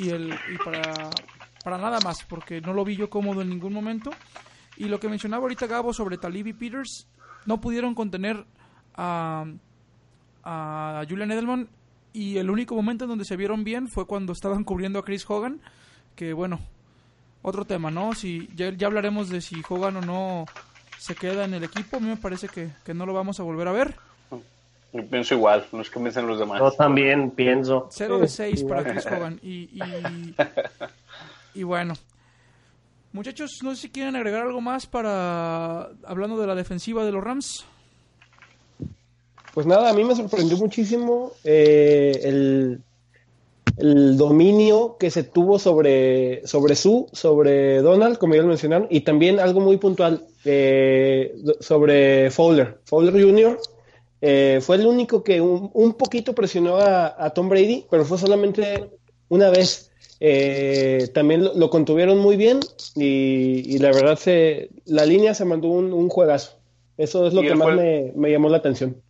y, 0.00 0.10
el, 0.10 0.34
y 0.52 0.58
para, 0.64 1.10
para 1.64 1.78
nada 1.78 1.98
más, 2.04 2.24
porque 2.24 2.60
no 2.60 2.72
lo 2.72 2.84
vi 2.84 2.96
yo 2.96 3.10
cómodo 3.10 3.42
en 3.42 3.50
ningún 3.50 3.72
momento. 3.72 4.10
Y 4.76 4.84
lo 4.84 5.00
que 5.00 5.08
mencionaba 5.08 5.42
ahorita 5.42 5.66
Gabo 5.66 5.92
sobre 5.92 6.18
Talib 6.18 6.46
y 6.46 6.52
Peters, 6.52 7.08
no 7.46 7.60
pudieron 7.60 7.94
contener 7.94 8.44
a, 8.94 9.44
a 10.44 11.04
Julian 11.08 11.32
Edelman 11.32 11.68
y 12.12 12.38
el 12.38 12.50
único 12.50 12.74
momento 12.74 13.04
en 13.04 13.10
donde 13.10 13.24
se 13.24 13.36
vieron 13.36 13.64
bien 13.64 13.88
fue 13.88 14.06
cuando 14.06 14.32
estaban 14.32 14.64
cubriendo 14.64 14.98
a 14.98 15.04
Chris 15.04 15.24
Hogan, 15.28 15.60
que 16.14 16.32
bueno, 16.32 16.60
otro 17.42 17.64
tema, 17.64 17.90
¿no? 17.90 18.14
Si 18.14 18.48
ya, 18.54 18.70
ya 18.70 18.86
hablaremos 18.86 19.28
de 19.28 19.40
si 19.40 19.62
Hogan 19.68 19.96
o 19.96 20.00
no 20.00 20.46
se 20.98 21.14
queda 21.14 21.44
en 21.44 21.54
el 21.54 21.64
equipo, 21.64 21.96
a 21.96 22.00
mí 22.00 22.08
me 22.08 22.16
parece 22.16 22.48
que, 22.48 22.70
que 22.84 22.94
no 22.94 23.06
lo 23.06 23.14
vamos 23.14 23.40
a 23.40 23.44
volver 23.44 23.68
a 23.68 23.72
ver. 23.72 23.96
Yo 24.92 25.06
pienso 25.06 25.34
igual, 25.34 25.66
no 25.72 25.82
es 25.82 25.90
que 25.90 26.00
piensen 26.00 26.26
los 26.26 26.38
demás. 26.38 26.60
Yo 26.60 26.72
también 26.72 27.30
pienso. 27.30 27.88
0 27.90 28.18
de 28.20 28.28
6 28.28 28.64
para 28.64 28.84
Chris 28.84 29.06
Hogan. 29.06 29.38
Y, 29.42 29.70
y, 29.74 30.34
y 31.54 31.62
bueno. 31.62 31.94
Muchachos, 33.12 33.58
no 33.62 33.74
sé 33.74 33.82
si 33.82 33.90
quieren 33.90 34.16
agregar 34.16 34.42
algo 34.42 34.60
más 34.60 34.86
para 34.86 35.90
hablando 36.04 36.38
de 36.38 36.46
la 36.46 36.54
defensiva 36.54 37.04
de 37.04 37.12
los 37.12 37.24
Rams. 37.24 37.64
Pues 39.54 39.66
nada, 39.66 39.90
a 39.90 39.92
mí 39.92 40.04
me 40.04 40.14
sorprendió 40.14 40.56
muchísimo 40.56 41.32
eh, 41.42 42.20
el, 42.22 42.80
el 43.78 44.16
dominio 44.16 44.96
que 44.98 45.10
se 45.10 45.22
tuvo 45.22 45.58
sobre, 45.58 46.46
sobre 46.46 46.76
Su, 46.76 47.08
sobre 47.12 47.78
Donald, 47.80 48.18
como 48.18 48.34
ya 48.34 48.42
lo 48.42 48.48
mencionaron, 48.48 48.86
y 48.90 49.00
también 49.00 49.40
algo 49.40 49.60
muy 49.60 49.78
puntual 49.78 50.26
eh, 50.44 51.34
sobre 51.60 52.30
Fowler. 52.30 52.78
Fowler 52.84 53.12
Jr. 53.12 53.58
Eh, 54.20 54.60
fue 54.62 54.76
el 54.76 54.86
único 54.86 55.22
que 55.22 55.40
un, 55.40 55.70
un 55.74 55.94
poquito 55.94 56.34
presionó 56.34 56.76
a, 56.76 57.14
a, 57.24 57.30
Tom 57.30 57.48
Brady, 57.48 57.86
pero 57.90 58.04
fue 58.04 58.18
solamente 58.18 58.90
una 59.28 59.50
vez. 59.50 59.92
Eh, 60.20 61.08
también 61.14 61.44
lo, 61.44 61.54
lo, 61.54 61.70
contuvieron 61.70 62.18
muy 62.18 62.36
bien 62.36 62.58
y, 62.96 63.62
y 63.72 63.78
la 63.78 63.92
verdad 63.92 64.18
se, 64.18 64.70
la 64.84 65.06
línea 65.06 65.32
se 65.32 65.44
mandó 65.44 65.68
un, 65.68 65.92
un 65.92 66.08
juegazo. 66.08 66.58
Eso 66.96 67.28
es 67.28 67.34
lo 67.34 67.42
que 67.42 67.54
más 67.54 67.76
me, 67.76 68.12
me 68.16 68.30
llamó 68.30 68.48
la 68.48 68.56
atención. 68.56 69.00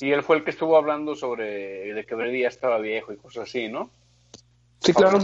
Y 0.00 0.10
él 0.10 0.24
fue 0.24 0.36
el 0.36 0.44
que 0.44 0.50
estuvo 0.50 0.76
hablando 0.76 1.14
sobre 1.14 1.94
de 1.94 2.04
que 2.04 2.14
Brady 2.16 2.42
ya 2.42 2.48
estaba 2.48 2.78
viejo 2.78 3.12
y 3.12 3.16
cosas 3.16 3.44
así, 3.44 3.68
¿no? 3.68 3.90
Sí, 4.80 4.92
claro. 4.92 5.20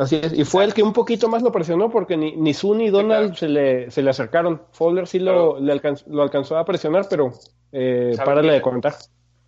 Así 0.00 0.18
es. 0.22 0.32
Y 0.32 0.44
fue 0.44 0.64
el 0.64 0.72
que 0.72 0.82
un 0.82 0.94
poquito 0.94 1.28
más 1.28 1.42
lo 1.42 1.52
presionó 1.52 1.90
porque 1.90 2.16
ni, 2.16 2.34
ni 2.34 2.54
Su 2.54 2.74
ni 2.74 2.88
Donald 2.88 3.34
se, 3.34 3.48
le, 3.48 3.90
se 3.90 4.00
le 4.02 4.08
acercaron. 4.08 4.62
Fowler 4.72 5.06
sí 5.06 5.18
lo, 5.18 5.60
le 5.60 5.70
alcanzó, 5.72 6.06
lo 6.08 6.22
alcanzó 6.22 6.56
a 6.56 6.64
presionar, 6.64 7.06
pero 7.10 7.34
eh, 7.70 8.16
párale 8.24 8.54
de 8.54 8.62
contar. 8.62 8.94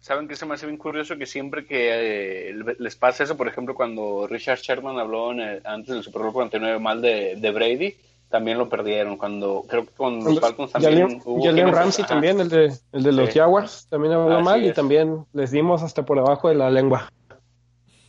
¿Saben 0.01 0.29
que 0.29 0.37
se 0.37 0.45
me 0.45 0.53
hace 0.53 0.67
bien 0.67 0.77
curioso 0.77 1.17
que 1.17 1.25
siempre 1.25 1.65
que 1.65 2.51
eh, 2.51 2.55
les 2.79 2.97
pasa 2.97 3.25
eso, 3.25 3.39
por 3.39 3.49
ejemplo, 3.49 3.75
cuando 3.75 4.27
Richard 4.29 4.59
Sherman 4.59 4.99
habló 4.99 5.33
el, 5.33 5.63
antes 5.65 5.95
del 5.95 6.03
Super 6.03 6.21
Bowl 6.21 6.35
49 6.35 6.79
mal 6.81 7.01
de, 7.01 7.37
de 7.37 7.51
Brady, 7.51 7.97
también 8.29 8.59
lo 8.59 8.69
perdieron. 8.69 9.17
Cuando 9.17 9.65
creo 9.67 9.87
que 9.87 9.93
con 9.93 10.23
los 10.23 10.39
Falcons 10.39 10.73
también. 10.73 11.23
Jalen 11.43 11.73
Ramsey 11.73 12.05
también, 12.05 12.41
el 12.41 12.51
de, 12.51 12.73
el 12.93 13.03
de 13.03 13.13
los 13.13 13.31
sí. 13.31 13.39
Jaguars, 13.39 13.87
también 13.89 14.13
habló 14.13 14.35
Así 14.35 14.45
mal 14.45 14.63
es. 14.63 14.71
y 14.71 14.75
también 14.75 15.25
les 15.33 15.51
dimos 15.51 15.83
hasta 15.83 16.05
por 16.05 16.19
debajo 16.19 16.51
de 16.51 16.57
la 16.57 16.69
lengua. 16.69 17.11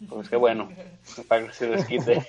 Pues 0.09 0.27
qué 0.27 0.35
bueno, 0.35 0.69
para 1.27 1.47
que 1.47 1.53
se 1.53 1.67
les 1.67 1.85
quite. 1.85 2.13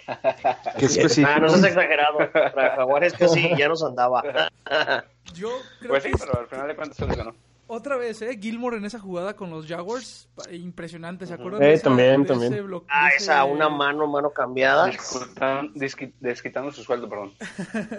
¿Qué 0.78 1.24
ah, 1.26 1.38
no 1.38 1.48
seas 1.48 1.64
exagerado. 1.64 2.18
Para 2.32 2.70
Jaguares 2.76 3.12
que 3.14 3.28
sí, 3.28 3.50
ya 3.56 3.68
nos 3.68 3.82
andaba. 3.82 4.22
Yo 5.34 5.48
creo 5.80 5.90
pues 5.90 6.04
que 6.04 6.10
sí, 6.10 6.14
pero 6.18 6.38
al 6.40 6.46
final 6.48 6.68
de 6.68 6.76
cuentas 6.76 6.96
se 6.96 7.06
les 7.06 7.16
ganó. 7.16 7.34
Otra 7.66 7.96
vez, 7.96 8.20
¿eh? 8.20 8.38
Gilmore 8.40 8.76
en 8.76 8.84
esa 8.84 8.98
jugada 8.98 9.34
con 9.34 9.48
los 9.50 9.66
Jaguars, 9.66 10.28
impresionante, 10.52 11.26
¿se 11.26 11.32
acuerdan? 11.32 11.62
Eh, 11.62 11.66
de 11.68 11.72
esa, 11.72 11.84
también, 11.84 12.22
de 12.22 12.28
también. 12.28 12.52
ese 12.52 12.62
bloque- 12.62 12.86
Ah, 12.90 13.08
de 13.08 13.16
esa, 13.16 13.42
ese- 13.42 13.52
una 13.52 13.70
mano, 13.70 14.06
mano 14.06 14.30
cambiada. 14.30 14.86
Desquitan- 14.88 15.72
desqui- 15.74 16.12
desquitando 16.20 16.70
su 16.72 16.84
sueldo, 16.84 17.08
perdón. 17.08 17.32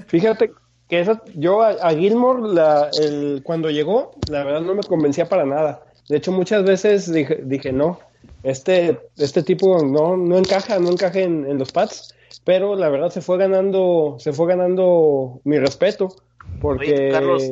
Fíjate 0.08 0.52
que 0.88 1.00
esa, 1.00 1.20
yo 1.34 1.64
a, 1.64 1.70
a 1.72 1.90
Gilmore, 1.96 2.54
la, 2.54 2.90
el, 3.02 3.42
cuando 3.44 3.72
llegó, 3.72 4.12
la 4.30 4.44
verdad 4.44 4.62
no 4.62 4.76
me 4.76 4.84
convencía 4.84 5.28
para 5.28 5.46
nada. 5.46 5.82
De 6.10 6.18
hecho, 6.18 6.32
muchas 6.32 6.64
veces 6.64 7.12
dije, 7.12 7.40
dije 7.44 7.72
no, 7.74 8.00
este, 8.46 9.00
este 9.18 9.44
tipo 9.44 9.84
no, 9.84 10.16
no 10.16 10.38
encaja, 10.38 10.80
no 10.80 10.90
encaja 10.92 11.20
en, 11.20 11.46
en 11.46 11.58
los 11.58 11.72
pads. 11.72 12.16
Pero 12.44 12.76
la 12.76 12.90
verdad 12.90 13.10
se 13.10 13.22
fue 13.22 13.38
ganando, 13.38 14.18
se 14.20 14.32
fue 14.32 14.48
ganando 14.48 15.42
mi 15.44 15.58
respeto. 15.60 16.16
Porque. 16.62 16.94
Oye, 16.94 17.10
Carlos. 17.12 17.44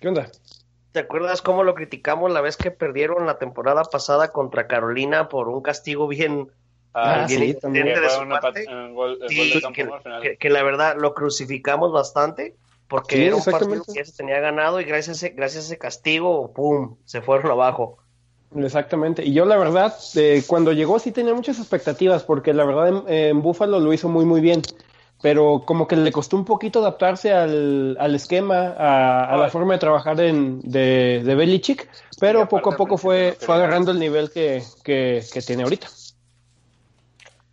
¿Qué 0.00 0.08
onda? 0.08 0.30
¿Te 0.92 1.00
acuerdas 1.00 1.42
cómo 1.42 1.62
lo 1.62 1.74
criticamos 1.74 2.32
la 2.32 2.40
vez 2.40 2.56
que 2.56 2.70
perdieron 2.70 3.26
la 3.26 3.38
temporada 3.38 3.84
pasada 3.84 4.32
contra 4.32 4.66
Carolina 4.66 5.28
por 5.28 5.48
un 5.48 5.62
castigo 5.62 6.08
bien, 6.08 6.50
Ah, 6.98 7.26
bien 7.28 7.28
sí, 7.28 7.34
inteligente 7.34 7.60
también. 7.60 7.86
de 10.22 10.38
Que 10.38 10.48
la 10.48 10.62
verdad 10.62 10.96
lo 10.98 11.12
crucificamos 11.12 11.92
bastante 11.92 12.56
porque 12.88 13.16
Sí, 13.16 13.24
era 13.24 13.36
un 13.36 13.44
partido 13.44 13.82
que 13.84 13.92
ya 13.92 14.04
se 14.04 14.16
tenía 14.16 14.40
ganado 14.40 14.80
y 14.80 14.84
gracias 14.84 15.22
a 15.22 15.26
ese, 15.26 15.34
gracias 15.36 15.64
a 15.64 15.66
ese 15.66 15.78
castigo, 15.78 16.52
¡pum!, 16.54 16.96
se 17.04 17.20
fueron 17.20 17.50
abajo. 17.50 17.98
Exactamente. 18.54 19.24
Y 19.24 19.32
yo 19.32 19.44
la 19.44 19.56
verdad, 19.56 19.94
eh, 20.14 20.42
cuando 20.46 20.72
llegó 20.72 20.98
sí 20.98 21.12
tenía 21.12 21.34
muchas 21.34 21.58
expectativas, 21.58 22.22
porque 22.22 22.54
la 22.54 22.64
verdad 22.64 22.88
en, 22.88 23.02
en 23.08 23.42
Buffalo 23.42 23.80
lo 23.80 23.92
hizo 23.92 24.08
muy 24.08 24.24
muy 24.24 24.40
bien. 24.40 24.62
Pero 25.22 25.62
como 25.64 25.88
que 25.88 25.96
le 25.96 26.12
costó 26.12 26.36
un 26.36 26.44
poquito 26.44 26.80
adaptarse 26.80 27.32
al, 27.32 27.96
al 27.98 28.14
esquema, 28.14 28.74
a, 28.78 29.24
a 29.24 29.36
la 29.38 29.48
forma 29.48 29.72
de 29.72 29.78
trabajar 29.78 30.20
en, 30.20 30.60
de, 30.60 31.22
de 31.24 31.34
Belichick, 31.34 31.88
pero 32.20 32.46
poco 32.46 32.70
a 32.72 32.76
poco 32.76 32.98
fue, 32.98 33.34
fue 33.40 33.54
agarrando 33.54 33.92
el 33.92 33.98
nivel 33.98 34.30
que, 34.30 34.62
que, 34.84 35.24
que 35.32 35.40
tiene 35.40 35.62
ahorita. 35.62 35.88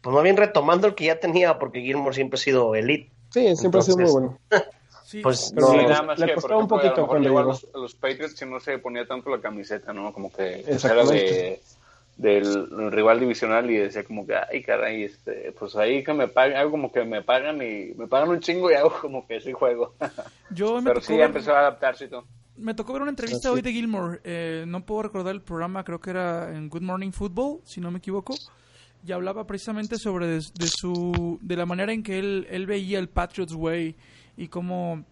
Pues 0.02 0.14
más 0.14 0.24
bien 0.24 0.36
retomando 0.36 0.88
el 0.88 0.96
que 0.96 1.06
ya 1.06 1.22
tenía, 1.22 1.58
porque 1.58 1.80
Gilmore 1.80 2.14
siempre 2.14 2.36
ha 2.38 2.44
sido 2.44 2.76
elite. 2.76 3.10
Sí, 3.30 3.56
siempre 3.56 3.80
ha 3.80 3.84
sido 3.84 3.98
muy 3.98 4.12
bueno. 4.12 4.38
Sí, 5.14 5.22
Pues 5.22 5.52
Pero 5.54 5.70
Sí, 5.72 5.78
le 5.78 5.84
nada 5.88 6.02
más 6.02 6.18
le 6.20 6.26
que, 6.26 6.34
costó 6.34 6.48
por 6.50 6.58
un 6.64 6.68
poquito 6.68 7.06
cuando 7.06 7.28
llegó 7.30 7.38
a 7.40 7.44
los, 7.44 7.68
a 7.72 7.78
los 7.78 7.94
Patriots 7.94 8.42
y 8.42 8.46
no 8.48 8.60
se 8.60 8.80
ponía 8.80 9.06
tanto 9.06 9.30
la 9.30 9.40
camiseta, 9.40 9.94
¿no? 9.94 10.12
Como 10.12 10.32
que 10.34 10.62
era 10.62 11.06
de 11.06 11.62
del 12.18 12.92
rival 12.92 13.20
divisional 13.20 13.70
y 13.70 13.78
decía 13.78 14.04
como 14.04 14.26
que, 14.26 14.36
ay, 14.36 14.64
caray, 14.64 15.04
este, 15.04 15.52
pues 15.58 15.76
ahí 15.76 16.04
que 16.04 16.14
me 16.14 16.28
pagan, 16.28 16.58
hago 16.58 16.72
como 16.72 16.92
que 16.92 17.04
me 17.06 17.22
pagan 17.24 17.58
y 17.62 17.94
me 17.96 18.08
pagan 18.08 18.30
un 18.30 18.40
chingo 18.40 18.72
y 18.72 18.74
hago 18.76 18.92
como 19.02 19.26
que 19.28 19.40
sí 19.40 19.52
juego. 19.52 19.94
yo 20.50 20.80
Pero 20.84 20.96
tocó 20.96 21.02
sí, 21.06 21.14
ya 21.14 21.18
ver- 21.20 21.28
empezó 21.28 21.54
a 21.54 21.60
adaptarse 21.60 22.06
y 22.06 22.08
todo. 22.10 22.26
Me 22.58 22.74
tocó 22.74 22.94
ver 22.94 23.02
una 23.04 23.12
entrevista 23.12 23.50
Así. 23.50 23.56
hoy 23.56 23.62
de 23.62 23.72
Gilmore. 23.72 24.20
eh, 24.24 24.64
no 24.68 24.84
puedo 24.84 25.04
recordar 25.04 25.34
el 25.36 25.42
programa, 25.42 25.84
creo 25.84 26.00
que 26.00 26.10
era 26.12 26.56
en 26.56 26.70
Good 26.70 26.82
Morning 26.84 27.12
Football, 27.12 27.62
si 27.66 27.82
no 27.82 27.90
me 27.92 27.98
equivoco. 28.00 28.34
Y 29.06 29.12
hablaba 29.12 29.46
precisamente 29.46 29.98
sobre 29.98 30.28
de, 30.28 30.36
de 30.54 30.68
su 30.68 31.38
de 31.42 31.56
la 31.56 31.66
manera 31.68 31.92
en 31.94 32.02
que 32.04 32.18
él, 32.20 32.48
él 32.50 32.66
veía 32.68 33.00
el 33.00 33.10
Patriots 33.10 33.54
Way 33.56 33.96
y 34.38 34.48
cómo 34.48 35.04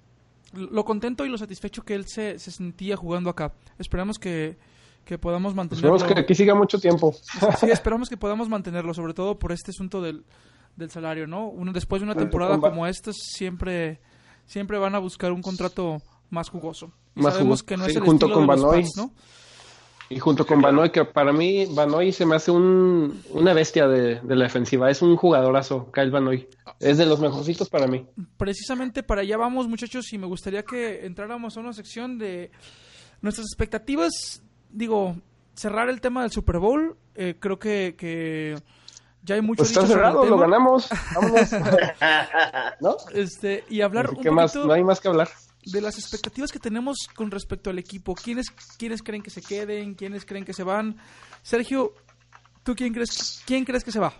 lo 0.53 0.83
contento 0.83 1.25
y 1.25 1.29
lo 1.29 1.37
satisfecho 1.37 1.83
que 1.83 1.95
él 1.95 2.05
se, 2.07 2.39
se 2.39 2.51
sentía 2.51 2.97
jugando 2.97 3.29
acá. 3.29 3.53
Esperamos 3.77 4.19
que, 4.19 4.57
que 5.05 5.17
podamos 5.17 5.55
mantenerlo. 5.55 5.95
Esperemos 5.95 6.15
que 6.15 6.21
aquí 6.21 6.35
siga 6.35 6.55
mucho 6.55 6.79
tiempo. 6.79 7.13
Sí, 7.59 7.67
esperamos 7.69 8.09
que 8.09 8.17
podamos 8.17 8.49
mantenerlo, 8.49 8.93
sobre 8.93 9.13
todo 9.13 9.39
por 9.39 9.51
este 9.51 9.71
asunto 9.71 10.01
del, 10.01 10.25
del 10.75 10.89
salario, 10.89 11.27
¿no? 11.27 11.47
Uno, 11.47 11.71
después 11.71 12.01
de 12.01 12.05
una 12.05 12.15
temporada 12.15 12.59
como 12.59 12.85
esta, 12.85 13.11
siempre, 13.13 13.99
siempre 14.45 14.77
van 14.77 14.95
a 14.95 14.99
buscar 14.99 15.31
un 15.31 15.41
contrato 15.41 16.01
más 16.29 16.49
jugoso. 16.49 16.91
Y 17.15 17.21
Más 17.21 17.33
sabemos 17.33 17.61
jugoso, 17.61 17.65
que 17.65 17.77
no 17.77 17.85
es 17.85 17.95
el 17.95 18.03
junto 18.03 18.25
estilo 18.25 18.45
con 18.45 18.55
de 18.55 18.61
los. 18.61 18.75
Pats, 18.75 18.97
¿no? 18.97 19.13
Y 20.11 20.19
junto 20.19 20.45
con 20.45 20.61
Banoy, 20.61 20.89
que 20.89 21.05
para 21.05 21.31
mí 21.31 21.65
Banoy 21.67 22.11
se 22.11 22.25
me 22.25 22.35
hace 22.35 22.51
un, 22.51 23.23
una 23.29 23.53
bestia 23.53 23.87
de, 23.87 24.19
de 24.19 24.35
la 24.35 24.43
defensiva. 24.43 24.89
Es 24.89 25.01
un 25.01 25.15
jugadorazo, 25.15 25.89
Kyle 25.93 26.11
Banoy. 26.11 26.49
Es 26.81 26.97
de 26.97 27.05
los 27.05 27.21
mejorcitos 27.21 27.69
para 27.69 27.87
mí. 27.87 28.05
Precisamente 28.35 29.03
para 29.03 29.21
allá 29.21 29.37
vamos, 29.37 29.69
muchachos, 29.69 30.11
y 30.11 30.17
me 30.17 30.27
gustaría 30.27 30.63
que 30.63 31.05
entráramos 31.05 31.55
a 31.55 31.61
una 31.61 31.71
sección 31.71 32.17
de 32.17 32.51
nuestras 33.21 33.47
expectativas. 33.47 34.43
Digo, 34.69 35.15
cerrar 35.53 35.87
el 35.89 36.01
tema 36.01 36.23
del 36.23 36.31
Super 36.31 36.59
Bowl. 36.59 36.97
eh, 37.15 37.35
creo 37.39 37.57
que, 37.57 37.95
que 37.97 38.57
ya 39.23 39.35
hay 39.35 39.41
mucho 39.41 39.59
Pues 39.59 39.69
está 39.71 39.87
cerrado, 39.87 40.25
lo 40.25 40.37
ganamos. 40.37 40.89
Vámonos. 41.15 41.51
¿No? 42.81 42.97
Este, 43.13 43.63
y 43.69 43.79
hablar 43.79 44.09
un 44.09 44.35
más, 44.35 44.55
no 44.55 44.73
hay 44.73 44.83
más 44.83 44.99
que 44.99 45.07
hablar. 45.07 45.29
De 45.65 45.81
las 45.81 45.97
expectativas 45.99 46.51
que 46.51 46.59
tenemos 46.59 46.97
con 47.15 47.29
respecto 47.31 47.69
al 47.69 47.79
equipo. 47.79 48.15
¿Quiénes, 48.15 48.47
¿Quiénes 48.77 49.01
creen 49.03 49.21
que 49.23 49.29
se 49.29 49.41
queden? 49.41 49.93
¿Quiénes 49.95 50.25
creen 50.25 50.43
que 50.45 50.53
se 50.53 50.63
van? 50.63 50.97
Sergio, 51.43 51.93
¿tú 52.63 52.75
quién 52.75 52.93
crees, 52.93 53.41
quién 53.45 53.63
crees 53.65 53.83
que 53.83 53.91
se 53.91 53.99
va? 53.99 54.13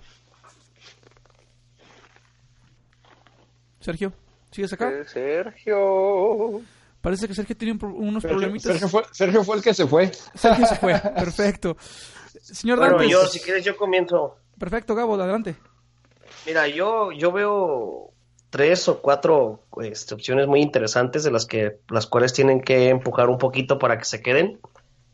Sergio, 3.79 4.13
¿sigues 4.51 4.71
acá? 4.73 4.91
Eh, 4.91 5.05
Sergio. 5.07 6.61
Parece 7.01 7.27
que 7.27 7.33
Sergio 7.33 7.57
tiene 7.57 7.71
un 7.73 7.79
pro- 7.79 7.93
unos 7.95 8.21
Sergio, 8.21 8.37
problemitas. 8.37 8.71
Sergio 8.73 8.87
fue, 8.87 9.03
Sergio 9.11 9.43
fue 9.43 9.55
el 9.57 9.63
que 9.63 9.73
se 9.73 9.87
fue. 9.87 10.11
Sergio 10.35 10.65
se 10.67 10.75
fue, 10.75 10.99
perfecto. 11.15 11.75
Señor 12.41 12.77
Bueno, 12.77 12.97
Dantes. 12.97 13.11
yo, 13.11 13.25
si 13.25 13.39
quieres, 13.39 13.65
yo 13.65 13.75
comienzo. 13.75 14.37
Perfecto, 14.59 14.93
Gabo, 14.93 15.15
adelante. 15.15 15.55
Mira, 16.45 16.67
yo, 16.67 17.11
yo 17.11 17.31
veo 17.31 18.13
tres 18.51 18.87
o 18.87 19.01
cuatro 19.01 19.61
este, 19.81 20.13
opciones 20.13 20.45
muy 20.47 20.61
interesantes 20.61 21.23
de 21.23 21.31
las 21.31 21.47
que 21.47 21.77
las 21.89 22.05
cuales 22.05 22.33
tienen 22.33 22.61
que 22.61 22.89
empujar 22.89 23.29
un 23.29 23.39
poquito 23.39 23.79
para 23.79 23.97
que 23.97 24.05
se 24.05 24.21
queden. 24.21 24.59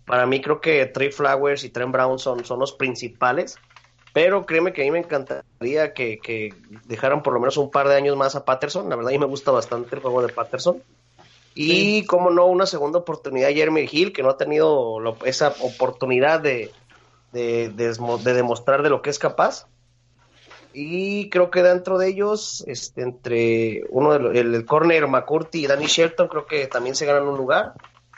Para 0.05 0.25
mí 0.25 0.41
creo 0.41 0.59
que 0.59 0.85
Trey 0.87 1.11
Flowers 1.11 1.63
y 1.63 1.69
Trent 1.69 1.91
Brown 1.91 2.19
son, 2.19 2.43
son 2.43 2.59
los 2.59 2.73
principales, 2.73 3.57
pero 4.13 4.45
créeme 4.45 4.73
que 4.73 4.81
a 4.81 4.85
mí 4.85 4.91
me 4.91 4.99
encantaría 4.99 5.93
que, 5.93 6.19
que 6.19 6.55
dejaran 6.87 7.23
por 7.23 7.33
lo 7.33 7.39
menos 7.39 7.57
un 7.57 7.71
par 7.71 7.87
de 7.87 7.95
años 7.95 8.17
más 8.17 8.35
a 8.35 8.43
Patterson. 8.43 8.89
La 8.89 8.95
verdad, 8.95 9.09
a 9.09 9.13
mí 9.13 9.19
me 9.19 9.25
gusta 9.25 9.51
bastante 9.51 9.95
el 9.95 10.01
juego 10.01 10.21
de 10.21 10.29
Patterson. 10.29 10.81
Y, 11.53 12.05
como 12.05 12.29
no, 12.29 12.45
una 12.45 12.65
segunda 12.65 12.99
oportunidad 12.99 13.49
a 13.49 13.53
Jeremy 13.53 13.87
Hill, 13.91 14.13
que 14.13 14.21
no 14.23 14.29
ha 14.29 14.37
tenido 14.37 14.99
lo- 14.99 15.17
esa 15.25 15.55
oportunidad 15.61 16.39
de, 16.39 16.71
de, 17.31 17.69
de 17.69 18.33
demostrar 18.33 18.83
de 18.83 18.89
lo 18.89 19.01
que 19.01 19.09
es 19.09 19.19
capaz. 19.19 19.67
Y 20.79 21.29
creo 21.31 21.49
que 21.49 21.63
dentro 21.63 21.97
de 21.97 22.07
ellos, 22.09 22.63
este, 22.67 23.01
entre 23.01 23.83
uno 23.89 24.13
de 24.13 24.19
los- 24.19 24.35
el, 24.35 24.53
el 24.53 24.65
corner 24.65 25.07
McCurdy 25.07 25.63
y 25.63 25.67
Danny 25.67 25.87
Shelton, 25.87 26.27
creo 26.27 26.45
que 26.45 26.67
también 26.67 26.95
se 26.95 27.05
ganan 27.07 27.27
un 27.27 27.35
lugar. 27.35 27.73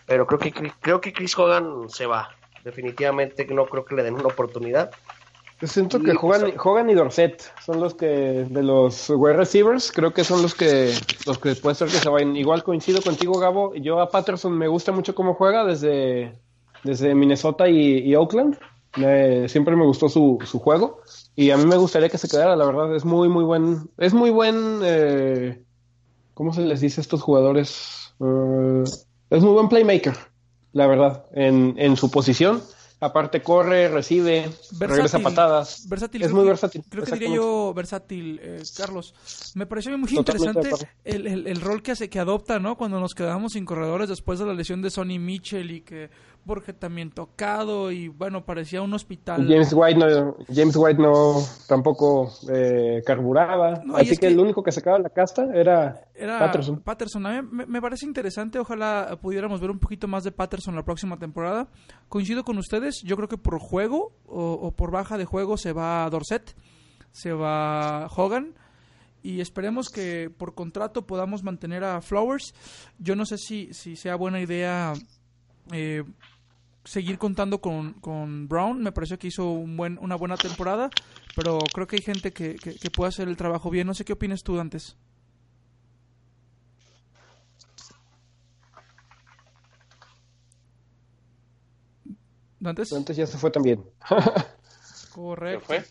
Pero 0.05 0.27
creo 0.27 0.39
que 0.39 0.51
creo 0.81 0.99
que 0.99 1.13
Chris 1.13 1.37
Hogan 1.37 1.89
se 1.89 2.05
va. 2.05 2.29
definitivamente 2.65 3.45
no 3.45 3.65
creo 3.67 3.85
que 3.85 3.95
le 3.95 4.03
den 4.03 4.15
una 4.15 4.27
oportunidad. 4.27 4.91
Yo 5.61 5.67
siento 5.67 6.01
que 6.01 6.11
Hogan, 6.11 6.53
Hogan 6.61 6.89
y 6.89 6.93
Dorset 6.93 7.41
son 7.65 7.79
los 7.79 7.93
que, 7.95 8.05
de 8.49 8.63
los 8.63 9.09
wide 9.09 9.37
receivers, 9.37 9.91
creo 9.93 10.13
que 10.13 10.23
son 10.25 10.41
los 10.41 10.53
que, 10.55 10.93
los 11.25 11.37
que 11.37 11.55
puede 11.55 11.75
ser 11.75 11.87
que 11.87 11.97
se 11.97 12.09
vayan. 12.09 12.35
Igual 12.35 12.63
coincido 12.63 13.01
contigo, 13.01 13.39
Gabo. 13.39 13.73
Yo 13.75 14.01
a 14.01 14.09
Patterson 14.09 14.57
me 14.57 14.67
gusta 14.67 14.91
mucho 14.91 15.15
cómo 15.15 15.33
juega 15.35 15.63
desde, 15.65 16.33
desde 16.83 17.15
Minnesota 17.15 17.67
y, 17.69 18.13
Oakland. 18.15 18.57
Siempre 18.93 19.75
me 19.75 19.85
gustó 19.85 20.09
su, 20.09 20.39
su 20.45 20.59
juego. 20.59 21.01
Y 21.35 21.51
a 21.51 21.57
mí 21.57 21.65
me 21.65 21.77
gustaría 21.77 22.09
que 22.09 22.17
se 22.17 22.27
quedara, 22.27 22.55
la 22.55 22.65
verdad. 22.65 22.95
Es 22.95 23.05
muy, 23.05 23.29
muy 23.29 23.43
buen, 23.43 23.89
es 23.97 24.13
muy 24.13 24.29
buen, 24.29 24.81
eh, 24.83 25.61
¿cómo 26.33 26.53
se 26.53 26.61
les 26.61 26.81
dice 26.81 27.01
a 27.01 27.03
estos 27.03 27.21
jugadores? 27.21 28.13
Eh, 28.19 28.83
es 29.29 29.43
muy 29.43 29.53
buen 29.53 29.69
playmaker, 29.69 30.17
la 30.73 30.87
verdad, 30.87 31.25
en, 31.33 31.75
en 31.77 31.95
su 31.95 32.11
posición 32.11 32.61
Aparte 33.01 33.41
corre, 33.41 33.87
recibe, 33.87 34.49
regresa 34.77 35.19
patadas. 35.19 35.87
Versátil, 35.87 36.21
es 36.23 36.33
muy 36.33 36.43
versátil. 36.43 36.83
Creo 36.89 37.05
que 37.05 37.13
diría 37.13 37.35
yo 37.35 37.73
versátil, 37.73 38.41
eh, 38.43 38.61
Carlos. 38.75 39.13
Me 39.55 39.65
pareció 39.65 39.97
muy 39.97 40.09
interesante 40.13 40.69
el, 41.05 41.25
el, 41.25 41.47
el, 41.47 41.61
rol 41.61 41.81
que 41.81 41.93
hace 41.93 42.09
que 42.09 42.19
adopta, 42.19 42.59
¿no? 42.59 42.75
Cuando 42.75 42.99
nos 42.99 43.15
quedamos 43.15 43.53
sin 43.53 43.63
corredores 43.63 44.09
después 44.09 44.37
de 44.39 44.47
la 44.47 44.53
lesión 44.53 44.81
de 44.81 44.89
Sonny 44.89 45.17
Mitchell 45.17 45.71
y 45.71 45.81
que 45.81 46.09
Borges 46.49 46.77
también 46.77 47.11
tocado 47.11 47.91
y 47.91 48.07
bueno, 48.07 48.43
parecía 48.43 48.81
un 48.81 48.91
hospital. 48.93 49.47
James 49.47 49.71
White 49.71 49.99
no, 49.99 50.35
James 50.51 50.75
White 50.75 50.99
no 50.99 51.35
tampoco 51.67 52.33
eh, 52.51 53.03
carburaba, 53.05 53.83
así 53.93 54.17
que, 54.17 54.27
el 54.27 54.39
único 54.39 54.63
que 54.63 54.71
sacaba 54.71 54.97
la 54.97 55.09
casta 55.09 55.47
era, 55.53 56.01
Patterson. 56.17 56.81
Patterson, 56.81 57.25
a 57.27 57.41
mí 57.41 57.65
me, 57.67 57.81
parece 57.81 58.07
interesante, 58.07 58.57
ojalá 58.57 59.17
pudiéramos 59.21 59.61
ver 59.61 59.69
un 59.69 59.77
poquito 59.77 60.07
más 60.07 60.23
de 60.23 60.31
Patterson 60.31 60.75
la 60.75 60.83
próxima 60.83 61.17
temporada. 61.17 61.67
Coincido 62.09 62.43
con 62.43 62.57
ustedes, 62.57 63.03
yo 63.05 63.15
creo 63.15 63.29
que 63.29 63.37
por 63.37 63.59
juego 63.59 64.13
o, 64.25 64.71
por 64.71 64.89
baja 64.89 65.19
de 65.19 65.25
juego 65.25 65.55
se 65.55 65.71
va 65.71 66.09
Dorset, 66.09 66.55
se 67.11 67.31
va 67.31 68.07
Hogan 68.07 68.55
y 69.21 69.39
esperemos 69.39 69.89
que 69.89 70.31
por 70.35 70.55
contrato 70.55 71.05
podamos 71.05 71.43
mantener 71.43 71.83
a 71.83 72.01
Flowers. 72.01 72.55
Yo 72.97 73.15
no 73.15 73.25
sé 73.25 73.37
si, 73.37 73.71
si 73.71 73.95
sea 73.95 74.15
buena 74.15 74.41
idea 74.41 74.93
eh, 75.71 76.03
seguir 76.89 77.19
contando 77.19 77.61
con, 77.61 77.93
con, 77.93 78.47
Brown. 78.47 78.81
Me 78.81 78.91
pareció 78.91 79.19
que 79.19 79.27
hizo 79.27 79.51
un 79.51 79.77
buen, 79.77 79.99
una 80.01 80.15
buena 80.15 80.37
temporada, 80.37 80.89
pero 81.35 81.59
creo 81.71 81.85
que 81.85 81.97
hay 81.97 82.01
gente 82.01 82.33
que, 82.33 82.55
que, 82.55 82.89
puede 82.89 83.09
hacer 83.09 83.27
el 83.27 83.37
trabajo 83.37 83.69
bien. 83.69 83.85
No 83.85 83.93
sé 83.93 84.03
qué 84.03 84.13
opinas 84.13 84.41
tú, 84.41 84.59
antes. 84.59 84.95
¿Dantes? 92.59 92.89
Dantes 92.89 93.15
ya 93.15 93.27
se 93.27 93.37
fue 93.37 93.51
también. 93.51 93.85
Correcto. 95.13 95.65
fue? 95.67 95.85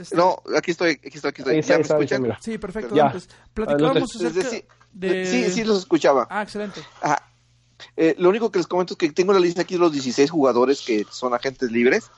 Este, 0.00 0.16
no, 0.16 0.42
aquí 0.56 0.70
estoy, 0.70 0.92
aquí 0.92 1.16
estoy, 1.16 1.28
aquí 1.28 1.42
estoy. 1.42 1.60
¿Ya 1.60 1.76
me 1.76 1.82
escuchan? 1.82 2.38
Sí, 2.40 2.56
perfecto. 2.56 2.94
Ya. 2.94 3.14
Platicábamos 3.52 4.16
acerca 4.16 4.66
de... 4.94 5.26
Sí, 5.26 5.50
sí 5.50 5.64
los 5.64 5.80
escuchaba. 5.80 6.26
Ah, 6.30 6.42
excelente. 6.42 6.80
Ajá. 7.02 7.31
Eh, 7.96 8.14
lo 8.18 8.28
único 8.28 8.50
que 8.50 8.58
les 8.58 8.66
comento 8.66 8.94
es 8.94 8.98
que 8.98 9.10
tengo 9.10 9.32
la 9.32 9.40
lista 9.40 9.62
aquí 9.62 9.74
de 9.74 9.80
los 9.80 9.92
16 9.92 10.30
jugadores 10.30 10.82
que 10.82 11.06
son 11.10 11.34
agentes 11.34 11.70
libres. 11.70 12.10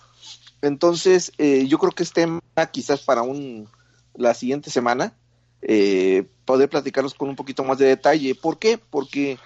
Entonces, 0.63 1.33
eh, 1.39 1.67
yo 1.69 1.79
creo 1.79 1.93
que 1.93 2.03
es 2.03 2.13
tema 2.13 2.41
quizás 2.73 3.01
para 3.03 3.23
un, 3.23 3.69
la 4.15 4.35
siguiente 4.35 4.71
semana 4.71 5.15
eh, 5.63 6.27
poder 6.45 6.69
platicarlos 6.69 7.15
con 7.15 7.29
un 7.29 7.37
poquito 7.37 7.65
más 7.65 7.79
de 7.79 7.87
detalle. 7.87 8.35
¿Por 8.35 8.59
qué? 8.59 8.79
Porque 8.79 9.39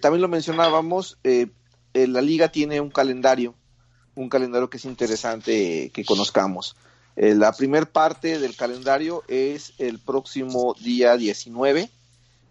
también 0.00 0.22
lo 0.22 0.28
mencionábamos, 0.28 1.18
la 1.94 2.20
liga 2.20 2.48
tiene 2.48 2.80
un 2.80 2.90
calendario, 2.90 3.54
un 4.14 4.28
calendario 4.28 4.68
que 4.68 4.76
es 4.76 4.84
interesante 4.84 5.90
que 5.92 6.04
conozcamos. 6.04 6.76
la 7.16 7.52
primer 7.52 7.90
parte 7.90 8.38
del 8.38 8.54
calendario 8.54 9.24
es 9.28 9.72
el 9.78 9.98
próximo 9.98 10.74
día 10.80 11.16
19 11.16 11.90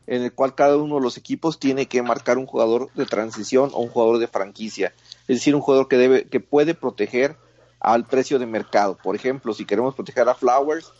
en 0.07 0.23
el 0.23 0.33
cual 0.33 0.55
cada 0.55 0.77
uno 0.77 0.95
de 0.95 1.01
los 1.01 1.17
equipos 1.17 1.59
tiene 1.59 1.87
que 1.87 2.01
marcar 2.01 2.37
un 2.37 2.45
jugador 2.45 2.89
de 2.93 3.05
transición 3.05 3.69
o 3.73 3.81
un 3.81 3.89
jugador 3.89 4.19
de 4.19 4.27
franquicia, 4.27 4.93
es 5.27 5.37
decir, 5.37 5.53
un 5.53 5.61
jugador 5.61 5.87
que 5.87 5.97
debe 5.97 6.23
que 6.23 6.39
puede 6.39 6.73
proteger 6.73 7.35
al 7.79 8.07
precio 8.07 8.39
de 8.39 8.45
mercado. 8.45 8.97
Por 9.03 9.15
ejemplo, 9.15 9.53
si 9.53 9.65
queremos 9.65 9.93
proteger 9.93 10.27
a 10.27 10.33
Flowers, 10.33 10.91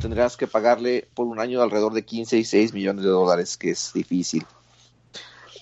tendrás 0.00 0.36
que 0.36 0.46
pagarle 0.46 1.06
por 1.14 1.26
un 1.26 1.38
año 1.38 1.62
alrededor 1.62 1.92
de 1.92 2.04
15 2.04 2.38
y 2.38 2.44
6 2.44 2.72
millones 2.72 3.04
de 3.04 3.10
dólares, 3.10 3.56
que 3.56 3.70
es 3.70 3.92
difícil. 3.94 4.44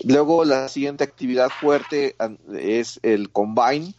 Luego 0.04 0.44
la 0.44 0.68
siguiente 0.68 1.04
actividad 1.04 1.50
fuerte 1.50 2.16
es 2.58 2.98
el 3.02 3.30
combine, 3.30 3.94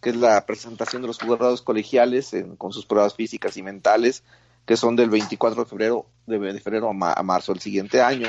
que 0.00 0.10
es 0.10 0.16
la 0.16 0.44
presentación 0.44 1.02
de 1.02 1.08
los 1.08 1.18
jugadores 1.18 1.62
colegiales 1.62 2.34
con 2.58 2.72
sus 2.72 2.86
pruebas 2.86 3.14
físicas 3.14 3.56
y 3.56 3.62
mentales 3.62 4.22
que 4.66 4.76
son 4.76 4.96
del 4.96 5.10
24 5.10 5.64
de 5.64 5.68
febrero, 5.68 6.06
de, 6.26 6.60
febrero 6.60 6.90
a, 6.90 7.22
marzo 7.22 7.52
del 7.52 7.60
siguiente 7.60 8.00
año. 8.00 8.28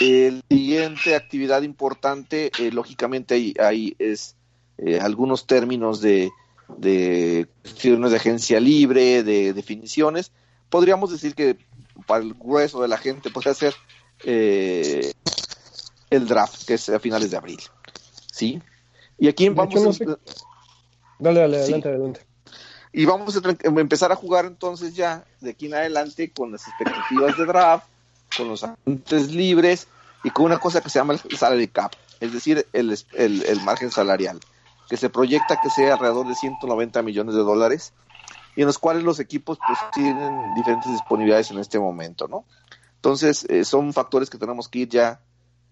El 0.00 0.42
siguiente 0.48 1.16
actividad 1.16 1.62
importante, 1.62 2.50
eh, 2.58 2.70
lógicamente, 2.70 3.34
ahí, 3.34 3.54
ahí 3.58 3.96
es 3.98 4.36
eh, 4.78 5.00
algunos 5.00 5.46
términos 5.46 6.00
de, 6.00 6.30
de 6.76 7.48
de 7.74 8.16
agencia 8.16 8.60
libre, 8.60 9.22
de 9.22 9.52
definiciones. 9.52 10.30
Podríamos 10.68 11.10
decir 11.10 11.34
que 11.34 11.56
para 12.06 12.22
el 12.22 12.34
grueso 12.34 12.80
de 12.80 12.88
la 12.88 12.96
gente 12.96 13.30
puede 13.30 13.54
ser 13.54 13.74
eh, 14.24 15.12
el 16.10 16.26
draft, 16.26 16.64
que 16.66 16.74
es 16.74 16.88
a 16.88 17.00
finales 17.00 17.30
de 17.30 17.36
abril. 17.36 17.60
¿Sí? 18.32 18.62
Y 19.18 19.28
aquí 19.28 19.48
vamos. 19.48 19.98
Dale, 21.18 21.40
dale, 21.40 21.56
adelante, 21.56 21.88
adelante. 21.88 22.27
Y 22.98 23.06
vamos 23.06 23.36
a 23.36 23.56
empezar 23.62 24.10
a 24.10 24.16
jugar 24.16 24.44
entonces 24.44 24.92
ya 24.96 25.24
de 25.40 25.50
aquí 25.50 25.66
en 25.66 25.74
adelante 25.74 26.32
con 26.32 26.50
las 26.50 26.66
expectativas 26.66 27.38
de 27.38 27.44
draft, 27.44 27.86
con 28.36 28.48
los 28.48 28.64
agentes 28.64 29.30
libres 29.30 29.86
y 30.24 30.30
con 30.30 30.46
una 30.46 30.58
cosa 30.58 30.80
que 30.80 30.90
se 30.90 30.98
llama 30.98 31.12
el 31.12 31.38
salary 31.38 31.68
cap, 31.68 31.92
es 32.18 32.32
decir, 32.32 32.66
el, 32.72 32.98
el, 33.12 33.60
margen 33.60 33.92
salarial, 33.92 34.40
que 34.88 34.96
se 34.96 35.10
proyecta 35.10 35.60
que 35.62 35.70
sea 35.70 35.94
alrededor 35.94 36.26
de 36.26 36.34
190 36.34 37.02
millones 37.02 37.36
de 37.36 37.42
dólares 37.42 37.92
y 38.56 38.62
en 38.62 38.66
los 38.66 38.80
cuales 38.80 39.04
los 39.04 39.20
equipos 39.20 39.60
pues 39.64 39.78
tienen 39.94 40.52
diferentes 40.56 40.90
disponibilidades 40.90 41.52
en 41.52 41.60
este 41.60 41.78
momento, 41.78 42.26
¿no? 42.26 42.46
Entonces, 42.96 43.46
eh, 43.48 43.64
son 43.64 43.92
factores 43.92 44.28
que 44.28 44.38
tenemos 44.38 44.68
que 44.68 44.80
ir 44.80 44.88
ya 44.88 45.20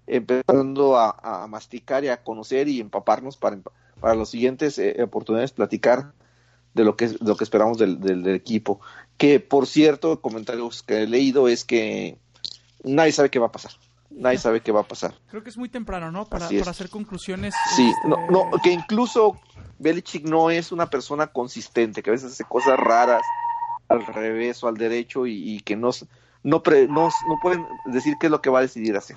empezando 0.06 0.96
a, 0.96 1.44
masticar 1.48 2.04
y 2.04 2.08
a 2.08 2.22
conocer 2.22 2.68
y 2.68 2.78
empaparnos 2.78 3.36
para, 3.36 3.58
para 4.00 4.14
las 4.14 4.28
siguientes 4.28 4.78
eh, 4.78 5.02
oportunidades 5.02 5.50
platicar 5.50 6.12
de 6.76 6.84
lo 6.84 6.94
que, 6.94 7.16
lo 7.20 7.36
que 7.36 7.44
esperamos 7.44 7.78
del, 7.78 8.00
del, 8.00 8.28
equipo. 8.28 8.80
Que, 9.16 9.40
por 9.40 9.66
cierto, 9.66 10.20
comentarios 10.20 10.82
que 10.82 11.02
he 11.02 11.06
leído 11.06 11.48
es 11.48 11.64
que 11.64 12.18
nadie 12.84 13.12
sabe 13.12 13.30
qué 13.30 13.38
va 13.38 13.46
a 13.46 13.52
pasar. 13.52 13.72
Nadie 14.10 14.38
sabe 14.38 14.60
qué 14.60 14.72
va 14.72 14.80
a 14.80 14.88
pasar. 14.88 15.14
Creo 15.28 15.42
que 15.42 15.48
es 15.48 15.56
muy 15.56 15.70
temprano, 15.70 16.12
¿no? 16.12 16.26
Para, 16.26 16.48
para 16.48 16.70
hacer 16.70 16.90
conclusiones. 16.90 17.54
Sí, 17.74 17.88
este, 17.88 18.08
no, 18.08 18.30
no, 18.30 18.50
que 18.62 18.70
incluso 18.70 19.40
Belichick 19.78 20.28
no 20.28 20.50
es 20.50 20.70
una 20.70 20.88
persona 20.90 21.28
consistente, 21.28 22.02
que 22.02 22.10
a 22.10 22.12
veces 22.12 22.32
hace 22.32 22.44
cosas 22.44 22.78
raras 22.78 23.22
al 23.88 24.06
revés 24.06 24.62
o 24.62 24.68
al 24.68 24.76
derecho 24.76 25.26
y, 25.26 25.60
que 25.60 25.76
no, 25.76 25.90
no, 26.42 26.62
no, 26.88 27.08
no 27.08 27.38
pueden 27.40 27.66
decir 27.86 28.16
qué 28.20 28.26
es 28.26 28.30
lo 28.30 28.42
que 28.42 28.50
va 28.50 28.58
a 28.58 28.62
decidir 28.62 28.96
hacer. 28.96 29.16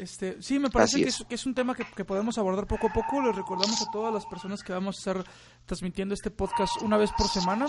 Este, 0.00 0.40
sí, 0.40 0.58
me 0.58 0.70
parece 0.70 1.04
que 1.28 1.34
es. 1.34 1.44
un 1.44 1.54
tema 1.54 1.74
que, 1.74 2.04
podemos 2.06 2.38
abordar 2.38 2.66
poco 2.66 2.86
a 2.86 2.90
poco. 2.90 3.20
Les 3.20 3.36
recordamos 3.36 3.82
a 3.82 3.90
todas 3.90 4.12
las 4.14 4.24
personas 4.24 4.62
que 4.62 4.72
vamos 4.72 4.96
a 4.96 4.98
estar 4.98 5.24
transmitiendo 5.66 6.14
este 6.14 6.30
podcast 6.30 6.80
una 6.80 6.96
vez 6.96 7.10
por 7.12 7.28
semana. 7.28 7.66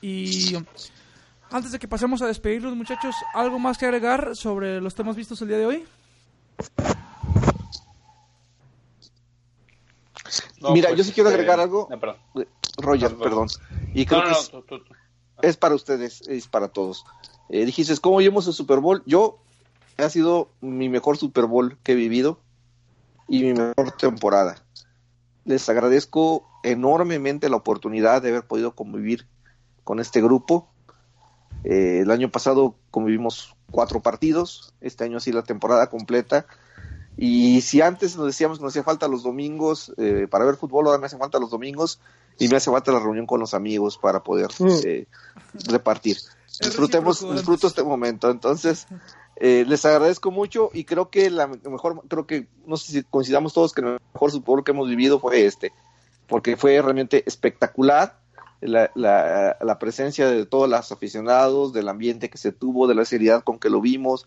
Y 0.00 0.56
antes 1.50 1.72
de 1.72 1.78
que 1.78 1.86
pasemos 1.86 2.22
a 2.22 2.26
despedirnos, 2.26 2.74
muchachos, 2.74 3.14
¿algo 3.34 3.58
más 3.58 3.76
que 3.76 3.84
agregar 3.84 4.34
sobre 4.36 4.80
los 4.80 4.94
temas 4.94 5.16
vistos 5.16 5.42
el 5.42 5.48
día 5.48 5.58
de 5.58 5.66
hoy? 5.66 5.84
Mira, 10.72 10.88
pues, 10.88 10.96
yo 10.96 11.04
sí 11.04 11.12
quiero 11.12 11.28
agregar 11.28 11.60
algo. 11.60 11.90
Eh, 12.36 12.46
Roger, 12.78 13.14
perdón. 13.18 13.48
Y 13.92 14.06
creo 14.06 14.22
que 14.24 15.46
es, 15.46 15.58
para 15.58 15.74
ustedes, 15.74 16.22
es 16.26 16.48
para 16.48 16.68
todos. 16.68 17.04
Eh, 17.50 17.66
dijiste, 17.66 17.94
¿cómo 17.98 18.16
vimos 18.16 18.46
el 18.46 18.54
Super 18.54 18.78
Bowl? 18.78 19.02
Yo 19.04 19.42
ha 20.02 20.10
sido 20.10 20.50
mi 20.60 20.88
mejor 20.88 21.16
Super 21.16 21.46
Bowl 21.46 21.78
que 21.82 21.92
he 21.92 21.96
vivido 21.96 22.40
y 23.28 23.42
mi 23.42 23.54
mejor 23.54 23.92
temporada. 23.98 24.62
Les 25.44 25.68
agradezco 25.68 26.46
enormemente 26.62 27.48
la 27.48 27.56
oportunidad 27.56 28.22
de 28.22 28.30
haber 28.30 28.46
podido 28.46 28.74
convivir 28.74 29.26
con 29.84 30.00
este 30.00 30.20
grupo. 30.20 30.68
Eh, 31.64 32.00
el 32.02 32.10
año 32.10 32.30
pasado 32.30 32.76
convivimos 32.90 33.54
cuatro 33.70 34.00
partidos, 34.00 34.74
este 34.80 35.04
año 35.04 35.20
sí 35.20 35.32
la 35.32 35.42
temporada 35.42 35.88
completa. 35.88 36.46
Y 37.16 37.60
si 37.60 37.80
antes 37.80 38.16
nos 38.16 38.26
decíamos 38.26 38.58
que 38.58 38.64
nos 38.64 38.72
hacía 38.72 38.82
falta 38.82 39.08
los 39.08 39.22
domingos 39.22 39.92
eh, 39.98 40.26
para 40.30 40.44
ver 40.44 40.56
fútbol, 40.56 40.86
ahora 40.86 40.98
me 40.98 41.06
hace 41.06 41.18
falta 41.18 41.38
los 41.38 41.50
domingos 41.50 42.00
y 42.38 42.48
me 42.48 42.56
hace 42.56 42.70
falta 42.70 42.92
la 42.92 43.00
reunión 43.00 43.26
con 43.26 43.40
los 43.40 43.52
amigos 43.52 43.98
para 43.98 44.22
poder 44.22 44.50
mm. 44.58 44.68
eh, 44.84 45.06
repartir. 45.66 46.16
Disfrutemos, 46.60 47.20
disfruto 47.32 47.66
este 47.66 47.82
momento. 47.82 48.30
Entonces, 48.30 48.86
Eh, 49.42 49.64
les 49.66 49.86
agradezco 49.86 50.30
mucho 50.30 50.70
y 50.74 50.84
creo 50.84 51.08
que 51.08 51.30
la 51.30 51.46
mejor, 51.46 52.02
creo 52.08 52.26
que, 52.26 52.46
no 52.66 52.76
sé 52.76 52.92
si 52.92 53.02
coincidamos 53.02 53.54
todos 53.54 53.72
que 53.72 53.80
el 53.80 53.98
mejor 54.12 54.30
Super 54.30 54.62
que 54.62 54.72
hemos 54.72 54.86
vivido 54.86 55.18
fue 55.18 55.46
este, 55.46 55.72
porque 56.28 56.58
fue 56.58 56.80
realmente 56.82 57.24
espectacular 57.26 58.18
la, 58.60 58.90
la, 58.94 59.56
la, 59.58 59.78
presencia 59.78 60.28
de 60.28 60.44
todos 60.44 60.68
los 60.68 60.92
aficionados, 60.92 61.72
del 61.72 61.88
ambiente 61.88 62.28
que 62.28 62.36
se 62.36 62.52
tuvo, 62.52 62.86
de 62.86 62.94
la 62.94 63.06
seriedad 63.06 63.42
con 63.42 63.58
que 63.58 63.70
lo 63.70 63.80
vimos, 63.80 64.26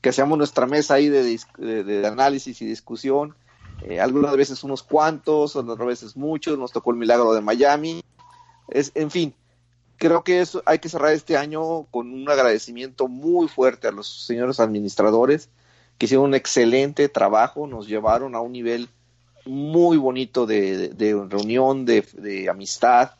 que 0.00 0.08
hacíamos 0.08 0.38
nuestra 0.38 0.64
mesa 0.64 0.94
ahí 0.94 1.10
de, 1.10 1.38
de, 1.58 1.84
de 1.84 2.06
análisis 2.06 2.62
y 2.62 2.64
discusión, 2.64 3.34
eh, 3.82 4.00
algunas 4.00 4.34
veces 4.34 4.64
unos 4.64 4.82
cuantos, 4.82 5.56
otras 5.56 5.86
veces 5.86 6.16
muchos, 6.16 6.58
nos 6.58 6.72
tocó 6.72 6.90
el 6.90 6.96
milagro 6.96 7.34
de 7.34 7.42
Miami, 7.42 8.02
es, 8.68 8.92
en 8.94 9.10
fin, 9.10 9.34
creo 10.04 10.22
que 10.22 10.40
eso 10.40 10.62
hay 10.66 10.80
que 10.80 10.90
cerrar 10.90 11.14
este 11.14 11.38
año 11.38 11.84
con 11.84 12.12
un 12.12 12.28
agradecimiento 12.28 13.08
muy 13.08 13.48
fuerte 13.48 13.88
a 13.88 13.90
los 13.90 14.26
señores 14.26 14.60
administradores 14.60 15.48
que 15.96 16.04
hicieron 16.04 16.26
un 16.26 16.34
excelente 16.34 17.08
trabajo, 17.08 17.66
nos 17.66 17.88
llevaron 17.88 18.34
a 18.34 18.42
un 18.42 18.52
nivel 18.52 18.90
muy 19.46 19.96
bonito 19.96 20.44
de, 20.44 20.92
reunión, 21.30 21.86
de, 21.86 22.06
de, 22.12 22.50
amistad, 22.50 23.12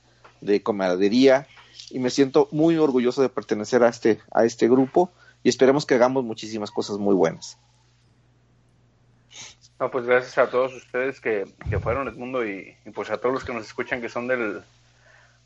de 0.42 0.62
camaradería 0.62 1.46
y 1.88 2.00
me 2.00 2.10
siento 2.10 2.48
muy 2.50 2.76
orgulloso 2.76 3.22
de 3.22 3.30
pertenecer 3.30 3.82
a 3.82 3.88
este, 3.88 4.20
a 4.30 4.44
este 4.44 4.68
grupo 4.68 5.10
y 5.42 5.48
esperemos 5.48 5.86
que 5.86 5.94
hagamos 5.94 6.22
muchísimas 6.22 6.70
cosas 6.70 6.98
muy 6.98 7.14
buenas. 7.14 7.56
No, 9.80 9.90
pues 9.90 10.04
gracias 10.04 10.36
a 10.36 10.50
todos 10.50 10.74
ustedes 10.74 11.18
que, 11.18 11.46
que 11.70 11.78
fueron 11.78 12.08
Edmundo 12.08 12.46
y, 12.46 12.76
y 12.84 12.90
pues 12.90 13.08
a 13.08 13.16
todos 13.16 13.32
los 13.32 13.44
que 13.44 13.54
nos 13.54 13.64
escuchan 13.64 14.02
que 14.02 14.10
son 14.10 14.26
del, 14.26 14.62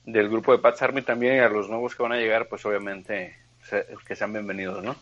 del 0.08 0.28
grupo 0.30 0.52
de 0.52 0.58
Pats 0.58 0.80
Army 0.82 1.02
también 1.02 1.36
y 1.36 1.38
a 1.40 1.48
los 1.48 1.68
nuevos 1.68 1.94
que 1.94 2.02
van 2.02 2.12
a 2.12 2.16
llegar, 2.16 2.48
pues 2.48 2.64
obviamente 2.64 3.36
se, 3.68 3.86
que 4.06 4.16
sean 4.16 4.32
bienvenidos, 4.32 4.82
¿no? 4.82 4.96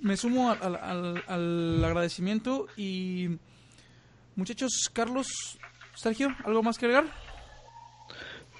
Me 0.00 0.16
sumo 0.16 0.50
al, 0.50 0.76
al, 0.76 1.22
al, 1.28 1.84
agradecimiento 1.84 2.66
y 2.76 3.38
muchachos, 4.36 4.90
Carlos, 4.92 5.58
Sergio, 5.94 6.34
¿algo 6.44 6.62
más 6.62 6.78
que 6.78 6.86
agregar? 6.86 7.04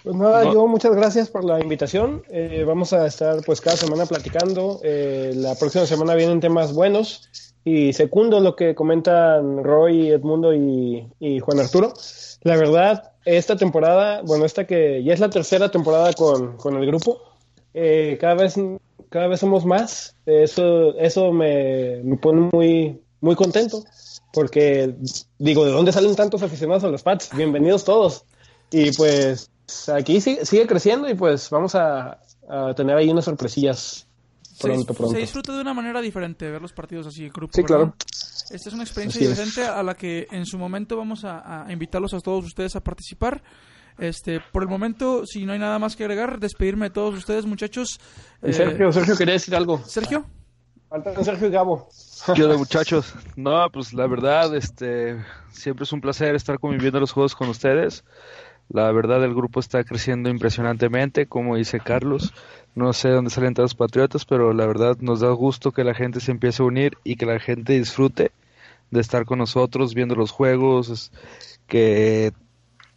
Pues 0.05 0.15
nada, 0.15 0.45
no. 0.45 0.53
yo 0.53 0.67
muchas 0.67 0.95
gracias 0.95 1.31
por 1.31 1.45
la 1.45 1.61
invitación. 1.61 2.23
Eh, 2.29 2.65
vamos 2.67 2.93
a 2.93 3.07
estar 3.07 3.43
pues 3.47 3.61
cada 3.61 3.77
semana 3.77 4.05
platicando. 4.05 4.81
Eh, 4.83 5.33
la 5.35 5.55
próxima 5.55 5.87
semana 5.87 6.15
vienen 6.15 6.41
temas 6.41 6.75
buenos 6.75 7.31
y 7.65 7.93
secundo 7.93 8.41
lo 8.41 8.57
que 8.57 8.75
comentan 8.75 9.65
Roy, 9.65 10.11
Edmundo 10.11 10.53
y, 10.55 11.09
y 11.19 11.41
Juan 11.41 11.61
Arturo. 11.61 11.95
La 12.43 12.57
verdad, 12.57 13.13
esta 13.25 13.57
temporada, 13.57 14.23
bueno, 14.23 14.45
esta 14.45 14.67
que 14.67 15.03
ya 15.05 15.15
es 15.15 15.21
la 15.21 15.31
tercera 15.31 15.71
temporada 15.71 16.13
con, 16.13 16.57
con 16.57 16.77
el 16.77 16.87
grupo, 16.87 17.21
eh, 17.75 18.19
cada 18.21 18.35
vez 18.35 18.57
cada 19.09 19.29
vez 19.29 19.41
somos 19.41 19.65
más. 19.65 20.17
Eso 20.27 20.99
eso 20.99 21.33
me, 21.33 22.01
me, 22.03 22.17
pone 22.17 22.49
muy 22.53 23.01
muy 23.21 23.37
contento 23.37 23.85
porque 24.33 24.95
digo, 25.39 25.65
¿de 25.65 25.73
dónde 25.73 25.93
salen 25.93 26.17
tantos 26.17 26.43
aficionados 26.43 26.83
a 26.85 26.89
los 26.89 27.03
Pats? 27.03 27.31
Bienvenidos 27.37 27.85
todos. 27.85 28.25
Y 28.71 28.91
pues 28.93 29.51
aquí 29.93 30.21
sigue, 30.21 30.45
sigue 30.47 30.67
creciendo 30.67 31.09
y 31.09 31.15
pues 31.15 31.51
vamos 31.51 31.75
a, 31.75 32.19
a 32.49 32.75
tener 32.75 32.97
ahí 32.97 33.11
unas 33.11 33.27
sorpresillas 33.27 34.09
pronto, 34.63 34.93
se, 34.93 34.99
pronto. 34.99 35.15
Se 35.15 35.21
disfruta 35.21 35.55
de 35.55 35.61
una 35.61 35.75
manera 35.75 36.01
diferente 36.01 36.51
ver 36.51 36.63
los 36.63 36.73
partidos 36.73 37.07
así 37.07 37.25
en 37.25 37.33
grupo. 37.33 37.53
Sí, 37.55 37.63
¿verdad? 37.63 37.77
claro. 37.77 37.95
Esta 38.51 38.69
es 38.69 38.75
una 38.75 38.83
experiencia 38.83 39.21
así 39.21 39.29
diferente 39.29 39.63
es. 39.63 39.69
a 39.69 39.83
la 39.83 39.95
que 39.95 40.27
en 40.31 40.47
su 40.47 40.59
momento 40.59 40.97
vamos 40.97 41.25
a, 41.25 41.67
a, 41.67 41.73
invitarlos 41.73 42.13
a 42.15 42.21
todos 42.21 42.45
ustedes 42.45 42.77
a 42.77 42.81
participar. 42.81 43.43
Este, 43.99 44.41
por 44.53 44.63
el 44.63 44.69
momento, 44.69 45.27
si 45.27 45.45
no 45.45 45.53
hay 45.53 45.59
nada 45.59 45.79
más 45.79 45.97
que 45.97 46.05
agregar, 46.05 46.39
despedirme 46.39 46.87
de 46.87 46.91
todos 46.91 47.15
ustedes, 47.17 47.47
muchachos. 47.47 48.01
Eh, 48.43 48.53
Sergio, 48.53 48.91
Sergio 48.93 49.17
quería 49.17 49.35
decir 49.35 49.55
algo. 49.55 49.79
Sergio. 49.85 50.25
Faltan 50.89 51.25
Sergio 51.25 51.49
y 51.49 51.51
Gabo. 51.51 51.89
¿Qué 52.35 52.45
onda, 52.45 52.57
muchachos? 52.57 53.15
No, 53.37 53.67
pues 53.73 53.95
la 53.95 54.07
verdad, 54.07 54.55
este, 54.55 55.25
siempre 55.51 55.85
es 55.85 55.93
un 55.93 56.01
placer 56.01 56.35
estar 56.35 56.59
conviviendo 56.59 57.01
los 57.01 57.13
juegos 57.13 57.35
con 57.35 57.49
ustedes. 57.49 58.05
La 58.69 58.91
verdad, 58.93 59.23
el 59.25 59.35
grupo 59.35 59.61
está 59.61 59.85
creciendo 59.85 60.31
impresionantemente, 60.31 61.27
como 61.27 61.57
dice 61.57 61.81
Carlos. 61.81 62.33
No 62.75 62.93
sé 62.93 63.11
dónde 63.11 63.31
salen 63.31 63.55
todos 63.55 63.73
los 63.73 63.75
patriotas, 63.75 64.25
pero 64.25 64.53
la 64.55 64.67
verdad 64.67 64.97
nos 65.01 65.21
da 65.21 65.31
gusto 65.31 65.73
que 65.73 65.85
la 65.85 65.95
gente 65.95 66.21
se 66.21 66.31
empiece 66.31 66.63
a 66.63 66.67
unir 66.67 66.97
y 67.05 67.17
que 67.17 67.27
la 67.27 67.39
gente 67.39 67.75
disfrute 67.75 68.33
de 68.91 69.01
estar 69.01 69.25
con 69.25 69.39
nosotros 69.39 69.95
viendo 69.95 70.15
los 70.15 70.31
juegos, 70.31 71.13
que 71.67 72.33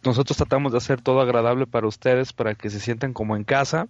nosotros 0.02 0.36
tratamos 0.36 0.72
de 0.72 0.78
hacer 0.78 1.02
todo 1.02 1.20
agradable 1.20 1.66
para 1.66 1.86
ustedes, 1.86 2.32
para 2.32 2.54
que 2.54 2.70
se 2.70 2.80
sientan 2.80 3.12
como 3.12 3.36
en 3.36 3.44
casa. 3.44 3.88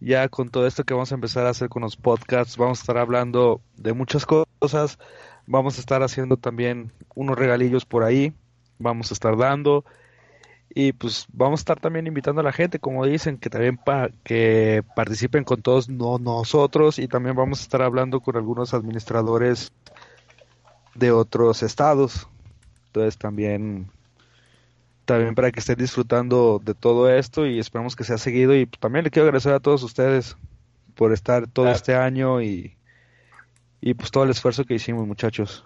Ya 0.00 0.28
con 0.28 0.48
todo 0.48 0.66
esto 0.66 0.84
que 0.84 0.94
vamos 0.94 1.10
a 1.12 1.16
empezar 1.16 1.46
a 1.46 1.50
hacer 1.50 1.68
con 1.68 1.82
los 1.82 1.96
podcasts, 1.96 2.56
vamos 2.56 2.78
a 2.78 2.82
estar 2.82 2.98
hablando 2.98 3.60
de 3.76 3.92
muchas 3.92 4.26
cosas, 4.26 4.98
vamos 5.46 5.76
a 5.76 5.80
estar 5.80 6.02
haciendo 6.02 6.36
también 6.36 6.92
unos 7.14 7.36
regalillos 7.36 7.84
por 7.84 8.04
ahí, 8.04 8.32
vamos 8.78 9.10
a 9.10 9.14
estar 9.14 9.36
dando 9.36 9.84
y 10.74 10.92
pues 10.92 11.26
vamos 11.32 11.60
a 11.60 11.62
estar 11.62 11.80
también 11.80 12.06
invitando 12.06 12.40
a 12.40 12.44
la 12.44 12.52
gente, 12.52 12.78
como 12.78 13.06
dicen, 13.06 13.38
que 13.38 13.50
también 13.50 13.78
pa 13.78 14.10
que 14.24 14.84
participen 14.94 15.44
con 15.44 15.62
todos 15.62 15.88
no 15.88 16.18
nosotros 16.18 16.98
y 16.98 17.08
también 17.08 17.36
vamos 17.36 17.60
a 17.60 17.62
estar 17.62 17.82
hablando 17.82 18.20
con 18.20 18.36
algunos 18.36 18.74
administradores 18.74 19.72
de 20.94 21.10
otros 21.10 21.62
estados. 21.62 22.28
Entonces 22.86 23.16
también 23.16 23.90
también 25.04 25.34
para 25.34 25.50
que 25.50 25.60
estén 25.60 25.78
disfrutando 25.78 26.60
de 26.62 26.74
todo 26.74 27.10
esto 27.10 27.46
y 27.46 27.58
esperamos 27.58 27.96
que 27.96 28.04
sea 28.04 28.18
seguido 28.18 28.54
y 28.54 28.66
también 28.66 29.04
le 29.04 29.10
quiero 29.10 29.26
agradecer 29.26 29.54
a 29.54 29.60
todos 29.60 29.82
ustedes 29.82 30.36
por 30.94 31.12
estar 31.12 31.46
todo 31.46 31.64
claro. 31.64 31.76
este 31.76 31.94
año 31.94 32.42
y 32.42 32.76
y 33.80 33.94
pues 33.94 34.10
todo 34.10 34.24
el 34.24 34.30
esfuerzo 34.30 34.64
que 34.64 34.74
hicimos, 34.74 35.06
muchachos. 35.06 35.64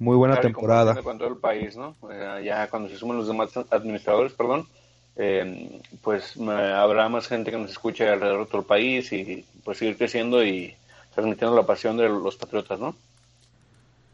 Muy 0.00 0.16
buena 0.16 0.36
claro, 0.36 0.48
temporada. 0.48 1.02
Con 1.02 1.18
todo 1.18 1.28
el 1.28 1.36
país, 1.36 1.76
¿no? 1.76 1.94
Eh, 2.10 2.42
ya 2.44 2.68
cuando 2.70 2.88
se 2.88 2.96
suman 2.96 3.18
los 3.18 3.28
demás 3.28 3.54
administradores, 3.70 4.32
perdón, 4.32 4.66
eh, 5.14 5.82
pues 6.02 6.38
habrá 6.40 7.10
más 7.10 7.28
gente 7.28 7.50
que 7.50 7.58
nos 7.58 7.70
escuche 7.70 8.08
alrededor 8.08 8.40
de 8.40 8.46
todo 8.46 8.62
el 8.62 8.66
país 8.66 9.12
y 9.12 9.44
pues 9.62 9.76
seguir 9.76 9.98
creciendo 9.98 10.42
y 10.42 10.74
transmitiendo 11.14 11.54
la 11.54 11.66
pasión 11.66 11.98
de 11.98 12.08
los 12.08 12.36
patriotas, 12.36 12.80
¿no? 12.80 12.94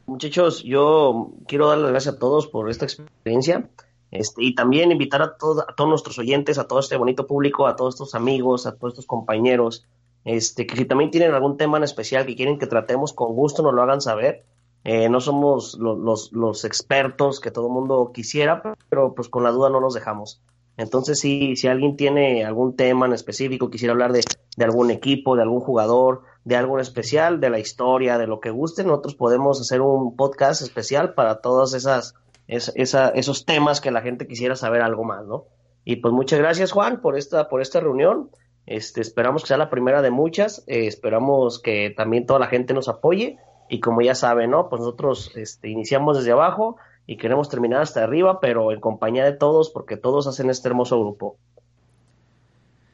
Muchachos, 0.06 0.64
yo 0.64 1.30
quiero 1.46 1.68
dar 1.68 1.78
las 1.78 1.92
gracias 1.92 2.16
a 2.16 2.18
todos 2.18 2.48
por 2.48 2.68
esta 2.68 2.84
experiencia. 2.84 3.68
Este, 4.10 4.42
y 4.42 4.56
también 4.56 4.90
invitar 4.90 5.22
a, 5.22 5.36
todo, 5.36 5.62
a 5.68 5.74
todos 5.76 5.88
nuestros 5.88 6.18
oyentes, 6.18 6.58
a 6.58 6.66
todo 6.66 6.80
este 6.80 6.96
bonito 6.96 7.28
público, 7.28 7.68
a 7.68 7.76
todos 7.76 7.94
estos 7.94 8.16
amigos, 8.16 8.66
a 8.66 8.74
todos 8.74 8.94
estos 8.94 9.06
compañeros, 9.06 9.84
este, 10.24 10.66
que 10.66 10.76
si 10.76 10.84
también 10.84 11.12
tienen 11.12 11.32
algún 11.32 11.56
tema 11.56 11.76
en 11.76 11.84
especial 11.84 12.26
que 12.26 12.34
quieren 12.34 12.58
que 12.58 12.66
tratemos 12.66 13.12
con 13.12 13.34
gusto, 13.34 13.62
nos 13.62 13.72
lo 13.72 13.82
hagan 13.82 14.00
saber. 14.00 14.44
Eh, 14.88 15.08
no 15.08 15.20
somos 15.20 15.76
los, 15.80 16.30
los, 16.30 16.64
expertos 16.64 17.40
que 17.40 17.50
todo 17.50 17.66
el 17.66 17.72
mundo 17.72 18.12
quisiera, 18.14 18.62
pero 18.88 19.16
pues 19.16 19.28
con 19.28 19.42
la 19.42 19.50
duda 19.50 19.68
no 19.68 19.80
nos 19.80 19.94
dejamos. 19.94 20.40
Entonces, 20.76 21.18
si, 21.18 21.56
si 21.56 21.66
alguien 21.66 21.96
tiene 21.96 22.44
algún 22.44 22.76
tema 22.76 23.06
en 23.06 23.12
específico, 23.12 23.68
quisiera 23.68 23.90
hablar 23.90 24.12
de, 24.12 24.22
de, 24.56 24.64
algún 24.64 24.92
equipo, 24.92 25.34
de 25.34 25.42
algún 25.42 25.58
jugador, 25.58 26.22
de 26.44 26.54
algo 26.54 26.76
en 26.76 26.82
especial, 26.82 27.40
de 27.40 27.50
la 27.50 27.58
historia, 27.58 28.16
de 28.16 28.28
lo 28.28 28.38
que 28.38 28.50
guste, 28.50 28.84
nosotros 28.84 29.16
podemos 29.16 29.60
hacer 29.60 29.80
un 29.80 30.14
podcast 30.14 30.62
especial 30.62 31.14
para 31.14 31.40
todas 31.40 31.74
esas 31.74 32.14
es, 32.46 32.72
esa, 32.76 33.08
esos 33.08 33.44
temas 33.44 33.80
que 33.80 33.90
la 33.90 34.02
gente 34.02 34.28
quisiera 34.28 34.54
saber 34.54 34.82
algo 34.82 35.02
más, 35.02 35.26
¿no? 35.26 35.46
Y 35.84 35.96
pues 35.96 36.14
muchas 36.14 36.38
gracias, 36.38 36.70
Juan, 36.70 37.00
por 37.00 37.18
esta, 37.18 37.48
por 37.48 37.60
esta 37.60 37.80
reunión. 37.80 38.30
Este, 38.66 39.00
esperamos 39.00 39.42
que 39.42 39.48
sea 39.48 39.56
la 39.56 39.68
primera 39.68 40.00
de 40.00 40.12
muchas. 40.12 40.62
Eh, 40.68 40.86
esperamos 40.86 41.60
que 41.60 41.92
también 41.96 42.24
toda 42.24 42.38
la 42.38 42.46
gente 42.46 42.72
nos 42.72 42.88
apoye. 42.88 43.38
Y 43.68 43.80
como 43.80 44.00
ya 44.00 44.14
saben, 44.14 44.50
¿no? 44.50 44.68
Pues 44.68 44.80
nosotros 44.80 45.32
este, 45.36 45.68
iniciamos 45.68 46.18
desde 46.18 46.32
abajo 46.32 46.76
y 47.06 47.16
queremos 47.16 47.48
terminar 47.48 47.82
hasta 47.82 48.02
arriba, 48.02 48.40
pero 48.40 48.72
en 48.72 48.80
compañía 48.80 49.24
de 49.24 49.32
todos, 49.32 49.70
porque 49.70 49.96
todos 49.96 50.26
hacen 50.26 50.50
este 50.50 50.68
hermoso 50.68 51.00
grupo. 51.00 51.36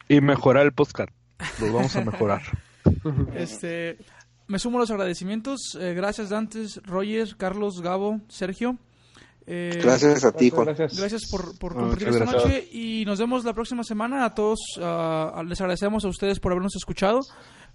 Y 0.09 0.21
mejorar 0.21 0.65
el 0.67 0.73
podcast. 0.73 1.11
Lo 1.61 1.73
vamos 1.73 1.97
a 1.97 2.05
mejorar. 2.05 2.43
este, 3.35 3.99
me 4.47 4.59
sumo 4.59 4.79
a 4.79 4.81
los 4.81 4.91
agradecimientos. 4.91 5.77
Eh, 5.81 5.95
gracias, 5.95 6.29
Dantes, 6.29 6.81
Roger, 6.85 7.37
Carlos, 7.37 7.81
Gabo, 7.81 8.21
Sergio. 8.29 8.77
Eh, 9.47 9.81
gracias 9.83 10.25
a 10.25 10.33
ti, 10.33 10.51
Juan. 10.51 10.67
Gracias, 10.67 10.99
gracias 10.99 11.23
por, 11.31 11.59
por 11.59 11.75
compartir 11.75 12.09
esta 12.09 12.25
gracias. 12.25 12.45
noche 12.45 12.69
y 12.71 13.05
nos 13.07 13.19
vemos 13.19 13.45
la 13.45 13.55
próxima 13.55 13.83
semana. 13.83 14.25
A 14.25 14.35
todos 14.35 14.61
uh, 14.77 15.43
les 15.43 15.61
agradecemos 15.61 16.05
a 16.05 16.09
ustedes 16.09 16.39
por 16.39 16.53
habernos 16.53 16.77
escuchado. 16.77 17.21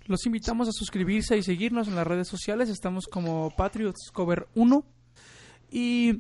Los 0.07 0.25
invitamos 0.25 0.69
a 0.69 0.71
suscribirse 0.71 1.37
y 1.37 1.43
seguirnos 1.43 1.87
en 1.87 1.95
las 1.95 2.07
redes 2.07 2.27
sociales. 2.27 2.69
Estamos 2.69 3.07
como 3.07 3.51
Patriots 3.55 4.09
Cover 4.11 4.47
1. 4.55 4.83
Y 5.71 6.17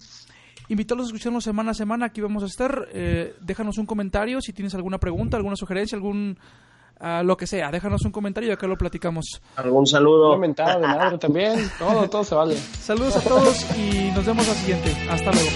invitarlos 0.67 1.05
a 1.05 1.07
escucharnos 1.07 1.43
semana 1.43 1.71
a 1.71 1.73
semana. 1.73 2.07
Aquí 2.07 2.19
vamos 2.19 2.43
a 2.43 2.47
estar. 2.47 2.87
Eh, 2.91 3.35
déjanos 3.41 3.77
un 3.77 3.85
comentario 3.85 4.41
si 4.41 4.51
tienes 4.51 4.75
alguna 4.75 4.97
pregunta, 4.97 5.37
alguna 5.37 5.55
sugerencia, 5.55 5.95
algún 5.95 6.37
uh, 6.99 7.23
lo 7.23 7.37
que 7.37 7.47
sea. 7.47 7.71
Déjanos 7.71 8.03
un 8.03 8.11
comentario 8.11 8.49
y 8.49 8.53
acá 8.53 8.67
lo 8.67 8.77
platicamos. 8.77 9.41
Algún 9.55 9.87
saludo. 9.87 10.33
Un 10.33 10.41
mentada 10.41 10.79
de 10.79 10.87
madre 10.87 11.17
también. 11.17 11.69
Todo, 11.79 12.09
todo 12.09 12.23
se 12.25 12.35
vale. 12.35 12.57
Saludos 12.57 13.15
a 13.15 13.21
todos 13.21 13.65
y 13.77 14.11
nos 14.11 14.25
vemos 14.25 14.47
la 14.47 14.53
siguiente. 14.53 14.91
Hasta 15.09 15.31
luego. 15.31 15.49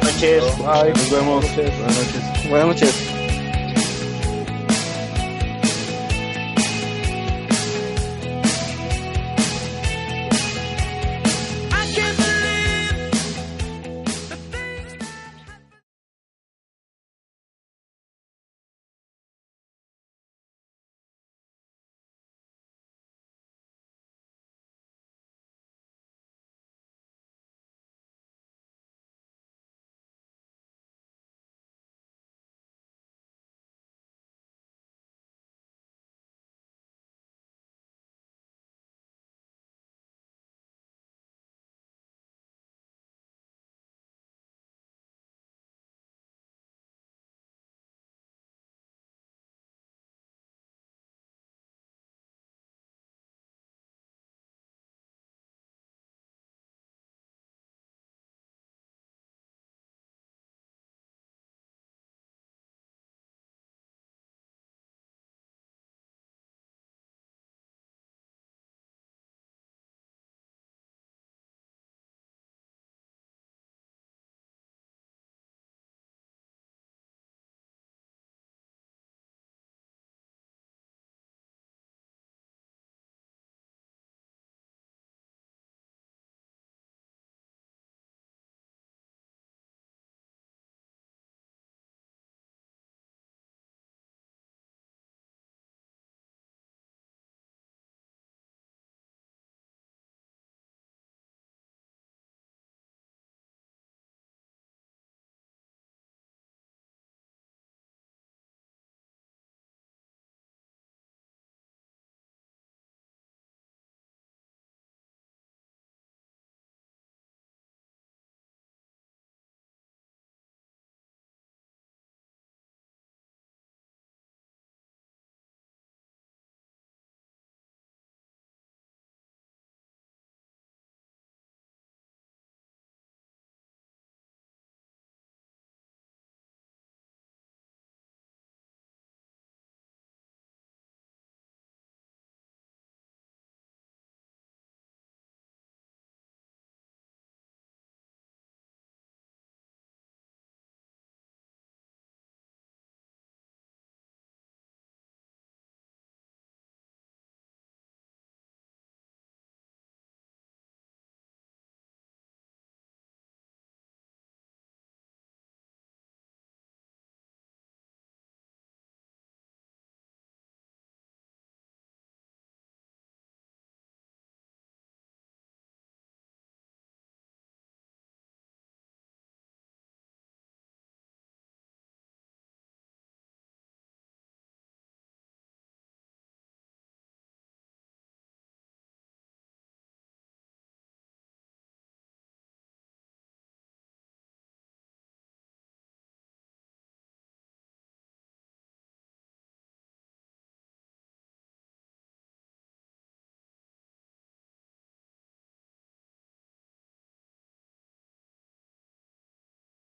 Buenas 0.00 0.14
noches. 0.14 0.58
Bye. 0.58 0.90
Nos 0.90 1.10
vemos. 1.10 1.54
Buenas 1.54 1.80
noches. 1.80 2.50
Buenas 2.50 2.66
noches. 2.66 3.11